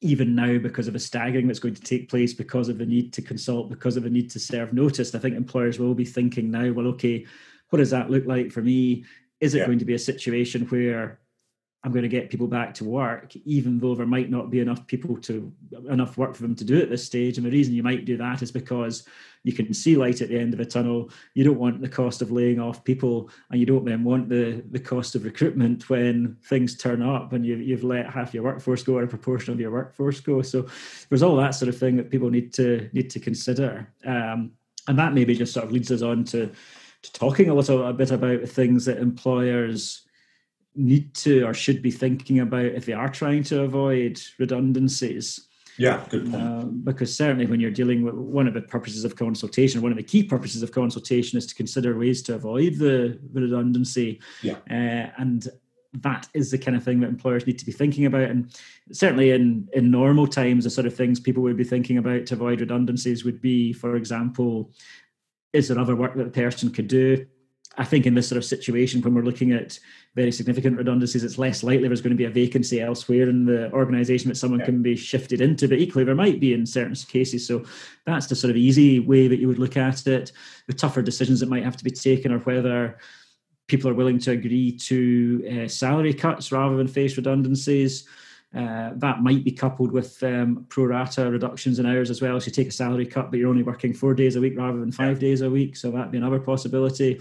even 0.00 0.34
now 0.34 0.58
because 0.58 0.86
of 0.86 0.94
a 0.94 0.98
staggering 0.98 1.46
that's 1.46 1.58
going 1.58 1.74
to 1.74 1.80
take 1.80 2.10
place 2.10 2.34
because 2.34 2.68
of 2.68 2.76
the 2.76 2.84
need 2.84 3.10
to 3.10 3.22
consult 3.22 3.70
because 3.70 3.96
of 3.96 4.02
the 4.02 4.10
need 4.10 4.30
to 4.30 4.38
serve 4.38 4.72
notice 4.74 5.14
i 5.14 5.18
think 5.18 5.34
employers 5.34 5.78
will 5.78 5.94
be 5.94 6.04
thinking 6.04 6.50
now 6.50 6.70
well 6.72 6.88
okay 6.88 7.24
what 7.70 7.78
does 7.78 7.90
that 7.90 8.10
look 8.10 8.26
like 8.26 8.52
for 8.52 8.60
me 8.60 9.02
is 9.40 9.54
it 9.54 9.58
yeah. 9.58 9.66
going 9.66 9.78
to 9.78 9.84
be 9.84 9.94
a 9.94 9.98
situation 9.98 10.66
where 10.66 11.20
I'm 11.84 11.92
going 11.92 12.02
to 12.02 12.08
get 12.08 12.30
people 12.30 12.46
back 12.46 12.72
to 12.74 12.84
work, 12.84 13.36
even 13.44 13.78
though 13.78 13.94
there 13.94 14.06
might 14.06 14.30
not 14.30 14.48
be 14.48 14.60
enough 14.60 14.86
people 14.86 15.18
to 15.18 15.52
enough 15.90 16.16
work 16.16 16.34
for 16.34 16.40
them 16.40 16.54
to 16.54 16.64
do 16.64 16.80
at 16.80 16.88
this 16.88 17.04
stage. 17.04 17.36
And 17.36 17.44
the 17.44 17.50
reason 17.50 17.74
you 17.74 17.82
might 17.82 18.06
do 18.06 18.16
that 18.16 18.40
is 18.40 18.50
because 18.50 19.06
you 19.44 19.52
can 19.52 19.72
see 19.74 19.94
light 19.94 20.22
at 20.22 20.30
the 20.30 20.38
end 20.38 20.54
of 20.54 20.60
a 20.60 20.64
tunnel. 20.64 21.10
You 21.34 21.44
don't 21.44 21.58
want 21.58 21.80
the 21.80 21.88
cost 21.88 22.22
of 22.22 22.32
laying 22.32 22.58
off 22.58 22.82
people, 22.82 23.30
and 23.50 23.60
you 23.60 23.66
don't 23.66 23.84
then 23.84 24.02
want 24.02 24.28
the 24.28 24.64
the 24.70 24.80
cost 24.80 25.14
of 25.14 25.24
recruitment 25.24 25.88
when 25.88 26.36
things 26.42 26.76
turn 26.76 27.02
up 27.02 27.32
and 27.34 27.44
you, 27.46 27.56
you've 27.56 27.84
let 27.84 28.10
half 28.10 28.34
your 28.34 28.42
workforce 28.42 28.82
go 28.82 28.94
or 28.96 29.04
a 29.04 29.08
proportion 29.08 29.52
of 29.52 29.60
your 29.60 29.70
workforce 29.70 30.18
go. 30.20 30.42
So 30.42 30.66
there's 31.08 31.22
all 31.22 31.36
that 31.36 31.54
sort 31.54 31.68
of 31.68 31.78
thing 31.78 31.96
that 31.96 32.10
people 32.10 32.30
need 32.30 32.52
to 32.54 32.88
need 32.92 33.10
to 33.10 33.20
consider, 33.20 33.92
um, 34.04 34.52
and 34.88 34.98
that 34.98 35.12
maybe 35.12 35.36
just 35.36 35.52
sort 35.52 35.66
of 35.66 35.72
leads 35.72 35.92
us 35.92 36.02
on 36.02 36.24
to 36.24 36.50
to 37.02 37.12
talking 37.12 37.50
a 37.50 37.54
little 37.54 37.86
a 37.86 37.92
bit 37.92 38.10
about 38.10 38.48
things 38.48 38.86
that 38.86 38.98
employers 38.98 40.06
need 40.74 41.14
to 41.14 41.42
or 41.42 41.54
should 41.54 41.82
be 41.82 41.90
thinking 41.90 42.40
about 42.40 42.64
if 42.64 42.86
they 42.86 42.94
are 42.94 43.10
trying 43.10 43.42
to 43.44 43.62
avoid 43.62 44.20
redundancies. 44.38 45.48
Yeah, 45.78 46.04
good 46.08 46.30
point. 46.30 46.42
Uh, 46.42 46.64
because 46.64 47.14
certainly, 47.14 47.46
when 47.46 47.60
you're 47.60 47.70
dealing 47.70 48.02
with 48.02 48.14
one 48.14 48.46
of 48.46 48.54
the 48.54 48.62
purposes 48.62 49.04
of 49.04 49.16
consultation, 49.16 49.82
one 49.82 49.92
of 49.92 49.98
the 49.98 50.04
key 50.04 50.22
purposes 50.22 50.62
of 50.62 50.72
consultation 50.72 51.36
is 51.38 51.46
to 51.46 51.54
consider 51.54 51.98
ways 51.98 52.22
to 52.22 52.34
avoid 52.34 52.78
the, 52.78 53.18
the 53.32 53.42
redundancy. 53.42 54.20
Yeah. 54.42 54.58
Uh, 54.70 55.10
and 55.18 55.48
that 56.02 56.28
is 56.34 56.50
the 56.50 56.58
kind 56.58 56.76
of 56.76 56.82
thing 56.82 57.00
that 57.00 57.08
employers 57.08 57.46
need 57.46 57.58
to 57.58 57.66
be 57.66 57.72
thinking 57.72 58.06
about. 58.06 58.30
And 58.30 58.56
certainly, 58.92 59.30
in 59.30 59.68
in 59.72 59.90
normal 59.90 60.26
times, 60.26 60.64
the 60.64 60.70
sort 60.70 60.86
of 60.86 60.94
things 60.94 61.20
people 61.20 61.42
would 61.42 61.56
be 61.56 61.64
thinking 61.64 61.98
about 61.98 62.26
to 62.26 62.34
avoid 62.34 62.60
redundancies 62.60 63.24
would 63.24 63.40
be, 63.40 63.72
for 63.72 63.96
example, 63.96 64.72
is 65.52 65.68
there 65.68 65.78
other 65.78 65.96
work 65.96 66.14
that 66.16 66.24
the 66.24 66.42
person 66.42 66.70
could 66.70 66.88
do? 66.88 67.26
I 67.76 67.84
think 67.84 68.06
in 68.06 68.14
this 68.14 68.28
sort 68.28 68.36
of 68.36 68.44
situation, 68.44 69.00
when 69.02 69.14
we're 69.14 69.22
looking 69.22 69.52
at 69.52 69.78
very 70.14 70.30
significant 70.30 70.76
redundancies, 70.76 71.24
it's 71.24 71.38
less 71.38 71.62
likely 71.62 71.88
there's 71.88 72.00
going 72.00 72.16
to 72.16 72.16
be 72.16 72.24
a 72.24 72.30
vacancy 72.30 72.80
elsewhere 72.80 73.28
in 73.28 73.46
the 73.46 73.72
organisation 73.72 74.28
that 74.28 74.36
someone 74.36 74.60
yeah. 74.60 74.66
can 74.66 74.82
be 74.82 74.96
shifted 74.96 75.40
into. 75.40 75.68
But 75.68 75.78
equally, 75.78 76.04
there 76.04 76.14
might 76.14 76.40
be 76.40 76.54
in 76.54 76.66
certain 76.66 76.94
cases. 76.94 77.46
So 77.46 77.64
that's 78.06 78.28
the 78.28 78.36
sort 78.36 78.50
of 78.50 78.56
easy 78.56 79.00
way 79.00 79.26
that 79.28 79.38
you 79.38 79.48
would 79.48 79.58
look 79.58 79.76
at 79.76 80.06
it. 80.06 80.32
The 80.66 80.72
tougher 80.72 81.02
decisions 81.02 81.40
that 81.40 81.48
might 81.48 81.64
have 81.64 81.76
to 81.76 81.84
be 81.84 81.90
taken 81.90 82.32
are 82.32 82.38
whether 82.40 82.98
people 83.66 83.90
are 83.90 83.94
willing 83.94 84.18
to 84.20 84.32
agree 84.32 84.72
to 84.72 85.64
uh, 85.64 85.68
salary 85.68 86.14
cuts 86.14 86.52
rather 86.52 86.76
than 86.76 86.86
face 86.86 87.16
redundancies. 87.16 88.06
Uh, 88.54 88.92
that 88.94 89.20
might 89.20 89.42
be 89.42 89.50
coupled 89.50 89.90
with 89.90 90.22
um, 90.22 90.64
pro 90.68 90.84
rata 90.84 91.28
reductions 91.28 91.80
in 91.80 91.86
hours 91.86 92.08
as 92.08 92.22
well. 92.22 92.40
So 92.40 92.46
you 92.46 92.52
take 92.52 92.68
a 92.68 92.72
salary 92.72 93.06
cut, 93.06 93.30
but 93.30 93.40
you're 93.40 93.50
only 93.50 93.64
working 93.64 93.92
four 93.92 94.14
days 94.14 94.36
a 94.36 94.40
week 94.40 94.56
rather 94.56 94.78
than 94.78 94.92
five 94.92 95.20
yeah. 95.20 95.28
days 95.28 95.40
a 95.40 95.50
week. 95.50 95.74
So 95.76 95.90
that'd 95.90 96.12
be 96.12 96.18
another 96.18 96.38
possibility. 96.38 97.20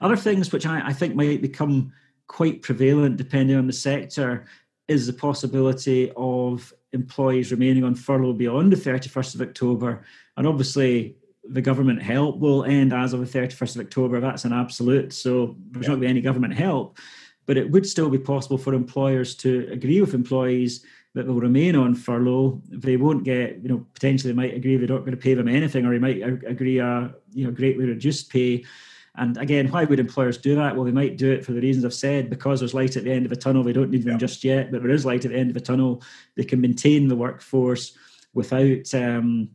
Other 0.00 0.16
things 0.16 0.52
which 0.52 0.66
I, 0.66 0.88
I 0.88 0.92
think 0.92 1.14
might 1.14 1.42
become 1.42 1.92
quite 2.26 2.62
prevalent 2.62 3.16
depending 3.16 3.56
on 3.56 3.66
the 3.66 3.72
sector 3.72 4.46
is 4.88 5.06
the 5.06 5.12
possibility 5.12 6.12
of 6.16 6.72
employees 6.92 7.50
remaining 7.50 7.84
on 7.84 7.94
furlough 7.94 8.32
beyond 8.32 8.72
the 8.72 8.76
31st 8.76 9.34
of 9.34 9.42
October. 9.42 10.04
And 10.36 10.46
obviously, 10.46 11.16
the 11.48 11.62
government 11.62 12.02
help 12.02 12.38
will 12.38 12.64
end 12.64 12.92
as 12.92 13.12
of 13.12 13.20
the 13.20 13.38
31st 13.38 13.76
of 13.76 13.82
October. 13.82 14.20
That's 14.20 14.44
an 14.44 14.52
absolute. 14.52 15.12
So 15.12 15.56
there's 15.70 15.86
yeah. 15.86 15.90
not 15.90 15.94
going 15.94 16.00
to 16.00 16.06
be 16.06 16.10
any 16.10 16.20
government 16.20 16.54
help 16.54 16.98
but 17.46 17.56
it 17.56 17.70
would 17.70 17.86
still 17.86 18.10
be 18.10 18.18
possible 18.18 18.58
for 18.58 18.74
employers 18.74 19.34
to 19.36 19.68
agree 19.70 20.00
with 20.00 20.14
employees 20.14 20.84
that 21.14 21.24
they'll 21.24 21.40
remain 21.40 21.74
on 21.76 21.94
furlough. 21.94 22.60
They 22.68 22.96
won't 22.96 23.24
get, 23.24 23.62
you 23.62 23.68
know, 23.68 23.86
potentially 23.94 24.32
they 24.32 24.36
might 24.36 24.54
agree 24.54 24.76
they're 24.76 24.88
not 24.88 25.00
going 25.00 25.12
to 25.12 25.16
pay 25.16 25.34
them 25.34 25.48
anything, 25.48 25.86
or 25.86 25.92
they 25.92 25.98
might 25.98 26.22
agree 26.46 26.78
a, 26.78 27.14
you 27.32 27.44
know, 27.46 27.52
greatly 27.52 27.86
reduced 27.86 28.30
pay. 28.30 28.64
And 29.18 29.36
again, 29.38 29.68
why 29.68 29.84
would 29.84 29.98
employers 29.98 30.38
do 30.38 30.54
that? 30.56 30.74
Well, 30.74 30.84
they 30.84 30.92
might 30.92 31.16
do 31.16 31.30
it 31.32 31.44
for 31.44 31.52
the 31.52 31.60
reasons 31.60 31.84
I've 31.84 31.94
said, 31.94 32.30
because 32.30 32.60
there's 32.60 32.74
light 32.74 32.96
at 32.96 33.04
the 33.04 33.12
end 33.12 33.26
of 33.26 33.32
a 33.32 33.36
tunnel. 33.36 33.62
They 33.62 33.72
don't 33.72 33.90
need 33.90 34.04
them 34.04 34.12
yeah. 34.12 34.18
just 34.18 34.44
yet, 34.44 34.70
but 34.70 34.82
there 34.82 34.90
is 34.90 35.06
light 35.06 35.24
at 35.24 35.30
the 35.30 35.38
end 35.38 35.50
of 35.50 35.56
a 35.56 35.60
tunnel. 35.60 36.02
They 36.36 36.44
can 36.44 36.60
maintain 36.60 37.08
the 37.08 37.16
workforce 37.16 37.96
without 38.34 38.94
um, 38.94 39.48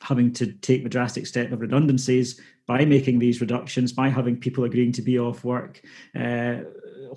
having 0.00 0.32
to 0.32 0.46
take 0.52 0.82
the 0.82 0.88
drastic 0.88 1.26
step 1.26 1.52
of 1.52 1.60
redundancies 1.60 2.40
by 2.66 2.84
making 2.84 3.18
these 3.18 3.40
reductions, 3.40 3.92
by 3.92 4.08
having 4.08 4.36
people 4.36 4.64
agreeing 4.64 4.92
to 4.92 5.02
be 5.02 5.18
off 5.18 5.44
work. 5.44 5.80
Uh, 6.14 6.58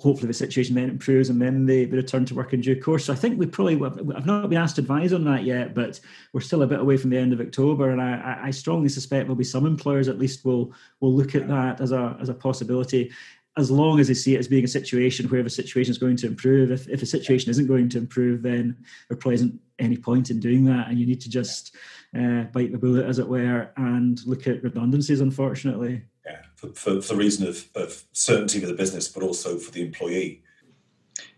hopefully 0.00 0.26
the 0.26 0.34
situation 0.34 0.74
then 0.74 0.88
improves 0.88 1.28
and 1.28 1.40
then 1.40 1.66
they, 1.66 1.86
return 1.86 2.24
to 2.24 2.34
work 2.34 2.52
in 2.52 2.60
due 2.60 2.80
course. 2.80 3.04
So 3.04 3.12
I 3.12 3.16
think 3.16 3.38
we 3.38 3.46
probably 3.46 3.74
I've 4.14 4.26
not 4.26 4.48
been 4.48 4.58
asked 4.58 4.76
to 4.76 4.82
advise 4.82 5.12
on 5.12 5.24
that 5.24 5.44
yet, 5.44 5.74
but 5.74 6.00
we're 6.32 6.40
still 6.40 6.62
a 6.62 6.66
bit 6.66 6.80
away 6.80 6.96
from 6.96 7.10
the 7.10 7.18
end 7.18 7.32
of 7.32 7.40
October, 7.40 7.90
and 7.90 8.00
I, 8.00 8.40
I 8.44 8.50
strongly 8.50 8.88
suspect 8.88 9.26
there'll 9.26 9.36
be 9.36 9.44
some 9.44 9.66
employers 9.66 10.08
at 10.08 10.18
least 10.18 10.44
will 10.44 10.72
will 11.00 11.12
look 11.12 11.34
at 11.34 11.48
that 11.48 11.80
as 11.80 11.92
a 11.92 12.16
as 12.20 12.28
a 12.28 12.34
possibility. 12.34 13.12
As 13.56 13.70
long 13.70 14.00
as 14.00 14.08
they 14.08 14.14
see 14.14 14.34
it 14.34 14.40
as 14.40 14.48
being 14.48 14.64
a 14.64 14.68
situation 14.68 15.28
where 15.28 15.44
the 15.44 15.50
situation 15.50 15.92
is 15.92 15.98
going 15.98 16.16
to 16.16 16.26
improve. 16.26 16.72
If, 16.72 16.88
if 16.88 16.98
the 16.98 17.06
situation 17.06 17.50
isn't 17.50 17.68
going 17.68 17.88
to 17.90 17.98
improve, 17.98 18.42
then 18.42 18.76
there 19.08 19.16
probably 19.16 19.36
isn't 19.36 19.60
any 19.78 19.96
point 19.96 20.30
in 20.30 20.40
doing 20.40 20.64
that. 20.64 20.88
And 20.88 20.98
you 20.98 21.06
need 21.06 21.20
to 21.20 21.30
just 21.30 21.76
uh, 22.18 22.42
bite 22.52 22.72
the 22.72 22.78
bullet, 22.78 23.06
as 23.06 23.20
it 23.20 23.28
were, 23.28 23.70
and 23.76 24.18
look 24.26 24.48
at 24.48 24.64
redundancies, 24.64 25.20
unfortunately 25.20 26.02
yeah, 26.24 26.38
for, 26.56 26.68
for, 26.68 27.00
for 27.00 27.14
the 27.14 27.18
reason 27.18 27.46
of, 27.46 27.68
of 27.74 28.02
certainty 28.12 28.60
for 28.60 28.66
the 28.66 28.74
business, 28.74 29.08
but 29.08 29.22
also 29.22 29.58
for 29.58 29.70
the 29.70 29.82
employee. 29.82 30.42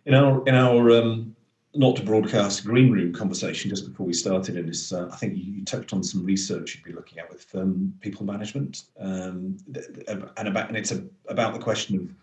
In 0.05 0.15
our 0.15 0.47
in 0.47 0.55
our 0.55 0.91
um, 0.93 1.35
not 1.75 1.97
to 1.97 2.03
broadcast 2.03 2.65
green 2.65 2.91
room 2.91 3.13
conversation 3.13 3.69
just 3.69 3.89
before 3.89 4.07
we 4.07 4.13
started 4.13 4.57
in 4.57 4.67
this, 4.67 4.93
uh, 4.93 5.09
I 5.13 5.17
think 5.17 5.37
you, 5.37 5.65
touched 5.65 5.93
on 5.93 6.03
some 6.03 6.25
research 6.25 6.77
you'd 6.77 6.85
be 6.85 6.93
looking 6.93 7.19
at 7.19 7.29
with 7.29 7.47
um, 7.55 7.93
people 8.01 8.25
management, 8.25 8.85
um, 9.01 9.59
and 10.07 10.49
about 10.49 10.69
and 10.69 10.77
it's 10.77 10.93
a, 10.93 11.05
about 11.29 11.55
the 11.55 11.59
question 11.59 11.97
of 11.99 12.15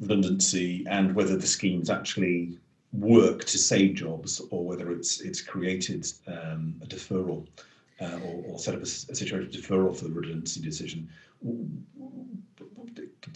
redundancy 0.00 0.86
and 0.88 1.14
whether 1.14 1.36
the 1.36 1.46
schemes 1.46 1.90
actually 1.90 2.56
work 2.92 3.44
to 3.44 3.58
save 3.58 3.94
jobs 3.94 4.40
or 4.50 4.64
whether 4.64 4.90
it's 4.90 5.20
it's 5.20 5.42
created 5.42 6.06
um, 6.26 6.74
a 6.82 6.86
deferral 6.86 7.46
uh, 8.00 8.18
or, 8.24 8.44
or, 8.46 8.58
set 8.58 8.74
up 8.74 8.80
a, 8.80 8.84
a 8.84 8.86
situation 8.86 9.48
of 9.48 9.52
deferral 9.52 9.94
for 9.94 10.04
the 10.04 10.10
redundancy 10.10 10.60
decision. 10.60 11.08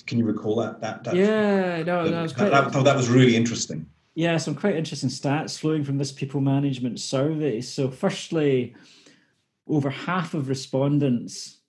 Can 0.06 0.18
you 0.18 0.24
recall 0.24 0.56
that? 0.56 0.80
That, 0.80 1.04
that 1.04 1.14
yeah, 1.14 1.82
no, 1.82 2.08
that, 2.08 2.22
was 2.22 2.32
quite, 2.32 2.50
that, 2.50 2.72
that, 2.72 2.84
that 2.84 2.96
was 2.96 3.08
really 3.08 3.36
interesting. 3.36 3.86
Yeah, 4.14 4.36
some 4.36 4.54
quite 4.54 4.76
interesting 4.76 5.08
stats 5.08 5.58
flowing 5.58 5.84
from 5.84 5.98
this 5.98 6.12
people 6.12 6.40
management 6.40 7.00
survey. 7.00 7.60
So, 7.60 7.90
firstly, 7.90 8.74
over 9.66 9.88
half 9.90 10.34
of 10.34 10.48
respondents 10.48 11.62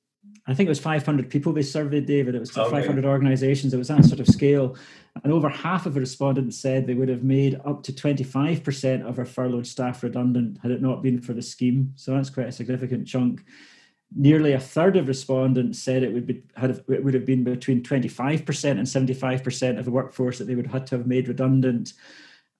I 0.46 0.54
think 0.54 0.68
it 0.68 0.70
was 0.70 0.80
500 0.80 1.30
people 1.30 1.54
they 1.54 1.62
surveyed, 1.62 2.06
David. 2.06 2.36
It 2.36 2.40
was 2.40 2.56
okay. 2.58 2.70
500 2.70 3.06
organisations. 3.06 3.74
It 3.74 3.78
was 3.78 3.88
that 3.88 4.04
sort 4.04 4.20
of 4.20 4.28
scale. 4.28 4.76
And 5.24 5.32
over 5.32 5.48
half 5.48 5.86
of 5.86 5.94
the 5.94 6.02
respondents 6.02 6.58
said 6.58 6.86
they 6.86 6.96
would 6.96 7.08
have 7.08 7.24
made 7.24 7.60
up 7.66 7.82
to 7.84 7.94
25% 7.94 9.08
of 9.08 9.20
our 9.20 9.26
furloughed 9.26 9.68
staff 9.68 10.04
redundant 10.04 10.58
had 10.62 10.72
it 10.72 10.82
not 10.82 11.02
been 11.02 11.22
for 11.22 11.34
the 11.34 11.42
scheme. 11.42 11.94
So 11.96 12.14
that's 12.14 12.30
quite 12.30 12.48
a 12.48 12.52
significant 12.52 13.08
chunk. 13.08 13.46
Nearly 14.16 14.54
a 14.54 14.60
third 14.60 14.96
of 14.98 15.08
respondents 15.08 15.80
said 15.80 16.04
it 16.04 16.14
would 16.14 16.28
be 16.28 16.44
had 16.56 16.84
it 16.88 17.04
would 17.04 17.14
have 17.14 17.26
been 17.26 17.44
between 17.44 17.82
25% 17.82 18.72
and 18.72 18.82
75% 18.82 19.80
of 19.80 19.86
the 19.86 19.92
workforce 19.92 20.38
that 20.38 20.46
they 20.46 20.56
would 20.56 20.68
have 20.68 20.74
had 20.74 20.88
to 20.88 20.98
have 20.98 21.08
made 21.08 21.28
redundant. 21.28 21.94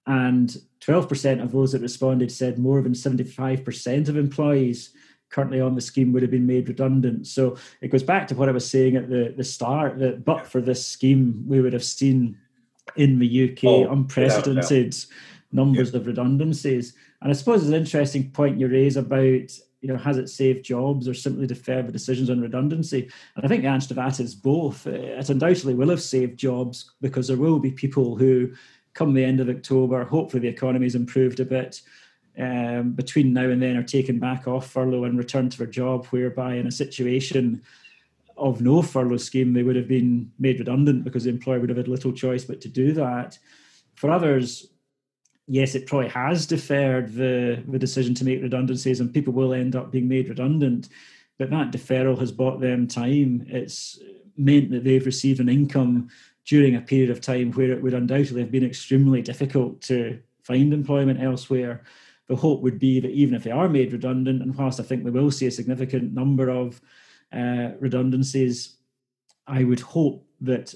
And 0.06 0.56
12% 0.80 1.42
of 1.42 1.52
those 1.52 1.72
that 1.72 1.80
responded 1.80 2.30
said 2.30 2.58
more 2.58 2.82
than 2.82 2.92
75% 2.92 4.08
of 4.08 4.16
employees 4.16 4.92
currently 5.30 5.60
on 5.60 5.74
the 5.74 5.80
scheme 5.80 6.12
would 6.12 6.22
have 6.22 6.30
been 6.30 6.46
made 6.46 6.68
redundant. 6.68 7.26
So 7.26 7.56
it 7.80 7.88
goes 7.88 8.02
back 8.02 8.28
to 8.28 8.34
what 8.34 8.48
I 8.48 8.52
was 8.52 8.68
saying 8.68 8.96
at 8.96 9.08
the, 9.08 9.34
the 9.36 9.44
start 9.44 9.98
that 9.98 10.24
but 10.24 10.46
for 10.46 10.60
this 10.60 10.86
scheme, 10.86 11.42
we 11.46 11.60
would 11.60 11.72
have 11.72 11.84
seen 11.84 12.38
in 12.96 13.18
the 13.18 13.50
UK 13.50 13.64
oh, 13.64 13.90
unprecedented 13.90 14.94
yeah, 14.94 15.00
yeah. 15.08 15.16
numbers 15.52 15.92
yeah. 15.92 16.00
of 16.00 16.06
redundancies. 16.06 16.94
And 17.20 17.30
I 17.30 17.34
suppose 17.34 17.62
it's 17.62 17.68
an 17.68 17.74
interesting 17.74 18.30
point 18.30 18.60
you 18.60 18.68
raise 18.68 18.96
about 18.96 19.50
you 19.84 19.92
know, 19.92 19.98
has 19.98 20.16
it 20.16 20.30
saved 20.30 20.64
jobs 20.64 21.06
or 21.06 21.12
simply 21.12 21.46
deferred 21.46 21.86
the 21.86 21.92
decisions 21.92 22.30
on 22.30 22.40
redundancy? 22.40 23.02
And 23.36 23.44
I 23.44 23.48
think 23.48 23.62
the 23.62 23.68
answer 23.68 23.88
to 23.88 23.94
that 23.94 24.18
is 24.18 24.34
both. 24.34 24.86
It 24.86 25.28
undoubtedly 25.28 25.74
will 25.74 25.90
have 25.90 26.00
saved 26.00 26.38
jobs 26.38 26.92
because 27.02 27.28
there 27.28 27.36
will 27.36 27.58
be 27.58 27.70
people 27.70 28.16
who, 28.16 28.54
come 28.94 29.12
the 29.12 29.22
end 29.22 29.40
of 29.40 29.50
October, 29.50 30.02
hopefully 30.04 30.40
the 30.40 30.48
economy's 30.48 30.94
improved 30.94 31.38
a 31.38 31.44
bit, 31.44 31.82
um, 32.38 32.92
between 32.92 33.34
now 33.34 33.50
and 33.50 33.62
then 33.62 33.76
are 33.76 33.82
taken 33.82 34.18
back 34.18 34.48
off 34.48 34.70
furlough 34.70 35.04
and 35.04 35.18
returned 35.18 35.52
to 35.52 35.58
their 35.58 35.66
job, 35.66 36.06
whereby 36.06 36.54
in 36.54 36.66
a 36.66 36.72
situation 36.72 37.60
of 38.38 38.62
no 38.62 38.80
furlough 38.80 39.18
scheme, 39.18 39.52
they 39.52 39.62
would 39.62 39.76
have 39.76 39.86
been 39.86 40.32
made 40.38 40.60
redundant 40.60 41.04
because 41.04 41.24
the 41.24 41.30
employer 41.30 41.60
would 41.60 41.68
have 41.68 41.76
had 41.76 41.88
little 41.88 42.12
choice 42.12 42.46
but 42.46 42.62
to 42.62 42.68
do 42.68 42.92
that. 42.92 43.38
For 43.96 44.10
others, 44.10 44.66
yes, 45.46 45.74
it 45.74 45.86
probably 45.86 46.08
has 46.10 46.46
deferred 46.46 47.12
the, 47.14 47.62
the 47.68 47.78
decision 47.78 48.14
to 48.14 48.24
make 48.24 48.42
redundancies, 48.42 49.00
and 49.00 49.12
people 49.12 49.32
will 49.32 49.54
end 49.54 49.76
up 49.76 49.90
being 49.90 50.08
made 50.08 50.28
redundant. 50.28 50.88
But 51.38 51.50
that 51.50 51.72
deferral 51.72 52.18
has 52.18 52.32
bought 52.32 52.60
them 52.60 52.86
time. 52.86 53.46
It's 53.48 53.98
meant 54.36 54.70
that 54.70 54.84
they've 54.84 55.04
received 55.04 55.40
an 55.40 55.48
income 55.48 56.08
during 56.46 56.76
a 56.76 56.80
period 56.80 57.10
of 57.10 57.20
time 57.20 57.52
where 57.52 57.72
it 57.72 57.82
would 57.82 57.94
undoubtedly 57.94 58.42
have 58.42 58.52
been 58.52 58.64
extremely 58.64 59.22
difficult 59.22 59.80
to 59.82 60.20
find 60.42 60.72
employment 60.72 61.22
elsewhere 61.22 61.82
the 62.28 62.36
hope 62.36 62.62
would 62.62 62.78
be 62.78 63.00
that 63.00 63.10
even 63.10 63.34
if 63.34 63.44
they 63.44 63.50
are 63.50 63.68
made 63.68 63.92
redundant, 63.92 64.42
and 64.42 64.54
whilst 64.54 64.80
I 64.80 64.82
think 64.82 65.04
we 65.04 65.10
will 65.10 65.30
see 65.30 65.46
a 65.46 65.50
significant 65.50 66.12
number 66.12 66.48
of 66.48 66.80
uh, 67.32 67.70
redundancies, 67.80 68.76
I 69.46 69.64
would 69.64 69.80
hope 69.80 70.26
that 70.40 70.74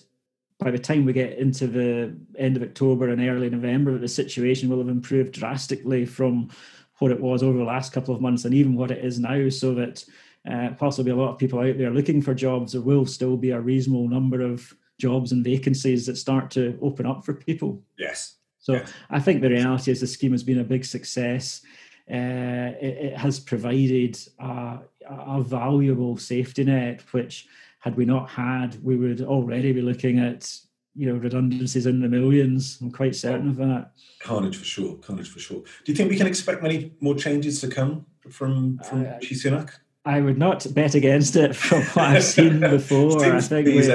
by 0.59 0.71
the 0.71 0.79
time 0.79 1.05
we 1.05 1.13
get 1.13 1.39
into 1.39 1.67
the 1.67 2.17
end 2.37 2.57
of 2.57 2.63
October 2.63 3.09
and 3.09 3.21
early 3.21 3.49
November, 3.49 3.97
the 3.97 4.09
situation 4.09 4.69
will 4.69 4.79
have 4.79 4.89
improved 4.89 5.33
drastically 5.33 6.05
from 6.05 6.51
what 6.99 7.13
it 7.13 7.21
was 7.21 7.43
over 7.43 7.57
the 7.57 7.65
last 7.65 7.93
couple 7.93 8.15
of 8.15 8.21
months 8.21 8.45
and 8.45 8.55
even 8.55 8.75
what 8.75 8.91
it 8.91 9.05
is 9.05 9.21
now, 9.21 9.49
so 9.49 9.73
that 9.75 10.05
uh, 10.51 10.71
whilst 10.81 10.97
there'll 10.97 11.05
be 11.05 11.11
a 11.11 11.17
lot 11.17 11.33
of 11.33 11.39
people 11.39 11.61
out 11.61 11.79
there 11.79 11.91
looking 11.91 12.21
for 12.21 12.35
jobs, 12.35 12.73
there 12.73 12.81
will 12.81 13.07
still 13.07 13.37
be 13.37 13.51
a 13.51 13.61
reasonable 13.61 14.09
number 14.09 14.41
of 14.41 14.75
jobs 14.99 15.31
and 15.31 15.45
vacancies 15.45 16.07
that 16.07 16.17
start 16.17 16.51
to 16.51 16.77
open 16.83 17.07
up 17.07 17.25
for 17.25 17.35
people. 17.35 17.81
Yes, 17.97 18.35
so 18.59 18.75
yeah. 18.75 18.87
I 19.11 19.21
think 19.21 19.41
the 19.41 19.51
reality 19.51 19.91
is 19.91 20.01
the 20.01 20.07
scheme 20.07 20.33
has 20.33 20.43
been 20.43 20.59
a 20.59 20.65
big 20.65 20.85
success. 20.85 21.63
Uh, 22.11 22.73
it, 22.81 22.97
it, 23.07 23.17
has 23.17 23.39
provided 23.39 24.19
a, 24.39 24.79
a, 25.07 25.43
valuable 25.43 26.17
safety 26.17 26.65
net, 26.65 27.03
which 27.13 27.47
had 27.79 27.97
we 27.97 28.05
not 28.05 28.31
had, 28.31 28.83
we 28.83 28.97
would 28.97 29.21
already 29.23 29.73
be 29.73 29.83
looking 29.83 30.19
at 30.19 30.53
you 30.95 31.07
know 31.07 31.19
redundancies 31.19 31.87
in 31.87 32.01
the 32.01 32.09
millions. 32.09 32.79
I'm 32.81 32.91
quite 32.91 33.15
certain 33.15 33.49
of 33.49 33.57
that. 33.57 33.93
Carnage 34.21 34.57
for 34.57 34.65
sure. 34.65 34.97
Carnage 34.97 35.29
for 35.29 35.39
sure. 35.39 35.63
Do 35.85 35.93
you 35.93 35.95
think 35.95 36.11
we 36.11 36.17
can 36.17 36.27
expect 36.27 36.63
many 36.63 36.93
more 37.01 37.15
changes 37.15 37.61
to 37.61 37.69
come 37.69 38.05
from 38.29 38.79
from 38.79 39.05
uh, 39.05 39.19
Sunak? 39.21 39.71
I 40.05 40.21
would 40.21 40.39
not 40.39 40.67
bet 40.73 40.95
against 40.95 41.37
it 41.37 41.55
from 41.55 41.83
what 41.83 41.99
I've 41.99 42.25
seen 42.25 42.61
before. 42.77 43.23
I 43.25 43.41
think 43.41 43.67
we, 43.67 43.87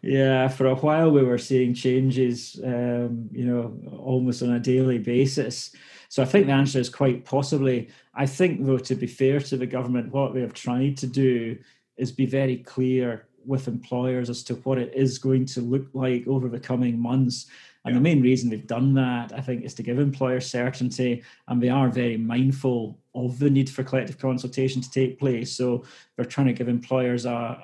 yeah, 0.00 0.48
for 0.48 0.66
a 0.66 0.74
while 0.74 1.10
we 1.10 1.22
were 1.22 1.36
seeing 1.36 1.74
changes, 1.74 2.58
um, 2.64 3.28
you 3.32 3.44
know, 3.44 3.78
almost 3.98 4.42
on 4.42 4.50
a 4.52 4.60
daily 4.60 4.98
basis. 4.98 5.72
So 6.08 6.22
I 6.22 6.24
think 6.24 6.46
the 6.46 6.52
answer 6.52 6.78
is 6.78 6.88
quite 6.88 7.26
possibly. 7.26 7.90
I 8.14 8.24
think, 8.24 8.64
though, 8.64 8.78
to 8.78 8.94
be 8.94 9.06
fair 9.06 9.40
to 9.40 9.58
the 9.58 9.66
government, 9.66 10.10
what 10.10 10.32
they 10.32 10.40
have 10.40 10.54
tried 10.54 10.96
to 10.98 11.06
do 11.06 11.58
is 11.98 12.12
be 12.12 12.24
very 12.24 12.56
clear 12.56 13.27
with 13.48 13.66
employers 13.66 14.30
as 14.30 14.42
to 14.44 14.54
what 14.56 14.78
it 14.78 14.92
is 14.94 15.18
going 15.18 15.46
to 15.46 15.60
look 15.60 15.86
like 15.94 16.28
over 16.28 16.48
the 16.48 16.60
coming 16.60 16.98
months. 16.98 17.46
And 17.84 17.94
yeah. 17.94 17.98
the 17.98 18.02
main 18.02 18.22
reason 18.22 18.50
they've 18.50 18.66
done 18.66 18.94
that, 18.94 19.32
I 19.32 19.40
think, 19.40 19.64
is 19.64 19.74
to 19.74 19.82
give 19.82 19.98
employers 19.98 20.50
certainty, 20.50 21.22
and 21.48 21.60
they 21.60 21.70
are 21.70 21.88
very 21.88 22.16
mindful 22.16 22.98
of 23.14 23.38
the 23.38 23.48
need 23.48 23.70
for 23.70 23.82
collective 23.82 24.18
consultation 24.18 24.82
to 24.82 24.90
take 24.90 25.18
place. 25.18 25.56
So 25.56 25.84
they're 26.14 26.24
trying 26.24 26.48
to 26.48 26.52
give 26.52 26.68
employers 26.68 27.24
a, 27.24 27.58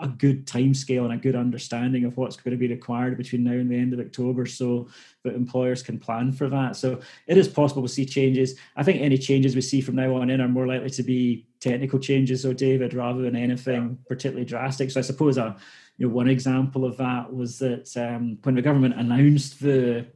a 0.00 0.08
good 0.08 0.46
time 0.46 0.74
scale 0.74 1.04
and 1.04 1.14
a 1.14 1.16
good 1.16 1.36
understanding 1.36 2.04
of 2.04 2.16
what's 2.16 2.36
going 2.36 2.52
to 2.52 2.58
be 2.58 2.68
required 2.68 3.16
between 3.16 3.44
now 3.44 3.52
and 3.52 3.70
the 3.70 3.76
end 3.76 3.92
of 3.92 4.00
October 4.00 4.46
so 4.46 4.88
that 5.24 5.34
employers 5.34 5.82
can 5.82 5.98
plan 5.98 6.32
for 6.32 6.48
that. 6.48 6.76
So 6.76 7.00
it 7.26 7.36
is 7.36 7.48
possible 7.48 7.82
to 7.82 7.88
see 7.88 8.04
changes. 8.04 8.54
I 8.76 8.82
think 8.82 9.00
any 9.00 9.18
changes 9.18 9.54
we 9.54 9.60
see 9.60 9.80
from 9.80 9.96
now 9.96 10.14
on 10.16 10.30
in 10.30 10.40
are 10.40 10.48
more 10.48 10.66
likely 10.66 10.90
to 10.90 11.02
be 11.02 11.46
technical 11.60 11.98
changes, 11.98 12.42
though, 12.42 12.52
David, 12.52 12.94
rather 12.94 13.22
than 13.22 13.36
anything 13.36 13.98
particularly 14.08 14.44
drastic. 14.44 14.90
So 14.90 15.00
I 15.00 15.02
suppose 15.02 15.38
a 15.38 15.56
you 15.96 16.06
know 16.06 16.14
one 16.14 16.28
example 16.28 16.84
of 16.84 16.96
that 16.98 17.32
was 17.32 17.58
that 17.58 17.94
um, 17.96 18.38
when 18.42 18.54
the 18.54 18.62
government 18.62 18.94
announced 18.98 19.60
the 19.60 20.06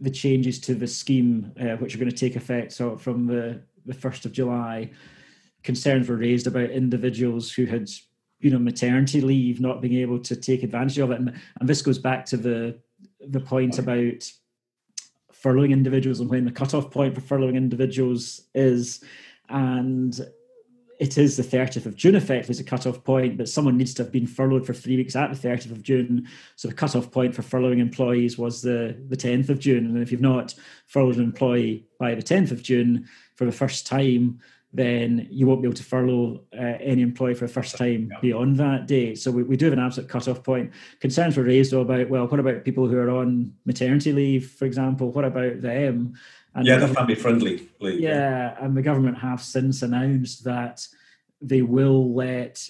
the 0.00 0.10
changes 0.10 0.58
to 0.58 0.74
the 0.74 0.86
scheme, 0.86 1.52
uh, 1.60 1.76
which 1.76 1.94
are 1.94 1.98
going 1.98 2.10
to 2.10 2.16
take 2.16 2.34
effect 2.34 2.72
so 2.72 2.96
from 2.96 3.26
the 3.26 3.62
the 3.86 3.94
1st 3.94 4.26
of 4.26 4.32
July, 4.32 4.90
concerns 5.62 6.08
were 6.08 6.16
raised 6.16 6.46
about 6.46 6.70
individuals 6.70 7.52
who 7.52 7.66
had, 7.66 7.88
you 8.42 8.50
know, 8.50 8.58
maternity 8.58 9.20
leave 9.20 9.60
not 9.60 9.80
being 9.80 9.94
able 9.94 10.18
to 10.20 10.36
take 10.36 10.62
advantage 10.62 10.98
of 10.98 11.10
it. 11.10 11.20
And, 11.20 11.40
and 11.60 11.68
this 11.68 11.82
goes 11.82 11.98
back 11.98 12.26
to 12.26 12.36
the 12.36 12.78
the 13.20 13.40
point 13.40 13.78
about 13.78 14.30
furloughing 15.32 15.70
individuals 15.70 16.20
and 16.20 16.28
when 16.28 16.44
the 16.44 16.52
cutoff 16.52 16.90
point 16.90 17.14
for 17.14 17.20
furloughing 17.20 17.56
individuals 17.56 18.42
is. 18.54 19.02
And 19.48 20.18
it 21.02 21.18
is 21.18 21.36
the 21.36 21.42
30th 21.42 21.86
of 21.86 21.96
June 21.96 22.14
effectively 22.14 22.52
as 22.52 22.60
a 22.60 22.64
cut-off 22.64 23.02
point, 23.02 23.36
but 23.36 23.48
someone 23.48 23.76
needs 23.76 23.92
to 23.92 24.04
have 24.04 24.12
been 24.12 24.24
furloughed 24.24 24.64
for 24.64 24.72
three 24.72 24.96
weeks 24.96 25.16
at 25.16 25.32
the 25.32 25.48
30th 25.48 25.72
of 25.72 25.82
June. 25.82 26.28
So 26.54 26.68
the 26.68 26.74
cut-off 26.74 27.10
point 27.10 27.34
for 27.34 27.42
furloughing 27.42 27.80
employees 27.80 28.38
was 28.38 28.62
the, 28.62 28.96
the 29.08 29.16
10th 29.16 29.48
of 29.48 29.58
June. 29.58 29.84
And 29.86 30.00
if 30.00 30.12
you've 30.12 30.20
not 30.20 30.54
furloughed 30.86 31.16
an 31.16 31.24
employee 31.24 31.86
by 31.98 32.14
the 32.14 32.22
10th 32.22 32.52
of 32.52 32.62
June 32.62 33.08
for 33.34 33.46
the 33.46 33.50
first 33.50 33.84
time, 33.84 34.38
then 34.72 35.28
you 35.30 35.46
won't 35.46 35.60
be 35.60 35.68
able 35.68 35.76
to 35.76 35.84
furlough 35.84 36.40
uh, 36.56 36.78
any 36.80 37.02
employee 37.02 37.34
for 37.34 37.46
the 37.46 37.52
first 37.52 37.76
time 37.76 38.08
yeah. 38.10 38.18
beyond 38.20 38.56
that 38.56 38.86
date. 38.86 39.18
So 39.18 39.30
we, 39.30 39.42
we 39.42 39.56
do 39.56 39.66
have 39.66 39.74
an 39.74 39.78
absolute 39.78 40.08
cut-off 40.08 40.42
point. 40.42 40.70
Concerns 41.00 41.36
were 41.36 41.42
raised 41.42 41.74
about, 41.74 42.08
well, 42.08 42.26
what 42.26 42.40
about 42.40 42.64
people 42.64 42.88
who 42.88 42.96
are 42.96 43.10
on 43.10 43.52
maternity 43.66 44.12
leave, 44.12 44.50
for 44.52 44.64
example? 44.64 45.10
What 45.12 45.26
about 45.26 45.60
them? 45.60 46.14
And 46.54 46.66
yeah, 46.66 46.78
they're 46.78 46.88
family 46.88 47.14
friendly. 47.14 47.68
Yeah, 47.80 47.90
yeah, 47.90 48.56
and 48.60 48.76
the 48.76 48.82
government 48.82 49.18
have 49.18 49.42
since 49.42 49.82
announced 49.82 50.44
that 50.44 50.86
they 51.40 51.62
will 51.62 52.14
let 52.14 52.66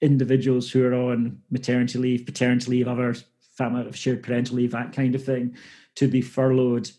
individuals 0.00 0.70
who 0.70 0.84
are 0.84 0.94
on 0.94 1.40
maternity 1.50 1.98
leave, 1.98 2.26
paternity 2.26 2.70
leave, 2.70 2.88
other 2.88 3.14
family 3.56 3.92
shared 3.92 4.22
parental 4.22 4.56
leave, 4.56 4.72
that 4.72 4.92
kind 4.92 5.14
of 5.14 5.24
thing, 5.24 5.56
to 5.96 6.08
be 6.08 6.20
furloughed, 6.20 6.90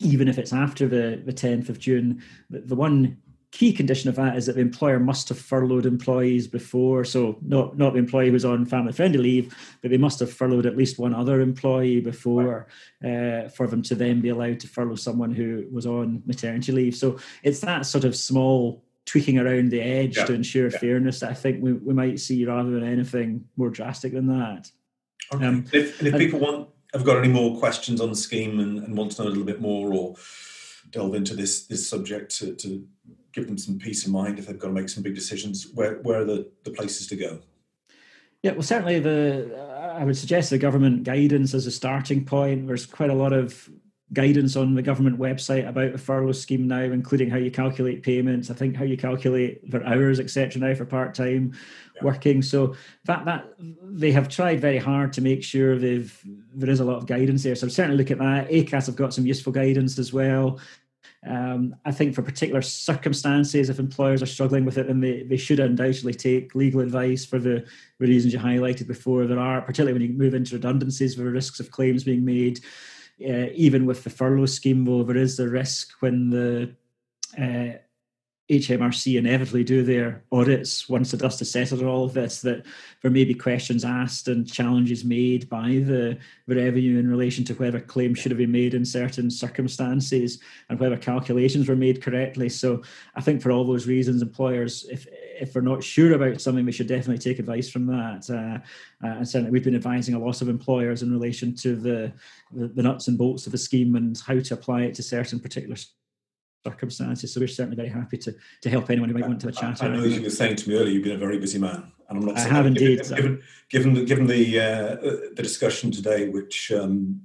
even 0.00 0.28
if 0.28 0.38
it's 0.38 0.52
after 0.52 0.86
the, 0.86 1.22
the 1.24 1.32
10th 1.32 1.68
of 1.68 1.78
June. 1.78 2.22
The, 2.50 2.60
the 2.60 2.74
one 2.74 3.18
key 3.56 3.72
condition 3.72 4.10
of 4.10 4.16
that 4.16 4.36
is 4.36 4.44
that 4.44 4.56
the 4.56 4.60
employer 4.60 5.00
must 5.00 5.30
have 5.30 5.38
furloughed 5.38 5.86
employees 5.86 6.46
before. 6.46 7.04
So 7.04 7.38
not 7.40 7.78
not 7.78 7.94
the 7.94 7.98
employee 7.98 8.30
who's 8.30 8.44
on 8.44 8.66
family 8.66 8.92
friendly 8.92 9.18
leave, 9.18 9.56
but 9.80 9.90
they 9.90 9.96
must 9.96 10.20
have 10.20 10.30
furloughed 10.30 10.66
at 10.66 10.76
least 10.76 10.98
one 10.98 11.14
other 11.14 11.40
employee 11.40 12.00
before 12.00 12.66
uh, 13.02 13.48
for 13.48 13.66
them 13.66 13.82
to 13.84 13.94
then 13.94 14.20
be 14.20 14.28
allowed 14.28 14.60
to 14.60 14.68
furlough 14.68 14.96
someone 14.96 15.32
who 15.32 15.66
was 15.72 15.86
on 15.86 16.22
maternity 16.26 16.70
leave. 16.70 16.94
So 16.94 17.18
it's 17.42 17.60
that 17.60 17.86
sort 17.86 18.04
of 18.04 18.14
small 18.14 18.84
tweaking 19.06 19.38
around 19.38 19.70
the 19.70 19.80
edge 19.80 20.18
yeah. 20.18 20.26
to 20.26 20.34
ensure 20.34 20.68
yeah. 20.68 20.78
fairness 20.78 21.20
that 21.20 21.30
I 21.30 21.34
think 21.34 21.62
we, 21.62 21.72
we 21.72 21.94
might 21.94 22.20
see 22.20 22.44
rather 22.44 22.70
than 22.70 22.84
anything 22.84 23.48
more 23.56 23.70
drastic 23.70 24.12
than 24.12 24.26
that. 24.26 24.70
Okay. 25.32 25.46
Um, 25.46 25.64
if, 25.72 25.98
and 26.00 26.08
if 26.08 26.14
and, 26.14 26.20
people 26.20 26.40
want 26.40 26.68
have 26.92 27.04
got 27.04 27.16
any 27.16 27.28
more 27.28 27.58
questions 27.58 28.00
on 28.00 28.10
the 28.10 28.16
scheme 28.16 28.60
and, 28.60 28.78
and, 28.78 28.96
want 28.96 29.12
to 29.12 29.22
know 29.22 29.28
a 29.28 29.30
little 29.30 29.44
bit 29.44 29.60
more 29.60 29.92
or 29.92 30.14
delve 30.90 31.14
into 31.14 31.34
this 31.34 31.66
this 31.66 31.88
subject 31.88 32.36
to, 32.38 32.54
to 32.54 32.86
give 33.36 33.46
them 33.46 33.58
some 33.58 33.78
peace 33.78 34.06
of 34.06 34.12
mind 34.12 34.38
if 34.38 34.46
they've 34.46 34.58
got 34.58 34.68
to 34.68 34.72
make 34.72 34.88
some 34.88 35.02
big 35.02 35.14
decisions, 35.14 35.68
where 35.74 35.96
where 35.96 36.20
are 36.20 36.24
the, 36.24 36.50
the 36.64 36.70
places 36.70 37.06
to 37.08 37.16
go? 37.16 37.38
Yeah, 38.42 38.52
well, 38.52 38.62
certainly 38.62 38.98
the 38.98 39.94
I 39.96 40.04
would 40.04 40.16
suggest 40.16 40.50
the 40.50 40.58
government 40.58 41.04
guidance 41.04 41.54
as 41.54 41.66
a 41.66 41.70
starting 41.70 42.24
point. 42.24 42.66
There's 42.66 42.86
quite 42.86 43.10
a 43.10 43.14
lot 43.14 43.32
of 43.32 43.68
guidance 44.12 44.54
on 44.54 44.74
the 44.74 44.82
government 44.82 45.18
website 45.18 45.68
about 45.68 45.90
the 45.92 45.98
furlough 45.98 46.32
scheme 46.32 46.68
now, 46.68 46.80
including 46.80 47.28
how 47.28 47.38
you 47.38 47.50
calculate 47.50 48.04
payments. 48.04 48.50
I 48.50 48.54
think 48.54 48.76
how 48.76 48.84
you 48.84 48.96
calculate 48.96 49.68
for 49.70 49.84
hours, 49.84 50.20
etc. 50.20 50.60
Now 50.60 50.74
for 50.74 50.84
part 50.84 51.14
time 51.14 51.52
yeah. 51.96 52.04
working. 52.04 52.40
So 52.40 52.74
that 53.04 53.26
that 53.26 53.52
they 53.58 54.12
have 54.12 54.28
tried 54.28 54.60
very 54.60 54.78
hard 54.78 55.12
to 55.14 55.20
make 55.20 55.42
sure 55.42 55.78
they've 55.78 56.18
there 56.54 56.70
is 56.70 56.80
a 56.80 56.84
lot 56.84 56.96
of 56.96 57.06
guidance 57.06 57.42
there. 57.42 57.54
So 57.54 57.68
certainly 57.68 57.98
look 57.98 58.10
at 58.10 58.18
that. 58.18 58.48
ACAS 58.48 58.86
have 58.86 58.96
got 58.96 59.12
some 59.12 59.26
useful 59.26 59.52
guidance 59.52 59.98
as 59.98 60.12
well. 60.12 60.58
Um, 61.26 61.74
I 61.84 61.90
think 61.90 62.14
for 62.14 62.22
particular 62.22 62.62
circumstances, 62.62 63.68
if 63.68 63.78
employers 63.78 64.22
are 64.22 64.26
struggling 64.26 64.64
with 64.64 64.78
it, 64.78 64.86
then 64.86 65.00
they, 65.00 65.24
they 65.24 65.36
should 65.36 65.58
undoubtedly 65.58 66.14
take 66.14 66.54
legal 66.54 66.80
advice 66.80 67.24
for 67.24 67.38
the, 67.38 67.66
reasons 67.98 68.34
you 68.34 68.38
highlighted 68.38 68.86
before. 68.86 69.26
There 69.26 69.38
are, 69.38 69.62
particularly 69.62 69.94
when 69.94 70.02
you 70.02 70.16
move 70.16 70.34
into 70.34 70.54
redundancies, 70.54 71.16
there 71.16 71.26
are 71.26 71.30
risks 71.30 71.60
of 71.60 71.70
claims 71.70 72.04
being 72.04 72.24
made. 72.24 72.60
Uh, 73.18 73.48
even 73.54 73.86
with 73.86 74.04
the 74.04 74.10
furlough 74.10 74.44
scheme, 74.44 74.84
though, 74.84 75.02
there 75.02 75.16
is 75.16 75.38
the 75.38 75.48
risk 75.48 75.92
when 76.00 76.28
the 76.28 76.74
uh, 77.38 77.78
HMRC 78.48 79.18
inevitably 79.18 79.64
do 79.64 79.82
their 79.82 80.22
audits 80.30 80.88
once 80.88 81.10
the 81.10 81.16
dust 81.16 81.40
has 81.40 81.50
settled 81.50 81.82
on 81.82 81.88
all 81.88 82.04
of 82.04 82.14
this, 82.14 82.40
that 82.42 82.64
there 83.02 83.10
may 83.10 83.24
be 83.24 83.34
questions 83.34 83.84
asked 83.84 84.28
and 84.28 84.50
challenges 84.50 85.04
made 85.04 85.48
by 85.48 85.82
the, 85.84 86.16
the 86.46 86.54
revenue 86.54 86.98
in 86.98 87.10
relation 87.10 87.44
to 87.44 87.54
whether 87.54 87.80
claims 87.80 88.20
should 88.20 88.30
have 88.30 88.38
been 88.38 88.52
made 88.52 88.74
in 88.74 88.84
certain 88.84 89.32
circumstances 89.32 90.38
and 90.68 90.78
whether 90.78 90.96
calculations 90.96 91.68
were 91.68 91.74
made 91.74 92.00
correctly. 92.00 92.48
So 92.48 92.82
I 93.16 93.20
think 93.20 93.42
for 93.42 93.50
all 93.50 93.64
those 93.64 93.88
reasons, 93.88 94.22
employers, 94.22 94.86
if 94.90 95.08
if 95.38 95.52
they're 95.52 95.60
not 95.60 95.84
sure 95.84 96.14
about 96.14 96.40
something, 96.40 96.64
we 96.64 96.72
should 96.72 96.86
definitely 96.86 97.18
take 97.18 97.38
advice 97.38 97.68
from 97.68 97.86
that. 97.86 98.30
Uh, 98.30 99.06
uh, 99.06 99.16
and 99.16 99.28
certainly, 99.28 99.50
we've 99.50 99.64
been 99.64 99.74
advising 99.74 100.14
a 100.14 100.18
lot 100.18 100.40
of 100.40 100.48
employers 100.48 101.02
in 101.02 101.12
relation 101.12 101.54
to 101.56 101.76
the, 101.76 102.12
the, 102.52 102.68
the 102.68 102.82
nuts 102.82 103.08
and 103.08 103.18
bolts 103.18 103.44
of 103.44 103.52
the 103.52 103.58
scheme 103.58 103.96
and 103.96 104.18
how 104.26 104.38
to 104.38 104.54
apply 104.54 104.82
it 104.82 104.94
to 104.94 105.02
certain 105.02 105.38
particular 105.38 105.76
circumstances. 106.66 107.32
So 107.32 107.40
we're 107.40 107.48
certainly 107.48 107.76
very 107.76 107.88
happy 107.88 108.18
to 108.18 108.34
to 108.62 108.70
help 108.70 108.90
anyone 108.90 109.08
who 109.10 109.18
might 109.18 109.28
want 109.28 109.40
to 109.40 109.48
have 109.48 109.56
a 109.56 109.60
chat. 109.60 109.82
I, 109.82 109.86
I 109.86 109.96
know 109.96 110.04
you 110.04 110.22
were 110.22 110.30
saying 110.30 110.56
to 110.56 110.68
me 110.68 110.76
earlier, 110.76 110.92
you've 110.92 111.04
been 111.04 111.20
a 111.22 111.24
very 111.26 111.38
busy 111.38 111.58
man, 111.58 111.80
and 112.08 112.18
I'm 112.18 112.24
not. 112.26 112.36
I 112.36 112.48
have 112.56 112.66
indeed. 112.66 113.02
Given, 113.08 113.42
given 113.68 113.94
the 113.94 114.04
given 114.04 114.26
the 114.26 114.60
uh, 114.60 114.96
the 115.36 115.42
discussion 115.42 115.90
today, 115.90 116.28
which. 116.28 116.72
Um, 116.72 117.22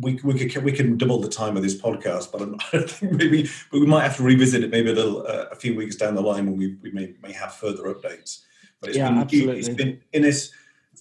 we, 0.00 0.14
we, 0.22 0.48
could, 0.48 0.62
we 0.62 0.70
can 0.70 0.96
double 0.96 1.20
the 1.20 1.28
time 1.28 1.56
of 1.56 1.64
this 1.64 1.76
podcast, 1.76 2.30
but 2.30 2.40
I 2.72 2.86
think 2.86 3.14
maybe 3.14 3.50
we 3.72 3.84
might 3.84 4.04
have 4.04 4.16
to 4.18 4.22
revisit 4.22 4.62
it 4.62 4.70
maybe 4.70 4.90
a 4.90 4.94
little 4.94 5.26
uh, 5.26 5.46
a 5.50 5.56
few 5.56 5.74
weeks 5.74 5.96
down 5.96 6.14
the 6.14 6.20
line 6.20 6.46
when 6.46 6.56
we, 6.56 6.76
we 6.82 6.92
may, 6.92 7.14
may 7.20 7.32
have 7.32 7.56
further 7.56 7.82
updates. 7.92 8.44
But 8.80 8.90
it's 8.90 8.98
yeah, 8.98 9.08
been, 9.08 9.18
absolutely. 9.18 9.58
It's 9.58 9.68
been 9.70 10.00
Innes. 10.12 10.52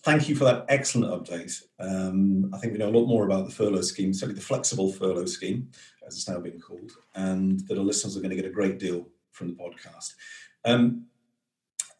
Thank 0.08 0.30
you 0.30 0.38
for 0.38 0.46
that 0.46 0.64
excellent 0.70 1.12
update. 1.12 1.62
Um, 1.80 2.50
I 2.54 2.60
think 2.60 2.72
we 2.72 2.80
know 2.80 2.88
a 2.88 2.98
lot 2.98 3.08
more 3.08 3.26
about 3.26 3.46
the 3.46 3.52
furlough 3.52 3.82
scheme, 3.82 4.14
certainly 4.14 4.40
the 4.40 4.46
flexible 4.46 4.90
furlough 4.90 5.26
scheme, 5.26 5.70
as 6.08 6.16
it's 6.16 6.30
now 6.30 6.40
been 6.40 6.62
called, 6.62 6.94
and 7.16 7.60
that 7.68 7.78
our 7.78 7.84
listeners 7.84 8.16
are 8.16 8.22
going 8.22 8.30
to 8.30 8.38
get 8.38 8.46
a 8.46 8.50
great 8.50 8.80
deal 8.80 9.10
from 9.34 9.50
the 9.50 9.54
podcast. 9.56 10.14
Um, 10.64 11.08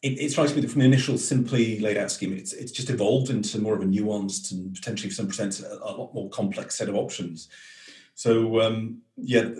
it, 0.00 0.18
it, 0.18 0.32
strikes 0.32 0.54
me 0.54 0.62
that 0.62 0.70
from 0.70 0.80
the 0.80 0.86
initial 0.86 1.18
simply 1.18 1.80
laid 1.80 1.98
out 1.98 2.10
scheme, 2.10 2.32
it's, 2.32 2.54
it's 2.54 2.72
just 2.72 2.88
evolved 2.88 3.28
into 3.28 3.58
more 3.58 3.74
of 3.74 3.82
a 3.82 3.84
nuanced 3.84 4.52
and 4.52 4.74
potentially, 4.74 5.10
for 5.10 5.16
some 5.16 5.26
presents, 5.26 5.62
a, 5.62 5.70
a 5.70 5.92
lot 5.92 6.14
more 6.14 6.30
complex 6.30 6.78
set 6.78 6.88
of 6.88 6.94
options. 6.94 7.50
So 8.14 8.62
um, 8.62 9.02
yeah, 9.18 9.50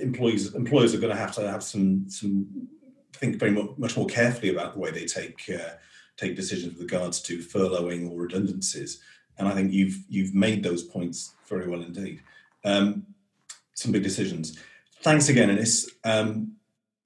employees 0.00 0.54
employers 0.54 0.94
are 0.94 1.00
going 1.00 1.14
to 1.14 1.20
have 1.20 1.34
to 1.34 1.46
have 1.50 1.62
some 1.62 2.08
some 2.08 2.66
think 3.12 3.36
very 3.36 3.52
much, 3.52 3.76
much 3.76 3.96
more 3.98 4.06
carefully 4.06 4.48
about 4.48 4.72
the 4.72 4.78
way 4.78 4.90
they 4.90 5.04
take 5.04 5.42
uh, 5.54 5.74
take 6.20 6.36
decisions 6.36 6.74
with 6.74 6.82
regards 6.82 7.20
to 7.22 7.38
furloughing 7.38 8.10
or 8.10 8.20
redundancies. 8.20 9.00
And 9.38 9.48
I 9.48 9.52
think 9.52 9.72
you've 9.72 9.98
you've 10.08 10.34
made 10.34 10.62
those 10.62 10.82
points 10.82 11.34
very 11.48 11.68
well 11.68 11.82
indeed. 11.82 12.22
Um, 12.64 13.06
some 13.74 13.92
big 13.92 14.02
decisions. 14.02 14.58
Thanks 15.02 15.30
again, 15.30 15.48
Innes. 15.48 15.88
Um, 16.04 16.56